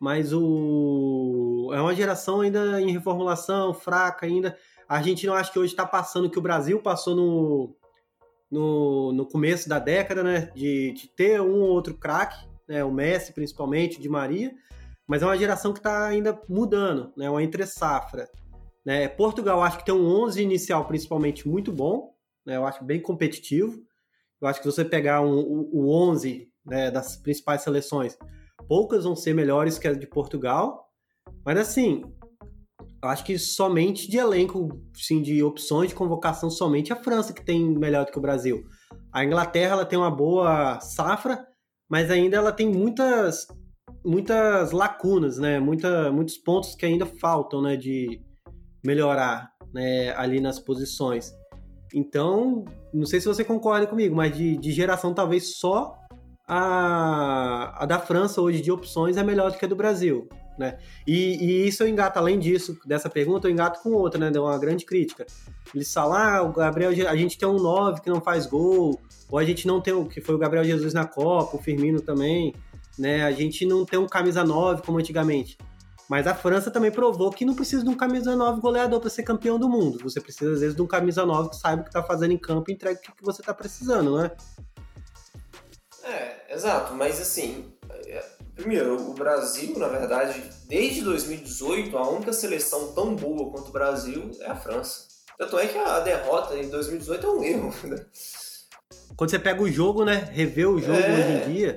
Mas 0.00 0.32
o 0.32 1.70
é 1.72 1.80
uma 1.80 1.94
geração 1.94 2.40
ainda 2.40 2.82
em 2.82 2.90
reformulação, 2.90 3.72
fraca 3.72 4.26
ainda. 4.26 4.58
A 4.88 4.96
Argentina 4.96 5.32
eu 5.32 5.36
acho 5.36 5.52
que 5.52 5.58
hoje 5.60 5.72
está 5.72 5.86
passando 5.86 6.24
o 6.24 6.30
que 6.30 6.38
o 6.40 6.42
Brasil 6.42 6.82
passou 6.82 7.14
no 7.14 7.76
no, 8.50 9.12
no 9.12 9.26
começo 9.26 9.68
da 9.68 9.78
década, 9.78 10.22
né? 10.22 10.50
De, 10.54 10.92
de 10.92 11.08
ter 11.08 11.40
um 11.40 11.60
ou 11.60 11.68
outro 11.68 11.94
craque, 11.94 12.36
né? 12.68 12.84
O 12.84 12.90
Messi, 12.90 13.32
principalmente, 13.32 14.00
Di 14.00 14.08
Maria. 14.08 14.52
Mas 15.06 15.22
é 15.22 15.26
uma 15.26 15.36
geração 15.36 15.72
que 15.72 15.78
está 15.78 16.06
ainda 16.06 16.40
mudando, 16.48 17.12
né? 17.16 17.28
Uma 17.30 17.42
entre 17.42 17.66
safra. 17.66 18.28
Né? 18.84 19.08
Portugal, 19.08 19.62
acho 19.62 19.78
que 19.78 19.84
tem 19.84 19.94
um 19.94 20.06
11 20.06 20.42
inicial, 20.42 20.86
principalmente, 20.86 21.48
muito 21.48 21.72
bom. 21.72 22.14
Né? 22.46 22.56
Eu 22.56 22.66
acho 22.66 22.84
bem 22.84 23.00
competitivo. 23.00 23.80
Eu 24.40 24.48
acho 24.48 24.60
que 24.60 24.68
se 24.68 24.74
você 24.74 24.84
pegar 24.84 25.20
um, 25.20 25.38
o, 25.38 25.70
o 25.72 26.08
11 26.08 26.50
né, 26.64 26.90
das 26.90 27.16
principais 27.16 27.62
seleções, 27.62 28.16
poucas 28.66 29.04
vão 29.04 29.14
ser 29.14 29.34
melhores 29.34 29.78
que 29.78 29.86
a 29.86 29.92
de 29.92 30.06
Portugal. 30.06 30.88
Mas 31.44 31.58
assim, 31.58 32.04
acho 33.02 33.24
que 33.24 33.38
somente 33.38 34.10
de 34.10 34.18
elenco, 34.18 34.68
sim, 34.94 35.22
de 35.22 35.42
opções 35.42 35.88
de 35.88 35.94
convocação, 35.94 36.50
somente 36.50 36.92
a 36.92 36.96
França 36.96 37.32
que 37.32 37.44
tem 37.44 37.66
melhor 37.78 38.04
do 38.04 38.12
que 38.12 38.18
o 38.18 38.22
Brasil. 38.22 38.62
A 39.12 39.24
Inglaterra 39.24 39.72
ela 39.72 39.84
tem 39.84 39.98
uma 39.98 40.10
boa 40.10 40.80
safra, 40.80 41.46
mas 41.88 42.10
ainda 42.10 42.36
ela 42.36 42.52
tem 42.52 42.68
muitas 42.68 43.46
muitas 44.04 44.72
lacunas, 44.72 45.38
né? 45.38 45.58
Muita, 45.58 46.10
muitos 46.12 46.38
pontos 46.38 46.74
que 46.74 46.86
ainda 46.86 47.06
faltam, 47.06 47.60
né? 47.60 47.76
De 47.76 48.20
melhorar, 48.84 49.50
né? 49.72 50.14
Ali 50.16 50.40
nas 50.40 50.58
posições. 50.58 51.32
Então, 51.94 52.64
não 52.94 53.04
sei 53.04 53.20
se 53.20 53.26
você 53.26 53.44
concorda 53.44 53.86
comigo, 53.86 54.14
mas 54.14 54.36
de, 54.36 54.56
de 54.56 54.72
geração 54.72 55.12
talvez 55.12 55.56
só 55.58 55.96
a, 56.46 57.82
a 57.82 57.86
da 57.86 57.98
França 57.98 58.40
hoje 58.40 58.60
de 58.60 58.70
opções 58.70 59.16
é 59.16 59.24
melhor 59.24 59.50
do 59.50 59.58
que 59.58 59.64
a 59.64 59.68
do 59.68 59.76
Brasil 59.76 60.28
né? 60.60 60.78
E, 61.06 61.38
e, 61.42 61.66
isso 61.66 61.82
eu 61.82 61.88
engato, 61.88 62.18
além 62.18 62.38
disso, 62.38 62.78
dessa 62.84 63.08
pergunta, 63.08 63.48
eu 63.48 63.50
engato 63.50 63.82
com 63.82 63.90
outra, 63.92 64.20
né? 64.20 64.30
Deu 64.30 64.44
uma 64.44 64.58
grande 64.58 64.84
crítica. 64.84 65.26
Eles 65.74 65.90
falam, 65.92 66.18
ah, 66.18 66.42
o 66.42 66.52
Gabriel, 66.52 66.90
a 67.08 67.16
gente 67.16 67.38
tem 67.38 67.48
um 67.48 67.56
9 67.56 68.02
que 68.02 68.10
não 68.10 68.20
faz 68.20 68.46
gol, 68.46 69.00
ou 69.30 69.38
a 69.38 69.44
gente 69.44 69.66
não 69.66 69.80
tem 69.80 69.94
o 69.94 70.04
que 70.04 70.20
foi 70.20 70.34
o 70.34 70.38
Gabriel 70.38 70.64
Jesus 70.64 70.92
na 70.92 71.06
Copa, 71.06 71.56
o 71.56 71.62
Firmino 71.62 72.02
também, 72.02 72.54
né? 72.98 73.22
A 73.22 73.32
gente 73.32 73.64
não 73.64 73.86
tem 73.86 73.98
um 73.98 74.06
camisa 74.06 74.44
9 74.44 74.82
como 74.82 74.98
antigamente. 74.98 75.56
Mas 76.06 76.26
a 76.26 76.34
França 76.34 76.70
também 76.70 76.90
provou 76.90 77.30
que 77.30 77.44
não 77.44 77.54
precisa 77.54 77.82
de 77.82 77.88
um 77.88 77.96
camisa 77.96 78.36
9 78.36 78.60
goleador 78.60 79.00
para 79.00 79.08
ser 79.08 79.22
campeão 79.22 79.58
do 79.58 79.68
mundo. 79.68 79.98
Você 80.02 80.20
precisa, 80.20 80.52
às 80.52 80.60
vezes, 80.60 80.76
de 80.76 80.82
um 80.82 80.86
camisa 80.86 81.24
9 81.24 81.50
que 81.50 81.56
saiba 81.56 81.82
o 81.82 81.84
que 81.84 81.90
tá 81.90 82.02
fazendo 82.02 82.32
em 82.32 82.38
campo 82.38 82.70
e 82.70 82.74
entrega 82.74 82.98
o 82.98 83.16
que 83.16 83.24
você 83.24 83.42
tá 83.42 83.54
precisando, 83.54 84.18
né? 84.18 84.30
É, 86.04 86.52
exato. 86.54 86.94
Mas, 86.94 87.20
assim, 87.20 87.72
primeiro, 88.60 89.10
o 89.10 89.14
Brasil, 89.14 89.78
na 89.78 89.88
verdade, 89.88 90.42
desde 90.68 91.02
2018, 91.02 91.96
a 91.96 92.08
única 92.08 92.32
seleção 92.32 92.92
tão 92.92 93.14
boa 93.14 93.50
quanto 93.50 93.68
o 93.68 93.72
Brasil 93.72 94.30
é 94.40 94.50
a 94.50 94.56
França. 94.56 95.08
Tanto 95.38 95.58
é 95.58 95.66
que 95.66 95.78
a 95.78 96.00
derrota 96.00 96.56
em 96.56 96.68
2018 96.68 97.26
é 97.26 97.30
um 97.30 97.42
erro, 97.42 97.74
né? 97.88 97.96
Quando 99.16 99.30
você 99.30 99.38
pega 99.38 99.62
o 99.62 99.70
jogo, 99.70 100.04
né? 100.04 100.28
Rever 100.32 100.68
o 100.68 100.78
jogo 100.78 100.98
é... 100.98 101.12
hoje 101.12 101.50
em 101.50 101.52
dia, 101.52 101.76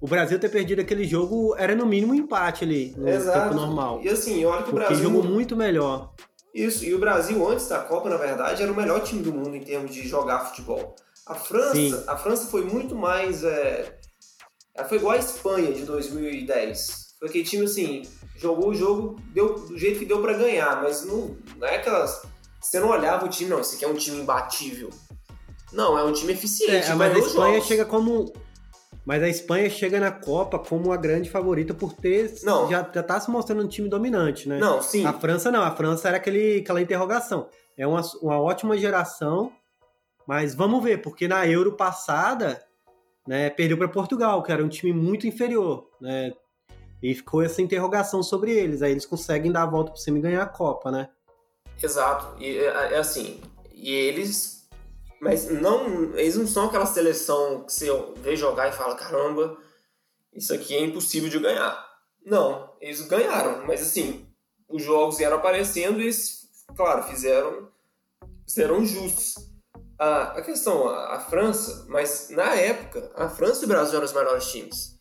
o 0.00 0.08
Brasil 0.08 0.38
ter 0.38 0.48
perdido 0.48 0.80
aquele 0.80 1.04
jogo 1.04 1.54
era 1.56 1.76
no 1.76 1.86
mínimo 1.86 2.12
um 2.12 2.16
empate 2.16 2.64
ali, 2.64 2.94
no 2.96 3.08
Exato. 3.08 3.50
tempo 3.50 3.54
normal. 3.54 4.00
E 4.02 4.08
assim, 4.08 4.44
olha 4.44 4.62
que 4.62 4.70
o 4.70 4.74
Brasil. 4.74 4.96
jogou 4.96 5.22
muito 5.22 5.54
melhor. 5.56 6.12
Isso, 6.54 6.84
e 6.84 6.92
o 6.92 6.98
Brasil, 6.98 7.48
antes 7.48 7.68
da 7.68 7.78
Copa, 7.78 8.10
na 8.10 8.16
verdade, 8.16 8.62
era 8.62 8.70
o 8.70 8.76
melhor 8.76 9.00
time 9.02 9.22
do 9.22 9.32
mundo 9.32 9.56
em 9.56 9.62
termos 9.62 9.94
de 9.94 10.06
jogar 10.06 10.46
futebol. 10.46 10.94
A 11.26 11.34
França, 11.34 12.04
a 12.08 12.16
França 12.16 12.48
foi 12.48 12.64
muito 12.64 12.94
mais. 12.94 13.44
É... 13.44 13.98
Ela 14.74 14.88
foi 14.88 14.98
igual 14.98 15.12
a 15.12 15.18
Espanha 15.18 15.72
de 15.72 15.84
2010. 15.84 17.16
Foi 17.18 17.28
aquele 17.28 17.44
time 17.44 17.64
assim, 17.64 18.02
jogou 18.36 18.70
o 18.70 18.74
jogo 18.74 19.16
deu, 19.32 19.54
do 19.54 19.78
jeito 19.78 19.98
que 19.98 20.04
deu 20.04 20.20
para 20.20 20.32
ganhar, 20.32 20.82
mas 20.82 21.04
não, 21.04 21.36
não 21.56 21.66
é 21.66 21.76
aquelas. 21.76 22.22
Você 22.60 22.80
não 22.80 22.88
olhava 22.88 23.26
o 23.26 23.28
time, 23.28 23.50
não, 23.50 23.60
esse 23.60 23.76
aqui 23.76 23.84
é 23.84 23.88
um 23.88 23.94
time 23.94 24.20
imbatível. 24.20 24.90
Não, 25.72 25.98
é 25.98 26.04
um 26.04 26.12
time 26.12 26.32
eficiente. 26.32 26.90
É, 26.90 26.94
mas 26.94 27.14
a 27.14 27.18
Espanha 27.18 27.54
jogos. 27.54 27.68
chega 27.68 27.84
como 27.84 28.32
mas 29.04 29.22
a 29.22 29.28
Espanha 29.28 29.68
chega 29.68 29.98
na 29.98 30.12
Copa 30.12 30.58
como 30.58 30.92
a 30.92 30.96
grande 30.96 31.28
favorita 31.28 31.74
por 31.74 31.92
ter. 31.92 32.34
Não. 32.44 32.70
Já, 32.70 32.88
já 32.94 33.02
tá 33.02 33.18
se 33.18 33.30
mostrando 33.30 33.64
um 33.64 33.68
time 33.68 33.88
dominante, 33.88 34.48
né? 34.48 34.58
Não, 34.58 34.80
sim. 34.80 35.04
A 35.04 35.12
França 35.12 35.50
não. 35.50 35.62
A 35.62 35.72
França 35.72 36.08
era 36.08 36.18
aquele, 36.18 36.60
aquela 36.60 36.80
interrogação. 36.80 37.48
É 37.76 37.86
uma, 37.86 38.00
uma 38.22 38.40
ótima 38.40 38.76
geração, 38.78 39.50
mas 40.26 40.54
vamos 40.54 40.82
ver, 40.84 41.02
porque 41.02 41.26
na 41.26 41.46
Euro 41.46 41.72
passada, 41.72 42.62
né, 43.26 43.50
perdeu 43.50 43.76
para 43.76 43.88
Portugal, 43.88 44.42
que 44.42 44.52
era 44.52 44.64
um 44.64 44.68
time 44.68 44.92
muito 44.92 45.26
inferior, 45.26 45.88
né? 46.00 46.32
E 47.02 47.14
ficou 47.14 47.42
essa 47.42 47.60
interrogação 47.60 48.22
sobre 48.22 48.52
eles. 48.52 48.80
Aí 48.80 48.92
eles 48.92 49.06
conseguem 49.06 49.50
dar 49.50 49.64
a 49.64 49.70
volta 49.70 49.90
por 49.90 49.98
cima 49.98 50.18
e 50.18 50.22
ganhar 50.22 50.42
a 50.42 50.46
Copa, 50.46 50.90
né? 50.90 51.08
Exato. 51.82 52.40
E 52.40 52.58
é, 52.58 52.94
é 52.94 52.98
assim. 52.98 53.40
E 53.74 53.90
eles 53.90 54.62
mas 55.22 55.48
não, 55.48 56.18
eles 56.18 56.34
não 56.34 56.48
são 56.48 56.66
aquela 56.66 56.84
seleção 56.84 57.62
que 57.62 57.72
você 57.72 57.86
vê 58.16 58.34
jogar 58.34 58.68
e 58.68 58.72
fala, 58.72 58.96
caramba, 58.96 59.56
isso 60.32 60.52
aqui 60.52 60.74
é 60.74 60.80
impossível 60.80 61.28
de 61.28 61.38
ganhar. 61.38 61.88
Não, 62.26 62.74
eles 62.80 63.02
ganharam, 63.02 63.64
mas 63.64 63.80
assim, 63.80 64.26
os 64.68 64.82
jogos 64.82 65.18
vieram 65.18 65.36
aparecendo 65.36 66.00
e 66.00 66.04
eles, 66.04 66.48
claro, 66.74 67.04
fizeram, 67.04 67.68
fizeram 68.44 68.84
justos. 68.84 69.51
A, 69.98 70.38
a 70.38 70.42
questão, 70.42 70.88
a, 70.88 71.16
a 71.16 71.20
França, 71.20 71.86
mas 71.88 72.28
na 72.30 72.54
época, 72.54 73.10
a 73.14 73.28
França 73.28 73.62
e 73.62 73.64
o 73.66 73.68
Brasil 73.68 73.96
eram 73.96 74.06
os 74.06 74.12
melhores 74.12 74.46
times. 74.46 74.92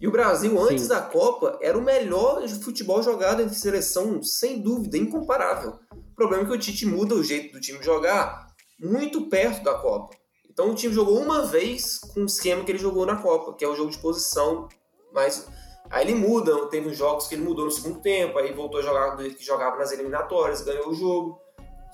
E 0.00 0.06
o 0.06 0.10
Brasil, 0.10 0.60
antes 0.60 0.82
Sim. 0.82 0.88
da 0.88 1.00
Copa, 1.00 1.58
era 1.62 1.78
o 1.78 1.82
melhor 1.82 2.46
futebol 2.62 3.02
jogado 3.02 3.40
entre 3.40 3.54
seleção, 3.54 4.22
sem 4.22 4.60
dúvida, 4.60 4.98
incomparável. 4.98 5.78
O 5.92 6.14
problema 6.14 6.44
é 6.44 6.46
que 6.46 6.52
o 6.52 6.58
Tite 6.58 6.84
muda 6.84 7.14
o 7.14 7.22
jeito 7.22 7.52
do 7.52 7.60
time 7.60 7.82
jogar 7.82 8.48
muito 8.78 9.28
perto 9.28 9.64
da 9.64 9.74
Copa. 9.74 10.14
Então 10.50 10.70
o 10.70 10.74
time 10.74 10.94
jogou 10.94 11.18
uma 11.18 11.46
vez 11.46 11.98
com 11.98 12.20
o 12.20 12.26
esquema 12.26 12.62
que 12.64 12.70
ele 12.70 12.78
jogou 12.78 13.04
na 13.06 13.16
Copa, 13.16 13.54
que 13.54 13.64
é 13.64 13.68
o 13.68 13.74
jogo 13.74 13.90
de 13.90 13.98
posição, 13.98 14.68
mas 15.12 15.48
aí 15.90 16.06
ele 16.06 16.14
muda, 16.14 16.66
teve 16.68 16.88
uns 16.88 16.96
jogos 16.96 17.26
que 17.26 17.34
ele 17.34 17.42
mudou 17.42 17.64
no 17.64 17.70
segundo 17.70 18.00
tempo, 18.00 18.38
aí 18.38 18.52
voltou 18.52 18.80
a 18.80 18.82
jogar 18.82 19.16
do 19.16 19.24
que 19.34 19.44
jogava 19.44 19.76
nas 19.76 19.90
eliminatórias, 19.90 20.60
ganhou 20.60 20.90
o 20.90 20.94
jogo. 20.94 21.40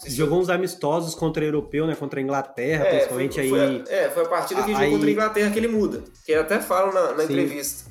Jogou 0.07 0.40
uns 0.40 0.48
amistosos 0.48 1.14
contra 1.14 1.42
o 1.42 1.46
europeu, 1.46 1.86
né? 1.86 1.94
Contra 1.94 2.20
a 2.20 2.22
Inglaterra, 2.22 2.84
é, 2.84 2.90
principalmente 2.90 3.34
foi, 3.34 3.48
foi 3.48 3.61
aí. 3.61 3.84
A, 3.88 3.92
é, 3.92 4.11
foi 4.11 4.24
a 4.24 4.28
partida 4.28 4.62
que 4.62 4.70
ele 4.70 4.78
jogou 4.78 4.92
contra 4.92 5.09
a 5.09 5.12
Inglaterra 5.12 5.51
que 5.51 5.59
ele 5.59 5.68
muda. 5.68 6.03
Que 6.24 6.32
ele 6.32 6.40
até 6.40 6.61
fala 6.61 6.92
na, 6.92 7.16
na 7.16 7.24
entrevista. 7.24 7.90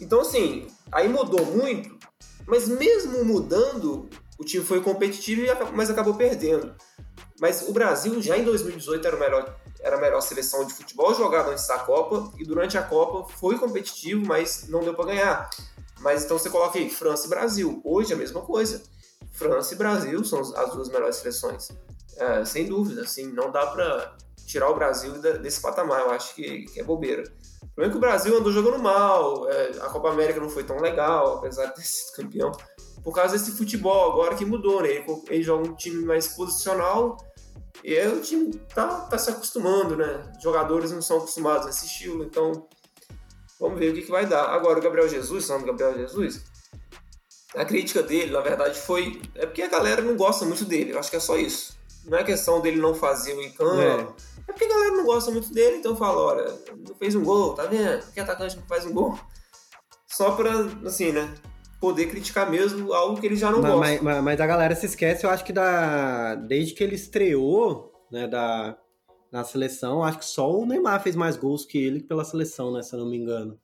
Então, 0.00 0.20
assim, 0.20 0.66
aí 0.92 1.08
mudou 1.08 1.44
muito, 1.46 1.98
mas 2.46 2.68
mesmo 2.68 3.24
mudando, 3.24 4.08
o 4.38 4.44
time 4.44 4.64
foi 4.64 4.80
competitivo, 4.80 5.42
mas 5.74 5.90
acabou 5.90 6.14
perdendo. 6.14 6.74
Mas 7.40 7.68
o 7.68 7.72
Brasil 7.72 8.20
já 8.20 8.36
em 8.36 8.44
2018 8.44 9.06
era, 9.06 9.16
o 9.16 9.20
melhor, 9.20 9.56
era 9.80 9.96
a 9.96 10.00
melhor 10.00 10.20
seleção 10.20 10.66
de 10.66 10.74
futebol 10.74 11.14
jogada 11.14 11.50
antes 11.50 11.66
da 11.66 11.78
Copa 11.78 12.32
e 12.38 12.44
durante 12.44 12.76
a 12.76 12.82
Copa 12.82 13.32
foi 13.34 13.58
competitivo, 13.58 14.26
mas 14.26 14.66
não 14.68 14.80
deu 14.80 14.94
para 14.94 15.06
ganhar. 15.06 15.50
Mas 16.00 16.24
então 16.24 16.38
você 16.38 16.50
coloca 16.50 16.78
aí 16.78 16.90
França 16.90 17.26
e 17.26 17.30
Brasil. 17.30 17.80
Hoje 17.84 18.12
é 18.12 18.14
a 18.14 18.18
mesma 18.18 18.40
coisa. 18.40 18.82
França 19.38 19.74
e 19.74 19.76
Brasil 19.76 20.24
são 20.24 20.40
as 20.40 20.72
duas 20.74 20.88
melhores 20.88 21.16
seleções. 21.16 21.68
É, 22.16 22.44
sem 22.44 22.66
dúvida, 22.66 23.02
assim, 23.02 23.32
não 23.32 23.52
dá 23.52 23.66
para 23.66 24.16
tirar 24.44 24.68
o 24.68 24.74
Brasil 24.74 25.12
desse 25.40 25.60
patamar. 25.60 26.00
Eu 26.00 26.10
acho 26.10 26.34
que, 26.34 26.64
que 26.64 26.80
é 26.80 26.84
bobeira. 26.84 27.22
O 27.62 27.66
problema 27.68 27.86
é 27.86 27.90
que 27.90 27.96
o 27.96 28.00
Brasil 28.00 28.36
andou 28.36 28.52
jogando 28.52 28.78
mal, 28.78 29.48
é, 29.48 29.70
a 29.80 29.88
Copa 29.88 30.10
América 30.10 30.40
não 30.40 30.48
foi 30.48 30.64
tão 30.64 30.80
legal, 30.80 31.38
apesar 31.38 31.66
de 31.66 31.76
ter 31.76 31.82
sido 31.86 32.16
campeão, 32.16 32.50
por 33.04 33.14
causa 33.14 33.38
desse 33.38 33.52
futebol 33.52 34.12
agora 34.12 34.34
que 34.34 34.44
mudou, 34.44 34.82
né? 34.82 34.90
Ele, 34.90 35.04
ele 35.28 35.42
joga 35.42 35.68
um 35.68 35.74
time 35.74 36.04
mais 36.04 36.28
posicional 36.28 37.16
e 37.84 37.96
aí 37.96 38.08
o 38.08 38.20
time 38.20 38.52
tá, 38.74 39.02
tá 39.02 39.16
se 39.16 39.30
acostumando, 39.30 39.96
né? 39.96 40.32
Jogadores 40.42 40.90
não 40.90 41.00
são 41.00 41.18
acostumados 41.18 41.66
a 41.66 41.70
esse 41.70 41.86
estilo, 41.86 42.24
então 42.24 42.66
vamos 43.60 43.78
ver 43.78 43.92
o 43.92 43.94
que, 43.94 44.02
que 44.02 44.10
vai 44.10 44.26
dar. 44.26 44.46
Agora, 44.46 44.78
o 44.78 44.82
Gabriel 44.82 45.08
Jesus, 45.08 45.46
falando 45.46 45.62
do 45.62 45.68
Gabriel 45.68 45.94
Jesus, 45.94 46.42
a 47.54 47.64
crítica 47.64 48.02
dele, 48.02 48.32
na 48.32 48.40
verdade, 48.40 48.78
foi. 48.78 49.20
É 49.34 49.46
porque 49.46 49.62
a 49.62 49.68
galera 49.68 50.02
não 50.02 50.16
gosta 50.16 50.44
muito 50.44 50.64
dele, 50.64 50.92
eu 50.92 50.98
acho 50.98 51.10
que 51.10 51.16
é 51.16 51.20
só 51.20 51.36
isso. 51.36 51.76
Não 52.04 52.18
é 52.18 52.24
questão 52.24 52.60
dele 52.60 52.80
não 52.80 52.94
fazer 52.94 53.34
o 53.34 53.42
encanto. 53.42 53.80
É. 53.80 54.48
é 54.48 54.52
porque 54.52 54.64
a 54.64 54.68
galera 54.68 54.92
não 54.92 55.04
gosta 55.04 55.30
muito 55.30 55.52
dele, 55.52 55.76
então 55.76 55.96
fala: 55.96 56.20
olha, 56.20 56.54
não 56.86 56.94
fez 56.94 57.14
um 57.14 57.24
gol, 57.24 57.54
tá 57.54 57.64
vendo? 57.64 58.04
Que 58.12 58.20
atacante 58.20 58.56
não 58.56 58.66
faz 58.66 58.86
um 58.86 58.92
gol? 58.92 59.18
Só 60.06 60.32
pra, 60.32 60.50
assim, 60.84 61.12
né? 61.12 61.34
poder 61.80 62.06
criticar 62.06 62.50
mesmo 62.50 62.92
algo 62.92 63.20
que 63.20 63.26
ele 63.26 63.36
já 63.36 63.50
não 63.50 63.62
mas, 63.62 63.72
gosta. 63.72 64.02
Mas, 64.02 64.22
mas, 64.24 64.40
a 64.40 64.46
galera 64.46 64.74
se 64.74 64.86
esquece, 64.86 65.24
eu 65.24 65.30
acho 65.30 65.44
que 65.44 65.52
da, 65.52 66.34
desde 66.34 66.74
que 66.74 66.82
ele 66.82 66.96
estreou 66.96 67.92
né, 68.10 68.26
da, 68.26 68.76
na 69.30 69.44
seleção, 69.44 70.02
acho 70.02 70.18
que 70.18 70.24
só 70.24 70.50
o 70.50 70.66
Neymar 70.66 71.02
fez 71.02 71.14
mais 71.14 71.36
gols 71.36 71.64
que 71.64 71.78
ele 71.78 72.02
pela 72.02 72.24
seleção, 72.24 72.72
né, 72.72 72.82
se 72.82 72.94
eu 72.94 73.00
não 73.00 73.08
me 73.08 73.16
engano. 73.16 73.58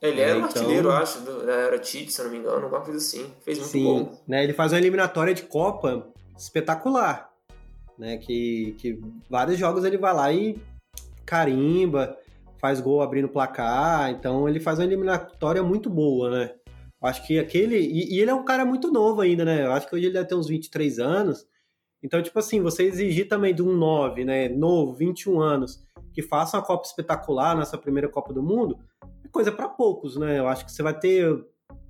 Ele 0.00 0.20
era 0.20 0.32
é, 0.32 0.36
então... 0.36 0.44
artilheiro, 0.44 0.92
acho, 0.92 1.20
do, 1.20 1.50
era 1.50 1.78
Tite, 1.78 2.12
se 2.12 2.22
não 2.22 2.30
me 2.30 2.38
engano, 2.38 2.64
alguma 2.64 2.80
coisa 2.80 2.98
assim. 2.98 3.30
Fez 3.40 3.58
muito 3.58 3.70
Sim, 3.70 3.84
gol. 3.84 4.12
Né, 4.26 4.44
ele 4.44 4.52
faz 4.52 4.72
uma 4.72 4.78
eliminatória 4.78 5.34
de 5.34 5.42
Copa 5.42 6.06
espetacular. 6.36 7.28
Né, 7.98 8.16
que, 8.18 8.76
que 8.78 9.00
vários 9.28 9.58
jogos 9.58 9.84
ele 9.84 9.98
vai 9.98 10.14
lá 10.14 10.32
e 10.32 10.56
carimba, 11.26 12.16
faz 12.60 12.80
gol 12.80 13.02
abrindo 13.02 13.28
placar, 13.28 14.10
então 14.10 14.48
ele 14.48 14.60
faz 14.60 14.78
uma 14.78 14.84
eliminatória 14.84 15.62
muito 15.62 15.90
boa, 15.90 16.30
né? 16.30 16.54
Acho 17.02 17.26
que 17.26 17.38
aquele. 17.38 17.76
E, 17.78 18.14
e, 18.14 18.20
ele 18.20 18.30
é 18.30 18.34
um 18.34 18.44
cara 18.44 18.64
muito 18.64 18.90
novo 18.90 19.20
ainda, 19.20 19.44
né? 19.44 19.64
Eu 19.64 19.72
acho 19.72 19.88
que 19.88 19.94
hoje 19.94 20.06
ele 20.06 20.14
deve 20.14 20.28
ter 20.28 20.34
uns 20.34 20.48
23 20.48 20.98
anos. 20.98 21.46
Então, 22.02 22.22
tipo 22.22 22.38
assim, 22.38 22.60
você 22.60 22.84
exigir 22.84 23.28
também 23.28 23.54
de 23.54 23.62
um 23.62 23.76
9, 23.76 24.24
né? 24.24 24.48
Novo, 24.48 24.94
21 24.94 25.40
anos, 25.40 25.84
que 26.12 26.22
faça 26.22 26.56
uma 26.56 26.64
Copa 26.64 26.86
espetacular 26.86 27.56
nessa 27.56 27.78
primeira 27.78 28.08
Copa 28.08 28.32
do 28.32 28.42
Mundo, 28.42 28.78
é 29.28 29.32
coisa 29.32 29.52
para 29.52 29.68
poucos, 29.68 30.16
né? 30.16 30.38
Eu 30.38 30.48
acho 30.48 30.64
que 30.64 30.72
você 30.72 30.82
vai 30.82 30.98
ter. 30.98 31.28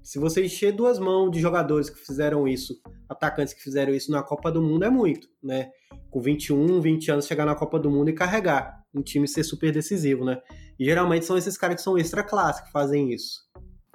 Se 0.03 0.19
você 0.19 0.45
encher 0.45 0.73
duas 0.73 0.99
mãos 0.99 1.31
de 1.31 1.41
jogadores 1.41 1.91
que 1.91 1.99
fizeram 1.99 2.49
isso, 2.49 2.81
atacantes 3.09 3.53
que 3.53 3.63
fizeram 3.63 3.95
isso 3.95 4.11
na 4.11 4.23
Copa 4.23 4.51
do 4.51 4.63
Mundo, 4.63 4.85
é 4.85 4.91
muito, 4.91 5.29
né? 5.43 5.71
Com 6.11 6.21
21, 6.21 6.81
20 6.81 7.11
anos 7.11 7.27
chegar 7.27 7.45
na 7.45 7.55
Copa 7.55 7.79
do 7.79 7.91
Mundo 7.91 8.09
e 8.09 8.15
carregar 8.15 8.83
um 8.95 9.03
time 9.03 9.29
ser 9.29 9.45
super 9.45 9.73
decisivo, 9.73 10.25
né? 10.25 10.41
E 10.79 10.85
geralmente 10.85 11.27
são 11.27 11.37
esses 11.37 11.59
caras 11.59 11.77
que 11.77 11.83
são 11.83 11.99
extra 11.99 12.23
classe 12.23 12.65
que 12.65 12.73
fazem 12.73 13.13
isso. 13.13 13.47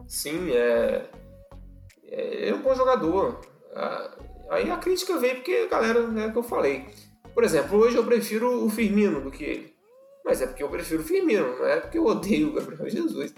Sim, 0.07 0.51
é, 0.51 1.09
é, 2.05 2.49
é 2.49 2.55
um 2.55 2.61
bom 2.61 2.75
jogador. 2.75 3.41
Aí 4.49 4.69
a 4.69 4.77
crítica 4.77 5.17
vem 5.17 5.35
porque 5.35 5.65
a 5.65 5.67
galera, 5.67 6.07
né, 6.07 6.29
que 6.29 6.37
eu 6.37 6.43
falei. 6.43 6.85
Por 7.33 7.43
exemplo, 7.43 7.77
hoje 7.79 7.97
eu 7.97 8.05
prefiro 8.05 8.63
o 8.63 8.69
Firmino 8.69 9.21
do 9.21 9.31
que 9.31 9.43
ele. 9.43 9.72
Mas 10.25 10.41
é 10.41 10.47
porque 10.47 10.63
eu 10.63 10.69
prefiro 10.69 11.01
o 11.01 11.05
Firmino, 11.05 11.57
não 11.57 11.65
é 11.65 11.79
porque 11.79 11.97
eu 11.97 12.05
odeio 12.05 12.49
o 12.49 12.53
Gabriel 12.53 12.89
Jesus. 12.89 13.33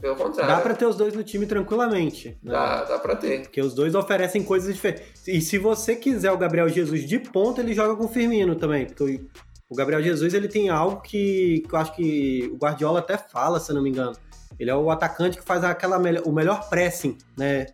Pelo 0.00 0.14
contrário. 0.14 0.54
Dá 0.54 0.60
pra 0.60 0.74
ter 0.74 0.86
os 0.86 0.96
dois 0.96 1.12
no 1.12 1.24
time 1.24 1.44
tranquilamente. 1.44 2.38
Né? 2.42 2.52
Dá, 2.52 2.84
dá 2.84 2.98
pra 2.98 3.16
ter. 3.16 3.42
Porque 3.42 3.60
os 3.60 3.74
dois 3.74 3.94
oferecem 3.94 4.44
coisas 4.44 4.72
diferentes. 4.72 5.26
E 5.26 5.40
se 5.40 5.58
você 5.58 5.96
quiser 5.96 6.30
o 6.30 6.38
Gabriel 6.38 6.68
Jesus 6.68 7.08
de 7.08 7.18
ponta, 7.18 7.60
ele 7.60 7.74
joga 7.74 7.96
com 7.96 8.04
o 8.04 8.08
Firmino 8.08 8.54
também. 8.54 8.86
Porque 8.86 9.26
o 9.68 9.74
Gabriel 9.74 10.00
Jesus 10.00 10.34
ele 10.34 10.46
tem 10.46 10.68
algo 10.68 11.00
que, 11.00 11.64
que 11.68 11.74
eu 11.74 11.78
acho 11.78 11.96
que 11.96 12.48
o 12.52 12.56
Guardiola 12.56 13.00
até 13.00 13.18
fala, 13.18 13.58
se 13.58 13.72
eu 13.72 13.74
não 13.74 13.82
me 13.82 13.90
engano 13.90 14.12
ele 14.58 14.70
é 14.70 14.74
o 14.74 14.90
atacante 14.90 15.38
que 15.38 15.44
faz 15.44 15.62
aquela 15.62 15.98
o 16.24 16.32
melhor 16.32 16.68
pressing, 16.68 17.16
né? 17.36 17.66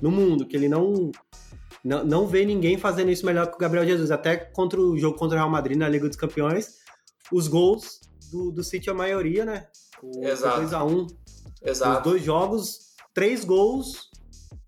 no 0.00 0.10
mundo, 0.10 0.46
que 0.46 0.56
ele 0.56 0.68
não, 0.68 1.10
não, 1.84 2.04
não 2.04 2.26
vê 2.26 2.44
ninguém 2.44 2.76
fazendo 2.76 3.10
isso 3.10 3.24
melhor 3.24 3.46
que 3.46 3.56
o 3.56 3.58
Gabriel 3.58 3.86
Jesus. 3.86 4.10
Até 4.10 4.36
contra 4.36 4.80
o 4.80 4.96
jogo 4.98 5.16
contra 5.16 5.36
o 5.36 5.38
Real 5.38 5.50
Madrid 5.50 5.76
na 5.76 5.88
Liga 5.88 6.08
dos 6.08 6.16
Campeões, 6.16 6.83
os 7.34 7.48
gols 7.48 8.00
do, 8.30 8.52
do 8.52 8.62
City, 8.62 8.88
a 8.88 8.94
maioria, 8.94 9.44
né? 9.44 9.66
O 10.00 10.24
Exato. 10.24 10.60
2x1. 10.62 11.06
Exato. 11.62 11.98
Os 11.98 12.04
dois 12.04 12.22
jogos, 12.22 12.78
três 13.12 13.44
gols, 13.44 14.08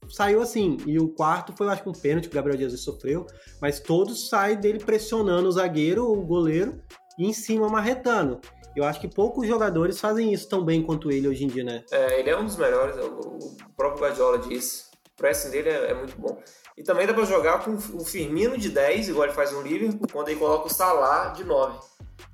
saiu 0.09 0.43
assim. 0.43 0.77
E 0.85 0.99
o 0.99 1.09
quarto 1.09 1.53
foi, 1.57 1.67
eu 1.67 1.71
acho 1.71 1.85
que 1.85 1.89
um 1.89 1.93
pênalti 1.93 2.25
que 2.29 2.35
o 2.35 2.35
Gabriel 2.35 2.59
Jesus 2.59 2.81
sofreu. 2.81 3.25
Mas 3.63 3.79
todos 3.79 4.29
saem 4.29 4.59
dele 4.59 4.81
pressionando 4.81 5.49
o 5.49 5.53
zagueiro, 5.53 6.11
o 6.11 6.27
goleiro, 6.27 6.83
e 7.17 7.27
em 7.27 7.33
cima 7.33 7.69
marretando. 7.69 8.41
Eu 8.75 8.85
acho 8.85 9.01
que 9.01 9.09
poucos 9.09 9.47
jogadores 9.47 10.01
fazem 10.01 10.33
isso 10.33 10.49
tão 10.49 10.65
bem 10.65 10.83
quanto 10.83 11.11
ele 11.11 11.29
hoje 11.29 11.45
em 11.45 11.49
dia, 11.49 11.65
né? 11.65 11.85
É, 11.91 12.19
ele 12.19 12.29
é 12.29 12.37
um 12.37 12.45
dos 12.45 12.57
melhores, 12.57 12.97
o, 12.97 13.57
próprio 13.77 14.03
Guardiola 14.03 14.39
disse. 14.39 14.87
O 15.13 15.17
pressing 15.17 15.51
dele 15.51 15.71
é, 15.71 15.93
é, 15.93 15.95
muito 15.95 16.21
bom. 16.21 16.37
E 16.77 16.83
também 16.83 17.07
dá 17.07 17.15
pra 17.15 17.25
jogar 17.25 17.65
com 17.65 17.75
o 17.75 18.05
Firmino 18.05 18.59
de 18.59 18.69
10, 18.69 19.09
igual 19.09 19.25
ele 19.25 19.35
faz 19.35 19.51
no 19.53 19.63
Liverpool, 19.63 20.07
quando 20.13 20.29
ele 20.29 20.39
coloca 20.39 20.67
o 20.67 20.71
Salah 20.71 21.29
de 21.29 21.43
9. 21.43 21.79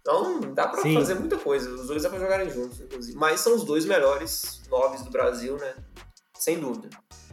Então 0.00 0.40
dá 0.52 0.66
pra 0.66 0.82
Sim. 0.82 0.94
fazer 0.94 1.14
muita 1.14 1.38
coisa. 1.38 1.70
Os 1.70 1.86
dois 1.86 2.02
dá 2.02 2.10
pra 2.10 2.18
jogarem 2.18 2.50
juntos, 2.50 2.80
inclusive. 2.80 3.16
Mas 3.16 3.40
são 3.40 3.54
os 3.54 3.64
dois 3.64 3.84
melhores 3.84 4.62
9 4.68 5.04
do 5.04 5.10
Brasil, 5.10 5.56
né? 5.58 5.74
Sem 6.36 6.58
dúvida. 6.58 6.90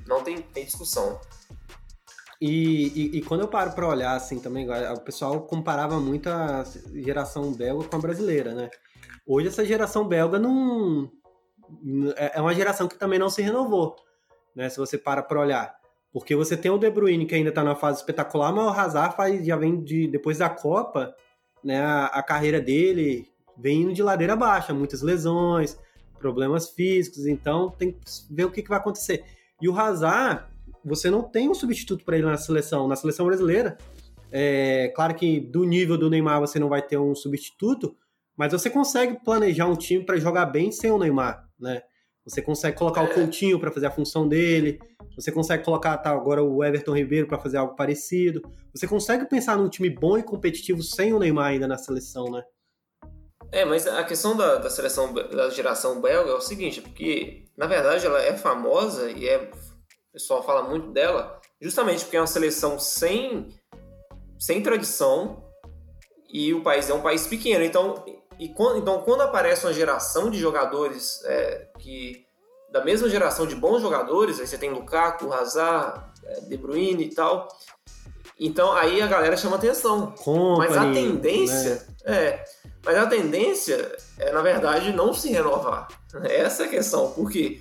Não 0.07 0.24
tem, 0.24 0.39
tem 0.41 0.66
discussão. 0.66 1.20
E, 2.39 2.88
e, 2.88 3.18
e, 3.18 3.22
quando 3.24 3.41
eu 3.41 3.47
paro 3.47 3.72
para 3.72 3.88
olhar 3.88 4.16
assim 4.16 4.39
também, 4.39 4.70
o 4.70 5.01
pessoal 5.01 5.41
comparava 5.41 5.99
muito 5.99 6.30
a 6.30 6.64
geração 6.93 7.51
belga 7.51 7.86
com 7.86 7.95
a 7.95 7.99
brasileira, 7.99 8.53
né? 8.53 8.70
Hoje 9.28 9.49
essa 9.49 9.66
geração 9.66 10.07
belga 10.07 10.39
não 10.39 11.12
é, 12.16 12.38
é 12.38 12.41
uma 12.41 12.53
geração 12.53 12.88
que 12.88 12.97
também 12.97 13.20
não 13.20 13.30
se 13.30 13.41
renovou, 13.41 13.95
né? 14.55 14.70
Se 14.70 14.78
você 14.78 14.97
para 14.97 15.22
para 15.22 15.39
olhar, 15.39 15.78
porque 16.12 16.36
você 16.36 16.57
tem 16.57 16.72
o 16.72 16.78
De 16.78 16.89
Bruyne 16.89 17.26
que 17.26 17.36
ainda 17.36 17.51
tá 17.51 17.64
na 17.64 17.76
fase 17.76 17.99
espetacular, 17.99 18.51
mas 18.53 18.66
o 18.66 18.70
Hazard 18.70 19.16
faz, 19.16 19.45
já 19.45 19.55
vem 19.55 19.84
de 19.84 20.07
depois 20.07 20.39
da 20.39 20.49
Copa, 20.49 21.14
né? 21.64 21.80
A, 21.80 22.05
a 22.05 22.24
carreira 22.24 22.60
dele 22.60 23.28
vem 23.57 23.84
indo 23.84 23.93
de 23.93 24.01
ladeira 24.01 24.36
baixa, 24.36 24.74
muitas 24.74 25.01
lesões, 25.01 25.78
problemas 26.18 26.70
físicos, 26.70 27.26
então 27.26 27.70
tem 27.72 27.91
que 27.91 27.99
ver 28.30 28.45
o 28.45 28.51
que, 28.51 28.62
que 28.62 28.70
vai 28.70 28.80
acontecer. 28.80 29.24
E 29.62 29.68
o 29.68 29.78
Hazard 29.78 30.45
você 30.84 31.10
não 31.10 31.24
tem 31.24 31.49
um 31.49 31.53
substituto 31.53 32.05
para 32.05 32.18
ele 32.18 32.26
na 32.26 32.38
seleção. 32.38 32.88
Na 32.88 32.95
seleção 32.95 33.26
brasileira, 33.26 33.78
é 34.32 34.91
claro 34.95 35.14
que 35.16 35.39
do 35.39 35.64
nível 35.64 35.97
do 35.97 36.10
Neymar 36.10 36.39
você 36.39 36.60
não 36.60 36.70
vai 36.70 36.82
ter 36.82 36.97
um 36.97 37.14
substituto, 37.14 37.95
mas 38.38 38.51
você 38.51 38.70
consegue 38.70 39.20
planejar 39.24 39.68
um 39.68 39.76
time 39.76 40.05
para 40.05 40.18
jogar 40.18 40.45
bem 40.45 40.72
sem 40.72 40.91
o 40.91 40.97
Neymar, 40.97 41.47
né? 41.60 41.82
Você 42.30 42.41
consegue 42.41 42.77
colocar 42.77 43.01
o 43.01 43.07
é. 43.07 43.13
Coutinho 43.13 43.59
para 43.59 43.71
fazer 43.71 43.88
a 43.88 43.91
função 43.91 44.27
dele, 44.27 44.80
você 45.15 45.32
consegue 45.32 45.63
colocar 45.65 45.97
tá, 45.97 46.11
agora 46.11 46.43
o 46.43 46.63
Everton 46.63 46.95
Ribeiro 46.95 47.27
para 47.27 47.39
fazer 47.39 47.57
algo 47.57 47.75
parecido. 47.75 48.41
Você 48.73 48.88
consegue 48.88 49.25
pensar 49.25 49.57
num 49.57 49.67
time 49.67 49.89
bom 49.89 50.17
e 50.17 50.23
competitivo 50.23 50.82
sem 50.82 51.13
o 51.13 51.19
Neymar 51.19 51.47
ainda 51.47 51.67
na 51.67 51.77
seleção, 51.77 52.25
né? 52.32 52.43
É, 53.51 53.65
mas 53.65 53.88
a 53.88 54.03
questão 54.03 54.38
da, 54.38 54.57
da 54.57 54.69
seleção 54.69 55.11
da 55.11 55.49
geração 55.49 55.99
belga 55.99 56.30
é 56.30 56.36
o 56.36 56.41
seguinte, 56.41 56.82
porque 56.82 57.45
na 57.57 57.65
verdade 57.65 58.05
ela 58.05 58.21
é 58.21 58.38
famosa 58.38 59.09
e 59.11 59.27
é 59.27 59.49
o 60.09 60.13
pessoal 60.13 60.43
fala 60.43 60.63
muito 60.63 60.91
dela, 60.91 61.39
justamente 61.59 62.03
porque 62.03 62.17
é 62.17 62.21
uma 62.21 62.27
seleção 62.27 62.80
sem, 62.80 63.49
sem 64.38 64.61
tradição 64.61 65.43
e 66.32 66.53
o 66.53 66.61
país 66.61 66.89
é 66.89 66.93
um 66.93 67.01
país 67.01 67.25
pequeno. 67.27 67.63
Então, 67.63 68.05
e 68.40 68.48
quando, 68.48 68.80
então, 68.80 69.02
quando 69.02 69.22
aparece 69.22 69.66
uma 69.66 69.74
geração 69.74 70.32
de 70.32 70.40
jogadores 70.40 71.22
é, 71.26 71.68
que 71.78 72.26
da 72.72 72.84
mesma 72.84 73.10
geração 73.10 73.46
de 73.46 73.56
bons 73.56 73.82
jogadores, 73.82 74.40
aí 74.40 74.48
você 74.48 74.58
tem 74.58 74.70
Lukaku, 74.70 75.34
Hazard, 75.34 76.02
é, 76.24 76.42
De 76.42 76.56
Bruyne 76.56 77.04
e 77.04 77.14
tal. 77.14 77.48
Então 78.40 78.72
aí 78.72 79.02
a 79.02 79.08
galera 79.08 79.36
chama 79.36 79.58
atenção. 79.58 80.12
Company, 80.12 80.70
mas 80.70 80.78
a 80.78 80.94
tendência 80.94 81.76
né? 82.06 82.16
é, 82.16 82.46
mas 82.86 82.98
a 82.98 83.08
tendência 83.08 83.98
é 84.18 84.32
na 84.32 84.42
verdade 84.42 84.94
não 84.94 85.14
se 85.14 85.30
renovar. 85.30 85.90
Essa 86.24 86.64
é 86.64 86.66
a 86.68 86.70
questão, 86.70 87.12
porque 87.12 87.60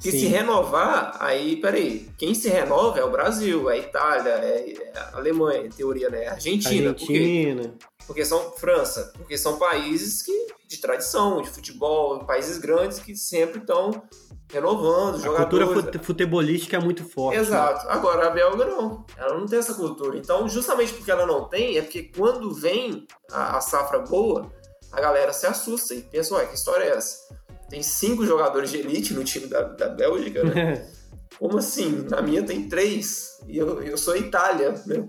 que 0.00 0.12
Sim. 0.12 0.18
se 0.18 0.26
renovar, 0.26 1.16
aí, 1.18 1.56
peraí, 1.56 2.08
quem 2.16 2.32
se 2.32 2.48
renova 2.48 3.00
é 3.00 3.04
o 3.04 3.10
Brasil, 3.10 3.68
é 3.68 3.74
a 3.74 3.78
Itália, 3.78 4.30
é 4.30 4.92
a 4.94 5.16
Alemanha, 5.16 5.66
em 5.66 5.70
teoria, 5.70 6.08
né? 6.08 6.28
A 6.28 6.34
Argentina. 6.34 6.90
Argentina. 6.90 7.62
Por 7.62 7.97
porque 8.08 8.24
são 8.24 8.50
França, 8.52 9.12
porque 9.16 9.38
são 9.38 9.56
países 9.56 10.22
que, 10.22 10.48
de 10.66 10.78
tradição, 10.78 11.40
de 11.40 11.48
futebol, 11.48 12.24
países 12.24 12.58
grandes 12.58 12.98
que 12.98 13.14
sempre 13.14 13.60
estão 13.60 14.02
renovando 14.50 15.14
a 15.14 15.18
jogadores. 15.18 15.68
A 15.68 15.72
cultura 15.72 16.02
futebolística 16.02 16.76
é 16.76 16.80
muito 16.80 17.04
forte. 17.04 17.36
Né? 17.36 17.42
Exato. 17.42 17.86
Né? 17.86 17.92
Agora, 17.92 18.26
a 18.26 18.30
Belga 18.30 18.64
não. 18.64 19.06
Ela 19.16 19.38
não 19.38 19.46
tem 19.46 19.60
essa 19.60 19.74
cultura. 19.74 20.18
Então, 20.18 20.48
justamente 20.48 20.92
porque 20.94 21.10
ela 21.12 21.26
não 21.26 21.48
tem, 21.48 21.78
é 21.78 21.82
porque 21.82 22.02
quando 22.04 22.52
vem 22.52 23.06
a, 23.30 23.58
a 23.58 23.60
safra 23.60 24.00
boa, 24.00 24.50
a 24.90 25.00
galera 25.00 25.32
se 25.32 25.46
assusta 25.46 25.94
e 25.94 26.02
pensa, 26.02 26.34
ué, 26.34 26.46
que 26.46 26.54
história 26.56 26.82
é 26.82 26.96
essa? 26.96 27.28
tem 27.68 27.82
cinco 27.82 28.24
jogadores 28.26 28.70
de 28.70 28.78
elite 28.78 29.14
no 29.14 29.22
time 29.22 29.46
da, 29.46 29.62
da 29.62 29.88
Bélgica, 29.88 30.42
né? 30.42 30.86
Como 31.38 31.58
assim? 31.58 32.06
Na 32.10 32.20
minha 32.20 32.42
tem 32.42 32.68
três. 32.68 33.38
E 33.46 33.58
eu, 33.58 33.82
eu 33.82 33.96
sou 33.96 34.16
Itália, 34.16 34.74
né? 34.86 35.08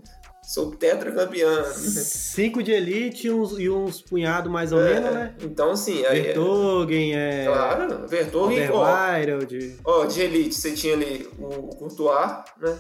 Sou 0.49 0.71
tetracampeã. 0.71 1.63
Cinco 1.75 2.63
de 2.63 2.71
elite 2.71 3.27
e 3.27 3.31
uns, 3.31 3.59
e 3.59 3.69
uns 3.69 4.01
punhado 4.01 4.49
mais 4.49 4.71
ou 4.71 4.81
é, 4.81 4.95
menos, 4.95 5.13
né? 5.13 5.35
Então, 5.43 5.69
assim... 5.69 6.01
Vertogen, 6.01 7.15
é... 7.15 7.45
Claro, 7.45 8.07
Vertogen... 8.07 8.71
Ó, 8.71 9.45
de... 9.45 9.75
ó, 9.85 10.05
de 10.05 10.21
elite, 10.21 10.55
você 10.55 10.73
tinha 10.73 10.95
ali 10.95 11.29
o 11.37 11.67
Courtois, 11.75 12.31
né? 12.59 12.79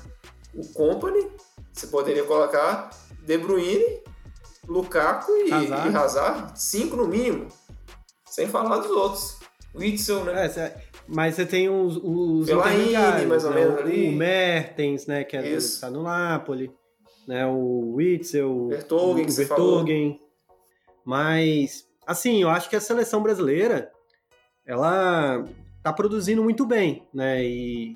O 0.55 0.67
Company, 0.73 1.27
você 1.71 1.85
poderia 1.85 2.23
colocar 2.23 2.89
De 3.23 3.37
Bruyne, 3.37 4.01
Lukaku 4.67 5.31
e 5.45 5.53
Hazard. 5.53 5.89
e 5.89 5.95
Hazard. 5.95 6.59
Cinco 6.59 6.95
no 6.95 7.07
mínimo. 7.07 7.49
Sem 8.25 8.47
falar 8.47 8.79
dos 8.79 8.89
outros. 8.89 9.37
Witzel, 9.75 10.23
né? 10.23 10.47
É, 10.47 10.75
mas 11.07 11.35
você 11.35 11.45
tem 11.45 11.69
os, 11.69 11.97
os 12.03 12.47
Fellaini, 12.47 13.27
mais 13.27 13.45
ou 13.45 13.51
né? 13.51 13.59
menos 13.63 13.79
ali. 13.79 14.09
O 14.09 14.11
Mertens, 14.13 15.05
né? 15.05 15.23
Que 15.23 15.37
é 15.37 15.55
do, 15.55 15.79
tá 15.79 15.91
no 15.91 16.01
Napoli. 16.01 16.78
Né? 17.29 17.45
O 17.45 17.93
Witzel. 17.93 18.69
Vertogen, 18.69 19.27
o 19.27 19.31
Vertogen. 19.31 20.19
Mas, 21.05 21.87
assim, 22.07 22.41
eu 22.41 22.49
acho 22.49 22.67
que 22.67 22.75
a 22.75 22.81
seleção 22.81 23.21
brasileira, 23.21 23.91
ela 24.65 25.45
tá 25.83 25.93
produzindo 25.93 26.41
muito 26.43 26.65
bem, 26.65 27.07
né? 27.13 27.45
E, 27.45 27.95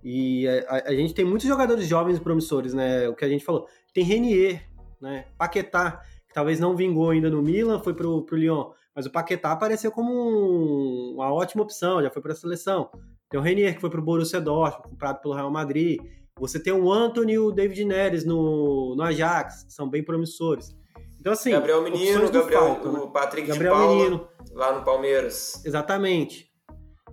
e 0.00 0.46
a, 0.46 0.90
a, 0.90 0.94
gente 0.94 1.12
tem 1.12 1.24
muitos 1.24 1.48
jogadores 1.48 1.84
jovens 1.88 2.20
promissores, 2.20 2.72
né? 2.72 3.08
O 3.08 3.16
que 3.16 3.24
a 3.24 3.28
gente 3.28 3.44
falou. 3.44 3.66
Tem 3.92 4.04
Renier, 4.04 4.62
né? 5.00 5.24
Paquetá, 5.36 6.04
que 6.28 6.34
talvez 6.34 6.60
não 6.60 6.76
vingou 6.76 7.10
ainda 7.10 7.28
no 7.28 7.42
Milan, 7.42 7.82
foi 7.82 7.94
pro, 7.94 8.22
pro 8.22 8.36
Lyon. 8.36 8.70
Mas 8.94 9.06
o 9.06 9.10
Paquetá 9.10 9.50
apareceu 9.50 9.90
como 9.90 10.12
um, 10.12 11.14
uma 11.14 11.32
ótima 11.32 11.64
opção, 11.64 12.00
já 12.00 12.10
foi 12.10 12.22
para 12.22 12.30
a 12.30 12.36
seleção. 12.36 12.90
Tem 13.28 13.40
o 13.40 13.42
Renier, 13.42 13.74
que 13.74 13.80
foi 13.80 13.90
para 13.90 13.98
o 13.98 14.04
Borussia 14.04 14.40
Dortmund, 14.40 14.88
comprado 14.88 15.20
pelo 15.20 15.34
Real 15.34 15.50
Madrid. 15.50 16.00
Você 16.42 16.58
tem 16.58 16.72
o 16.72 16.92
Anthony 16.92 17.34
e 17.34 17.38
o 17.38 17.52
David 17.52 17.84
Neres 17.84 18.24
no, 18.24 18.96
no 18.96 19.02
Ajax, 19.04 19.62
que 19.62 19.72
são 19.72 19.88
bem 19.88 20.02
promissores. 20.02 20.74
Então, 21.20 21.32
assim. 21.32 21.52
Gabriel 21.52 21.80
Menino, 21.82 22.28
Gabriel, 22.32 22.60
faltam, 22.60 22.92
o 22.92 23.06
né? 23.06 23.10
Patrick 23.12 23.46
Gabriel 23.46 23.72
de 23.72 23.80
Paula, 23.80 23.94
Menino. 23.94 24.28
lá 24.50 24.76
no 24.76 24.84
Palmeiras. 24.84 25.64
Exatamente. 25.64 26.50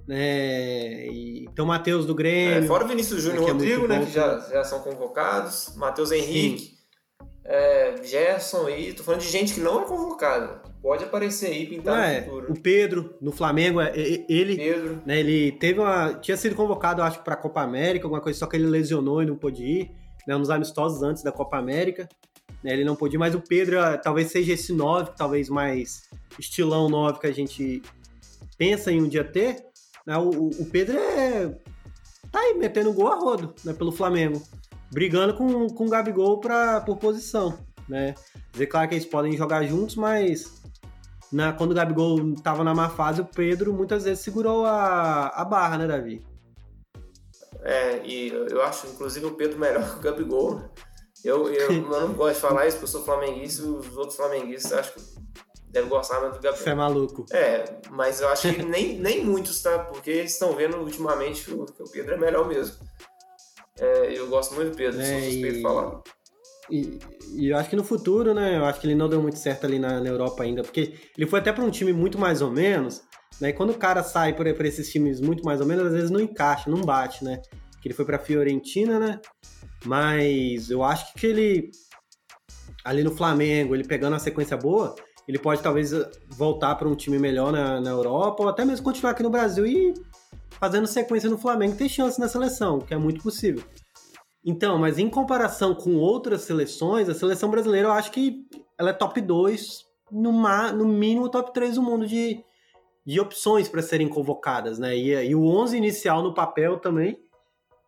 É, 0.10 1.06
e 1.12 1.48
tem 1.54 1.64
o 1.64 1.68
Matheus 1.68 2.08
do 2.08 2.16
Grêmio. 2.16 2.64
É, 2.64 2.68
fora 2.68 2.86
o 2.86 2.88
Vinícius 2.88 3.22
Júnior 3.22 3.44
e 3.44 3.46
é 3.46 3.52
Rodrigo, 3.52 3.88
né, 3.88 4.04
que 4.04 4.12
já, 4.12 4.40
já 4.40 4.64
são 4.64 4.80
convocados. 4.80 5.76
Matheus 5.76 6.12
Henrique, 6.12 6.72
é, 7.46 8.02
Gerson 8.02 8.66
aí. 8.66 8.94
Tô 8.94 9.04
falando 9.04 9.22
de 9.22 9.30
gente 9.30 9.54
que 9.54 9.60
não 9.60 9.84
é 9.84 9.86
convocada 9.86 10.60
pode 10.82 11.04
aparecer 11.04 11.48
aí 11.48 11.66
pintar 11.66 12.10
é, 12.10 12.22
no 12.22 12.26
futuro. 12.26 12.52
O 12.54 12.60
Pedro 12.60 13.16
no 13.22 13.32
Flamengo, 13.32 13.82
é, 13.82 13.92
ele, 14.28 14.56
Pedro. 14.56 15.02
Né, 15.06 15.20
ele 15.20 15.52
teve 15.54 15.80
uma, 15.80 16.14
tinha 16.16 16.38
sido 16.38 16.56
convocado, 16.56 17.02
acho, 17.02 17.22
para 17.24 17.34
a 17.34 17.38
Copa 17.38 17.62
América, 17.62 18.06
alguma 18.06 18.22
coisa, 18.22 18.40
só 18.40 18.48
que 18.48 18.56
ele 18.56 18.66
lesionou 18.66 19.22
e 19.22 19.26
não 19.26 19.36
pôde 19.36 19.64
ir, 19.64 19.92
né, 20.28 20.38
nos 20.38 20.50
amistosos 20.50 21.04
antes 21.04 21.24
da 21.24 21.32
Copa 21.32 21.58
América. 21.58 22.08
Né, 22.64 22.74
ele 22.74 22.84
não 22.84 22.96
pôde 22.96 23.16
ir, 23.16 23.20
mas 23.20 23.36
o 23.36 23.42
Pedro 23.42 23.80
ah, 23.80 23.98
talvez 23.98 24.32
seja 24.32 24.54
esse 24.54 24.74
9, 24.74 25.12
talvez 25.16 25.50
mais 25.50 26.10
estilão 26.38 26.90
9 26.90 27.20
que 27.20 27.28
a 27.28 27.34
gente 27.34 27.82
pensa 28.58 28.92
em 28.92 29.02
um 29.02 29.08
dia 29.08 29.24
ter. 29.24 29.64
Né, 30.06 30.18
o, 30.18 30.30
o 30.30 30.66
Pedro 30.66 30.98
é 30.98 31.54
tá 32.32 32.40
aí 32.40 32.54
metendo 32.56 32.94
gol 32.94 33.08
a 33.08 33.16
rodo, 33.16 33.54
né, 33.64 33.74
pelo 33.74 33.92
Flamengo, 33.92 34.42
brigando 34.92 35.34
com, 35.34 35.68
com 35.68 35.86
o 35.86 35.90
Gabigol 35.90 36.40
pra, 36.40 36.82
por 36.82 36.98
posição, 36.98 37.58
né? 37.88 38.14
Dizer 38.52 38.68
claro 38.68 38.88
que 38.88 38.96
eles 38.96 39.06
podem 39.06 39.36
jogar 39.36 39.64
juntos, 39.64 39.96
mas 39.96 40.62
na, 41.32 41.54
quando 41.54 41.72
o 41.72 41.76
Gabigol 41.76 42.36
tava 42.44 42.64
na 42.64 42.74
má 42.74 42.90
fase, 42.90 43.22
o 43.22 43.26
Pedro 43.26 43.74
muitas 43.74 44.04
vezes 44.04 44.24
segurou 44.24 44.66
a, 44.66 45.28
a 45.28 45.46
barra, 45.46 45.78
né, 45.78 45.88
Davi? 45.88 46.26
É, 47.62 48.06
e 48.06 48.30
eu 48.30 48.62
acho, 48.64 48.88
inclusive, 48.88 49.26
o 49.26 49.36
Pedro 49.36 49.60
melhor 49.60 49.94
que 49.94 50.00
o 50.00 50.02
Gabigol. 50.02 50.62
Eu, 51.24 51.50
eu, 51.54 51.72
eu 51.72 51.82
não 51.82 52.14
gosto 52.16 52.36
de 52.36 52.42
falar 52.42 52.68
isso 52.68 52.78
porque 52.78 52.86
eu 52.86 53.00
sou 53.00 53.04
flamenguista 53.04 53.62
e 53.62 53.66
os 53.66 53.98
outros 53.98 54.16
flamenguistas 54.16 54.72
acham 54.72 54.94
que 54.94 55.02
deve 55.68 55.88
gostar 55.88 56.22
muito 56.22 56.36
do 56.36 56.42
Gabriel. 56.42 56.64
Você 56.64 56.70
é 56.70 56.76
maluco. 56.76 57.26
É, 57.32 57.80
mas 57.90 58.22
eu 58.22 58.30
acho 58.30 58.54
que 58.54 58.64
nem, 58.64 58.98
nem 58.98 59.24
muitos, 59.24 59.62
tá? 59.62 59.80
Porque 59.80 60.10
eles 60.10 60.34
estão 60.34 60.54
vendo 60.54 60.78
ultimamente 60.78 61.46
que 61.46 61.54
o, 61.54 61.66
que 61.66 61.84
o 61.84 61.90
Pedro 61.90 62.14
é 62.14 62.18
melhor 62.18 62.48
mesmo. 62.48 62.76
É, 63.78 64.18
eu 64.18 64.28
gosto 64.28 64.56
muito 64.56 64.72
do 64.72 64.78
Pedro, 64.78 65.00
é, 65.00 65.06
sou 65.06 65.32
suspeito 65.32 65.58
de 65.58 65.62
falar. 65.62 66.02
E, 66.70 67.00
e, 67.34 67.50
eu 67.50 67.58
acho 67.58 67.70
que 67.70 67.76
no 67.76 67.84
futuro, 67.84 68.34
né? 68.34 68.58
Eu 68.58 68.66
acho 68.66 68.80
que 68.80 68.88
ele 68.88 68.96
não 68.96 69.10
deu 69.10 69.22
muito 69.22 69.38
certo 69.38 69.66
ali 69.66 69.80
na, 69.80 70.00
na 70.00 70.10
Europa 70.10 70.44
ainda, 70.44 70.62
porque 70.62 70.94
ele 71.18 71.28
foi 71.28 71.40
até 71.40 71.52
para 71.52 71.64
um 71.64 71.70
time 71.70 71.94
muito 71.94 72.18
mais 72.18 72.42
ou 72.42 72.52
menos, 72.52 73.02
né? 73.40 73.50
E 73.50 73.54
quando 73.54 73.72
o 73.72 73.78
cara 73.78 74.04
sai 74.04 74.34
por, 74.34 74.48
esses 74.66 74.92
times 74.92 75.20
muito 75.20 75.44
mais 75.44 75.62
ou 75.62 75.68
menos, 75.68 75.88
às 75.88 75.94
vezes 75.94 76.12
não 76.12 76.20
encaixa, 76.20 76.70
não 76.70 76.82
bate, 76.82 77.24
né? 77.24 77.42
Que 77.82 77.88
ele 77.88 77.96
foi 77.96 78.06
para 78.06 78.20
Fiorentina, 78.20 79.00
né? 79.00 79.20
Mas 79.86 80.70
eu 80.70 80.84
acho 80.84 81.14
que 81.14 81.28
ele 81.28 81.72
ali 82.84 83.04
no 83.04 83.16
Flamengo, 83.16 83.76
ele 83.76 83.84
pegando 83.84 84.14
uma 84.14 84.20
sequência 84.20 84.58
boa, 84.58 84.96
ele 85.28 85.38
pode 85.38 85.62
talvez 85.62 85.92
voltar 86.28 86.76
para 86.76 86.88
um 86.88 86.96
time 86.96 87.20
melhor 87.20 87.52
na, 87.52 87.80
na 87.80 87.90
Europa 87.90 88.44
ou 88.44 88.50
até 88.50 88.66
mesmo 88.66 88.84
continuar 88.84 89.12
aqui 89.12 89.22
no 89.22 89.30
Brasil 89.30 89.66
e 89.66 89.94
fazendo 90.60 90.88
sequência 90.88 91.30
no 91.30 91.38
Flamengo 91.38 91.76
ter 91.76 91.88
chance 91.88 92.20
na 92.20 92.28
seleção, 92.28 92.80
que 92.80 92.94
é 92.94 92.98
muito 92.98 93.22
possível. 93.22 93.64
Então, 94.44 94.78
mas 94.78 94.98
em 94.98 95.10
comparação 95.10 95.76
com 95.76 95.96
outras 95.98 96.42
seleções, 96.42 97.10
a 97.10 97.14
seleção 97.14 97.50
brasileira 97.50 97.90
eu 97.90 97.92
acho 97.92 98.12
que 98.12 98.46
ela 98.78 98.92
é 98.92 98.94
top 98.94 99.20
2, 99.20 99.84
no, 100.12 100.32
no 100.32 100.86
mínimo 100.86 101.30
top 101.30 101.54
3 101.54 101.76
do 101.76 101.84
mundo 101.84 102.08
de, 102.08 102.44
de 103.06 103.20
opções 103.20 103.68
para 103.68 103.82
serem 103.82 104.08
convocadas, 104.08 104.80
né? 104.80 104.98
E, 104.98 105.14
e, 105.14 105.36
o 105.36 105.46
11 105.46 105.78
inicial 105.78 106.24
no 106.24 106.34
papel 106.34 106.80
também 106.80 107.20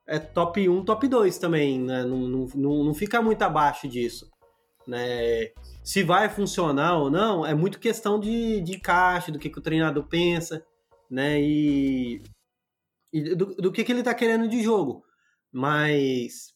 é 0.07 0.19
top 0.19 0.67
1, 0.67 0.83
top 0.83 1.07
2 1.07 1.37
também, 1.37 1.79
né? 1.79 2.03
Não, 2.03 2.19
não, 2.19 2.83
não, 2.83 2.93
fica 2.93 3.21
muito 3.21 3.41
abaixo 3.41 3.87
disso. 3.87 4.29
Né? 4.87 5.51
Se 5.83 6.03
vai 6.03 6.27
funcionar 6.27 6.97
ou 6.97 7.09
não, 7.09 7.45
é 7.45 7.53
muito 7.53 7.79
questão 7.79 8.19
de, 8.19 8.61
de 8.61 8.79
caixa, 8.79 9.31
do 9.31 9.39
que, 9.39 9.49
que 9.49 9.59
o 9.59 9.61
treinador 9.61 10.03
pensa, 10.07 10.65
né? 11.09 11.39
E, 11.41 12.21
e 13.13 13.35
do, 13.35 13.55
do 13.55 13.71
que, 13.71 13.83
que 13.83 13.91
ele 13.91 14.03
tá 14.03 14.13
querendo 14.13 14.47
de 14.47 14.61
jogo. 14.61 15.03
Mas 15.51 16.53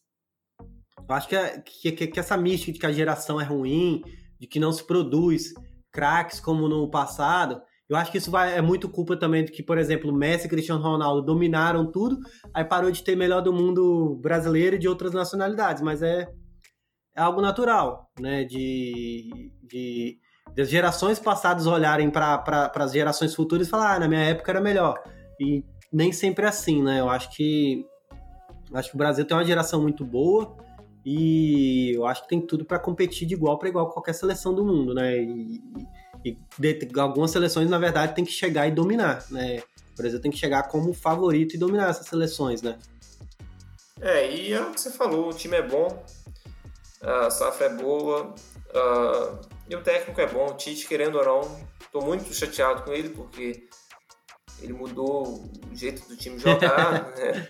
eu 1.08 1.16
acho 1.16 1.28
que, 1.28 1.36
é, 1.36 1.60
que, 1.60 2.08
que, 2.08 2.20
essa 2.20 2.38
mística 2.38 2.72
de 2.72 2.80
que 2.80 2.86
a 2.86 2.92
geração 2.92 3.40
é 3.40 3.44
ruim, 3.44 4.02
de 4.40 4.48
que 4.48 4.60
não 4.60 4.72
se 4.72 4.86
produz 4.86 5.54
craques 5.92 6.40
como 6.40 6.68
no 6.68 6.90
passado, 6.90 7.62
eu 7.88 7.96
acho 7.96 8.12
que 8.12 8.18
isso 8.18 8.32
vai, 8.32 8.58
é 8.58 8.62
muito 8.62 8.90
culpa 8.90 9.16
também 9.16 9.46
de 9.46 9.52
que, 9.52 9.62
por 9.62 9.78
exemplo, 9.78 10.12
Messi 10.12 10.48
e 10.48 10.50
Cristiano 10.50 10.82
Ronaldo 10.82 11.22
dominaram 11.22 11.92
tudo, 11.92 12.18
aí 12.54 12.66
parou 12.66 12.90
de 12.90 13.04
ter 13.04 13.16
melhor 13.16 13.42
do 13.42 13.54
mundo 13.54 14.20
brasileiro 14.22 14.76
e 14.76 14.80
de 14.80 14.88
outras 14.88 15.14
nacionalidades, 15.14 15.84
mas 15.84 16.02
é, 16.02 16.28
é 17.16 17.22
algo 17.22 17.42
natural, 17.42 18.10
né? 18.20 18.44
De, 18.44 19.52
de, 19.64 20.18
de 20.54 20.66
gerações 20.66 21.20
passadas 21.20 21.68
olharem 21.68 22.10
para 22.10 22.72
as 22.76 22.92
gerações 22.92 23.36
futuras 23.36 23.68
e 23.68 23.70
falar, 23.70 23.96
ah, 23.96 24.00
na 24.00 24.08
minha 24.08 24.22
época 24.24 24.52
era 24.52 24.62
melhor. 24.62 25.00
E 25.40 25.64
nem 25.94 26.12
sempre 26.12 26.46
é 26.46 26.50
assim, 26.50 26.82
né? 26.82 27.00
Eu 27.00 27.10
acho 27.10 27.30
que 27.36 27.86
Acho 28.74 28.90
que 28.90 28.96
o 28.96 28.98
Brasil 28.98 29.26
tem 29.26 29.36
uma 29.36 29.46
geração 29.46 29.82
muito 29.82 30.04
boa 30.04 30.56
e 31.06 31.94
eu 31.96 32.06
acho 32.06 32.24
que 32.24 32.30
tem 32.30 32.42
tudo 32.42 32.66
para 32.66 32.80
competir 32.80 33.28
de 33.28 33.36
igual 33.36 33.60
para 33.60 33.70
igual 33.70 33.88
com 33.88 33.94
qualquer 33.94 34.14
seleção 34.14 34.54
do 34.54 34.66
mundo, 34.66 34.94
né? 34.94 35.18
E, 35.18 35.62
e 36.26 36.38
de, 36.58 37.00
algumas 37.00 37.30
seleções, 37.30 37.70
na 37.70 37.78
verdade, 37.78 38.16
tem 38.16 38.26
que 38.26 38.32
chegar 38.32 38.68
e 38.68 38.72
dominar, 38.72 39.24
né? 39.30 39.62
O 39.94 39.98
Brasil 39.98 40.20
tem 40.20 40.32
que 40.32 40.38
chegar 40.38 40.64
como 40.64 40.94
favorito 40.94 41.56
e 41.56 41.60
dominar 41.60 41.90
essas 41.90 42.08
seleções, 42.08 42.62
né? 42.62 42.78
É, 44.02 44.30
e 44.30 44.52
é 44.52 44.62
o 44.62 44.72
que 44.72 44.82
você 44.82 44.92
falou, 44.92 45.30
o 45.30 45.34
time 45.34 45.56
é 45.56 45.62
bom, 45.62 46.04
a 47.02 47.30
safra 47.30 47.68
é 47.68 47.70
boa, 47.70 48.34
uh, 48.34 49.40
e 49.70 49.76
o 49.76 49.82
técnico 49.82 50.20
é 50.20 50.28
bom, 50.28 50.48
o 50.48 50.54
Tite, 50.54 50.88
querendo 50.88 51.18
ou 51.18 51.24
não, 51.24 51.68
tô 51.92 52.02
muito 52.02 52.34
chateado 52.34 52.84
com 52.84 52.92
ele, 52.92 53.10
porque 53.10 53.68
ele 54.62 54.74
mudou 54.74 55.46
o 55.72 55.76
jeito 55.76 56.08
do 56.10 56.18
time 56.18 56.38
jogar, 56.40 57.14
né? 57.16 57.48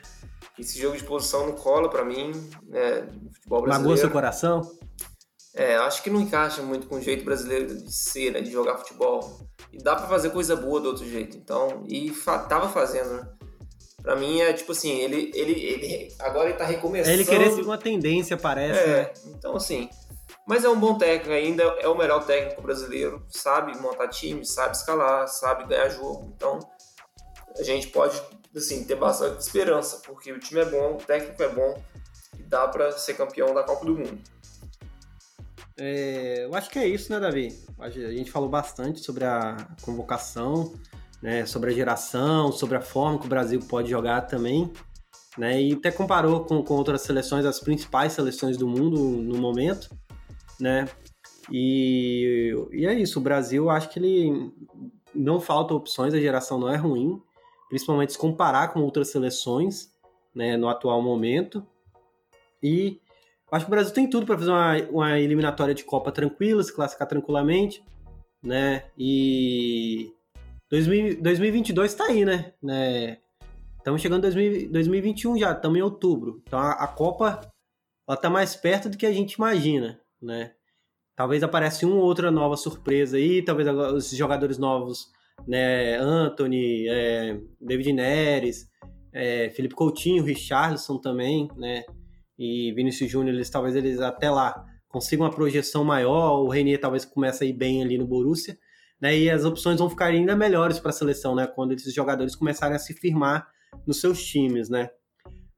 Esse 0.58 0.80
jogo 0.80 0.98
de 0.98 1.04
posição 1.04 1.48
não 1.48 1.54
cola 1.54 1.90
para 1.90 2.04
mim, 2.04 2.32
né, 2.68 3.08
futebol 3.34 3.62
brasileiro. 3.62 3.84
Magoa 3.84 3.98
seu 3.98 4.10
coração? 4.10 4.62
É, 5.54 5.76
acho 5.78 6.04
que 6.04 6.10
não 6.10 6.20
encaixa 6.20 6.62
muito 6.62 6.88
com 6.88 6.96
o 6.96 7.02
jeito 7.02 7.24
brasileiro 7.24 7.68
de 7.68 7.94
ser, 7.94 8.34
né, 8.34 8.42
de 8.42 8.52
jogar 8.52 8.78
futebol. 8.78 9.40
E 9.72 9.78
dá 9.78 9.96
para 9.96 10.08
fazer 10.08 10.30
coisa 10.32 10.56
boa 10.56 10.82
do 10.82 10.90
outro 10.90 11.08
jeito. 11.08 11.38
Então, 11.38 11.84
e 11.88 12.10
fa 12.10 12.40
tava 12.40 12.70
fazendo, 12.70 13.14
né? 13.14 13.28
Pra 14.02 14.16
mim 14.16 14.40
é 14.40 14.54
tipo 14.54 14.72
assim, 14.72 14.92
ele, 15.00 15.32
ele, 15.34 15.54
ele 15.54 16.16
agora 16.20 16.50
ele 16.50 16.58
tá 16.58 16.66
recomeçando. 16.66 17.16
Ele 17.16 17.26
querer 17.26 17.50
seguir 17.50 17.64
uma 17.64 17.78
tendência, 17.78 18.38
parece. 18.38 18.80
É, 18.80 19.02
né? 19.04 19.14
então 19.30 19.56
assim. 19.56 19.90
Mas 20.48 20.64
é 20.64 20.70
um 20.70 20.80
bom 20.80 20.96
técnico 20.96 21.32
ainda, 21.32 21.64
é 21.64 21.88
o 21.88 21.98
melhor 21.98 22.24
técnico 22.24 22.62
brasileiro, 22.62 23.26
sabe 23.30 23.76
montar 23.80 24.08
time, 24.10 24.46
sabe 24.46 24.76
escalar, 24.76 25.28
sabe 25.28 25.66
ganhar 25.66 25.90
jogo. 25.90 26.32
Então, 26.36 26.60
a 27.58 27.64
gente 27.64 27.88
pode 27.88 28.22
assim, 28.56 28.84
ter 28.86 28.96
bastante 28.96 29.42
esperança, 29.42 30.02
porque 30.06 30.32
o 30.32 30.40
time 30.40 30.62
é 30.62 30.66
bom, 30.66 30.94
o 30.94 30.98
técnico 30.98 31.42
é 31.44 31.50
bom 31.50 31.82
e 32.40 32.44
dá 32.44 32.68
para 32.68 32.92
ser 32.94 33.16
campeão 33.16 33.54
da 33.54 33.64
Copa 33.64 33.86
do 33.86 33.96
Mundo. 33.96 34.20
É, 35.78 36.46
eu 36.46 36.56
acho 36.56 36.70
que 36.70 36.80
é 36.80 36.88
isso, 36.88 37.12
né, 37.12 37.20
Davi? 37.20 37.50
A 37.80 37.90
gente 37.90 38.32
falou 38.32 38.48
bastante 38.48 39.02
sobre 39.02 39.26
a 39.26 39.58
convocação, 39.82 40.74
né, 41.22 41.46
sobre 41.46 41.72
a 41.72 41.74
geração, 41.74 42.52
sobre 42.52 42.78
a 42.78 42.82
forma 42.82 43.20
que 43.20 43.26
o 43.26 43.30
Brasil 43.30 43.60
pode 43.60 43.90
jogar 43.90 44.22
também, 44.22 44.72
né, 45.38 45.62
e 45.62 45.74
até 45.74 45.92
comparou 45.92 46.46
com, 46.46 46.64
com 46.64 46.76
outras 46.76 47.02
seleções, 47.02 47.46
as 47.46 47.60
principais 47.60 48.14
seleções 48.14 48.58
do 48.58 48.68
mundo 48.68 48.98
no 48.98 49.38
momento, 49.38 49.90
né, 50.60 50.88
e, 51.52 52.54
e 52.72 52.86
é 52.86 52.94
isso, 52.94 53.20
o 53.20 53.24
Brasil, 53.24 53.70
acho 53.70 53.90
que 53.90 54.00
ele 54.00 54.52
não 55.14 55.42
falta 55.42 55.74
opções, 55.74 56.14
a 56.14 56.20
geração 56.20 56.58
não 56.58 56.70
é 56.70 56.78
ruim, 56.78 57.22
principalmente 57.70 58.14
se 58.14 58.18
comparar 58.18 58.70
com 58.70 58.82
outras 58.82 59.10
seleções 59.10 59.94
né, 60.34 60.58
no 60.58 60.68
atual 60.68 61.02
momento. 61.02 61.66
E 62.62 63.00
acho 63.52 63.66
que 63.66 63.70
o 63.70 63.76
Brasil 63.76 63.94
tem 63.94 64.10
tudo 64.10 64.26
para 64.26 64.38
fazer 64.38 64.52
uma, 64.52 64.76
uma, 64.90 65.20
eliminatória 65.20 65.74
de 65.74 65.84
Copa 65.84 66.12
tranquila, 66.12 66.64
se 66.64 66.74
classificar 66.74 67.08
tranquilamente, 67.08 67.84
né? 68.44 68.86
E 68.98 70.12
2000, 70.70 71.22
2022 71.22 71.92
está 71.92 72.06
aí, 72.06 72.26
né? 72.26 72.54
né? 72.62 73.20
Estamos 73.78 74.02
chegando 74.02 74.28
em 74.28 74.72
2021 74.72 75.38
já, 75.38 75.52
estamos 75.52 75.78
em 75.78 75.82
outubro. 75.82 76.42
Então 76.46 76.60
a, 76.60 76.72
a 76.72 76.88
Copa 76.88 77.42
ela 78.08 78.18
tá 78.18 78.30
mais 78.30 78.56
perto 78.56 78.90
do 78.90 78.98
que 78.98 79.06
a 79.06 79.14
gente 79.14 79.34
imagina, 79.34 80.00
né? 80.22 80.54
Talvez 81.16 81.44
apareça 81.44 81.86
uma 81.86 81.96
ou 81.96 82.02
outra 82.02 82.30
nova 82.30 82.58
surpresa 82.58 83.16
aí, 83.16 83.42
talvez 83.42 83.68
os 83.70 84.10
jogadores 84.12 84.58
novos 84.58 85.14
né, 85.48 85.98
Anthony, 85.98 86.88
é, 86.88 87.40
David 87.60 87.94
Neres, 87.94 88.70
é, 89.14 89.50
Felipe 89.50 89.76
Coutinho, 89.76 90.24
Richarlison 90.24 90.98
também, 90.98 91.50
né, 91.56 91.84
e 92.38 92.72
Vinícius 92.74 93.10
Júnior, 93.10 93.36
eles 93.36 93.50
talvez 93.50 93.76
eles 93.76 94.00
até 94.00 94.30
lá 94.30 94.66
consigam 94.88 95.26
uma 95.26 95.34
projeção 95.34 95.84
maior, 95.84 96.42
o 96.42 96.50
Renier 96.50 96.80
talvez 96.80 97.06
comece 97.06 97.44
a 97.44 97.48
ir 97.48 97.54
bem 97.54 97.84
ali 97.84 97.98
no 97.98 98.08
Borussia, 98.08 98.58
né, 99.02 99.18
e 99.18 99.30
as 99.30 99.46
opções 99.46 99.80
vão 99.80 99.90
ficar 99.90 100.08
ainda 100.08 100.36
melhores 100.36 100.80
para 100.80 100.90
a 100.90 100.94
seleção, 100.94 101.36
né, 101.36 101.48
quando 101.48 101.74
esses 101.74 101.94
jogadores 101.94 102.36
começarem 102.36 102.76
a 102.76 102.80
se 102.80 102.94
firmar 102.94 103.48
nos 103.86 104.00
seus 104.00 104.24
times, 104.26 104.70
né. 104.70 104.90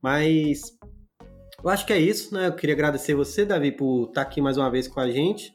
Mas 0.01 0.77
eu 1.63 1.69
acho 1.69 1.85
que 1.85 1.93
é 1.93 1.99
isso, 1.99 2.33
né? 2.33 2.47
Eu 2.47 2.55
queria 2.55 2.75
agradecer 2.75 3.15
você, 3.15 3.43
Davi, 3.43 3.71
por 3.71 4.09
estar 4.09 4.21
aqui 4.21 4.39
mais 4.39 4.57
uma 4.57 4.69
vez 4.69 4.87
com 4.87 4.99
a 4.99 5.09
gente, 5.09 5.51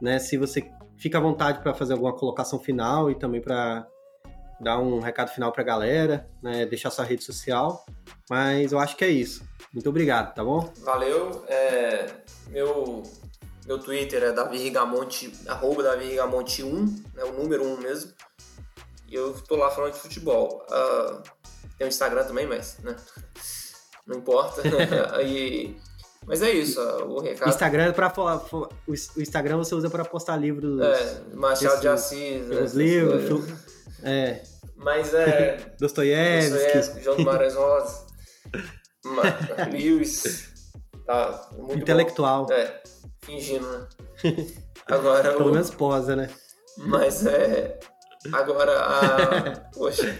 né? 0.00 0.18
Se 0.18 0.38
você 0.38 0.62
Fica 0.96 1.18
à 1.18 1.20
vontade 1.20 1.60
para 1.60 1.74
fazer 1.74 1.92
alguma 1.92 2.12
colocação 2.12 2.58
final 2.58 3.10
e 3.10 3.14
também 3.14 3.40
para 3.40 3.86
dar 4.60 4.78
um 4.78 5.00
recado 5.00 5.30
final 5.30 5.52
para 5.52 5.62
a 5.62 5.64
galera, 5.64 6.28
né, 6.42 6.64
deixar 6.66 6.90
sua 6.90 7.04
rede 7.04 7.24
social. 7.24 7.84
Mas 8.30 8.72
eu 8.72 8.78
acho 8.78 8.96
que 8.96 9.04
é 9.04 9.08
isso. 9.08 9.44
Muito 9.72 9.88
obrigado, 9.88 10.34
tá 10.34 10.44
bom? 10.44 10.72
Valeu. 10.82 11.44
É, 11.48 12.06
meu, 12.48 13.02
meu 13.66 13.78
Twitter 13.78 14.22
é 14.22 14.32
Davi 14.32 14.58
Rigamonte, 14.58 15.32
arroba 15.48 15.82
Davi 15.82 16.06
Rigamonte 16.06 16.62
1, 16.62 16.84
né, 17.14 17.24
o 17.24 17.32
número 17.32 17.64
1 17.64 17.76
mesmo. 17.78 18.12
E 19.08 19.14
eu 19.14 19.34
tô 19.34 19.56
lá 19.56 19.70
falando 19.70 19.92
de 19.92 19.98
futebol. 19.98 20.64
Uh, 20.70 21.22
tem 21.76 21.86
o 21.86 21.88
Instagram 21.88 22.24
também, 22.24 22.46
mas 22.46 22.78
né, 22.78 22.96
não 24.06 24.18
importa. 24.18 24.62
e 25.22 25.76
mas 26.26 26.42
é 26.42 26.50
isso, 26.50 26.80
o 26.80 27.20
recado. 27.20 27.48
Instagram 27.48 27.84
é 27.84 27.92
para 27.92 28.12
o 28.86 28.94
Instagram 29.20 29.58
você 29.58 29.74
usa 29.74 29.90
para 29.90 30.04
postar 30.04 30.36
livros. 30.36 30.80
É, 30.80 31.22
Machado 31.34 31.80
de 31.80 31.88
Assis, 31.88 32.48
os 32.50 32.74
livros. 32.74 33.42
É. 34.02 34.42
Mas 34.76 35.14
é. 35.14 35.74
Dostoiévski. 35.78 37.02
João 37.02 37.16
Guimarães 37.16 37.54
Rosa. 37.54 38.06
Lewis. 39.70 40.52
Tá, 41.06 41.50
muito 41.58 41.82
Intelectual. 41.82 42.46
Bom. 42.46 42.52
É, 42.52 42.82
fingindo, 43.22 43.66
né? 43.66 43.86
Agora. 44.86 45.32
Pelo 45.32 45.50
o... 45.50 45.52
menos 45.52 45.70
posa, 45.70 46.16
né? 46.16 46.30
Mas 46.78 47.26
é. 47.26 47.78
Agora 48.32 48.80
a. 48.80 49.56
Poxa. 49.74 50.18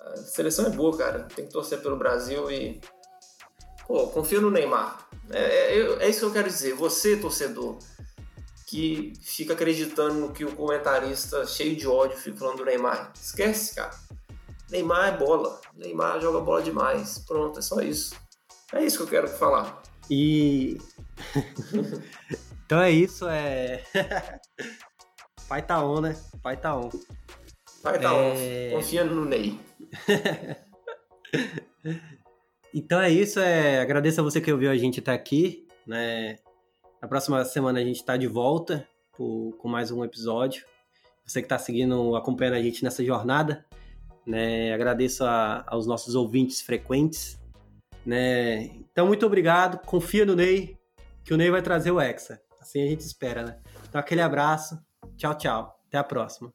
A 0.00 0.16
seleção 0.16 0.66
é 0.66 0.70
boa, 0.70 0.96
cara. 0.96 1.26
Tem 1.34 1.46
que 1.46 1.52
torcer 1.52 1.80
pelo 1.80 1.96
Brasil 1.96 2.50
e. 2.50 2.80
Pô, 3.86 4.06
confio 4.08 4.40
no 4.40 4.50
Neymar. 4.50 5.06
É, 5.30 5.78
é, 5.78 6.04
é, 6.04 6.08
isso 6.08 6.20
que 6.20 6.26
eu 6.26 6.32
quero 6.32 6.48
dizer. 6.48 6.74
Você, 6.74 7.16
torcedor, 7.16 7.78
que 8.66 9.12
fica 9.22 9.52
acreditando 9.52 10.14
no 10.14 10.32
que 10.32 10.44
o 10.44 10.54
comentarista 10.54 11.46
cheio 11.46 11.76
de 11.76 11.86
ódio 11.86 12.16
fica 12.16 12.38
falando 12.38 12.58
do 12.58 12.64
Neymar. 12.64 13.12
Esquece, 13.14 13.74
cara. 13.74 13.94
Neymar 14.70 15.14
é 15.14 15.16
bola. 15.16 15.60
Neymar 15.74 16.20
joga 16.20 16.40
bola 16.40 16.62
demais. 16.62 17.18
Pronto, 17.18 17.58
é 17.58 17.62
só 17.62 17.80
isso. 17.80 18.14
É 18.72 18.82
isso 18.82 18.96
que 18.96 19.02
eu 19.04 19.08
quero 19.08 19.28
falar. 19.28 19.82
E. 20.10 20.78
então 22.66 22.80
é 22.80 22.90
isso, 22.90 23.28
é. 23.28 23.84
Pai 25.48 25.62
tá 25.62 25.84
on, 25.84 26.00
né? 26.00 26.16
Pai 26.42 26.56
tá 26.56 26.76
on. 26.76 26.90
Pai 27.82 28.00
tá 28.00 28.12
é... 28.12 28.72
on. 28.72 28.78
Confia 28.78 29.04
no 29.04 29.24
Ney. 29.24 29.60
então 32.74 33.00
é 33.00 33.10
isso, 33.10 33.40
é... 33.40 33.80
agradeço 33.80 34.20
a 34.20 34.24
você 34.24 34.40
que 34.40 34.52
ouviu 34.52 34.70
a 34.70 34.76
gente 34.76 35.00
até 35.00 35.12
aqui, 35.12 35.66
né? 35.86 36.36
Na 37.00 37.08
próxima 37.08 37.44
semana 37.44 37.78
a 37.78 37.84
gente 37.84 37.96
está 37.96 38.16
de 38.16 38.26
volta 38.26 38.86
por, 39.16 39.56
com 39.58 39.68
mais 39.68 39.90
um 39.90 40.04
episódio. 40.04 40.64
Você 41.26 41.40
que 41.40 41.46
está 41.46 41.58
seguindo, 41.58 42.16
acompanhando 42.16 42.54
a 42.54 42.62
gente 42.62 42.82
nessa 42.84 43.04
jornada, 43.04 43.64
né? 44.26 44.72
Agradeço 44.72 45.24
a, 45.24 45.64
aos 45.66 45.86
nossos 45.86 46.14
ouvintes 46.14 46.60
frequentes, 46.60 47.40
né? 48.04 48.64
Então, 48.64 49.06
muito 49.06 49.24
obrigado. 49.24 49.78
Confia 49.86 50.24
no 50.24 50.34
Ney, 50.34 50.76
que 51.24 51.32
o 51.32 51.36
Ney 51.36 51.50
vai 51.50 51.62
trazer 51.62 51.90
o 51.90 52.00
Hexa. 52.00 52.40
Assim 52.60 52.82
a 52.82 52.86
gente 52.86 53.00
espera, 53.00 53.44
né? 53.44 53.58
Então, 53.88 54.00
aquele 54.00 54.20
abraço. 54.20 54.78
Tchau, 55.16 55.36
tchau. 55.36 55.78
Até 55.86 55.98
a 55.98 56.04
próxima. 56.04 56.52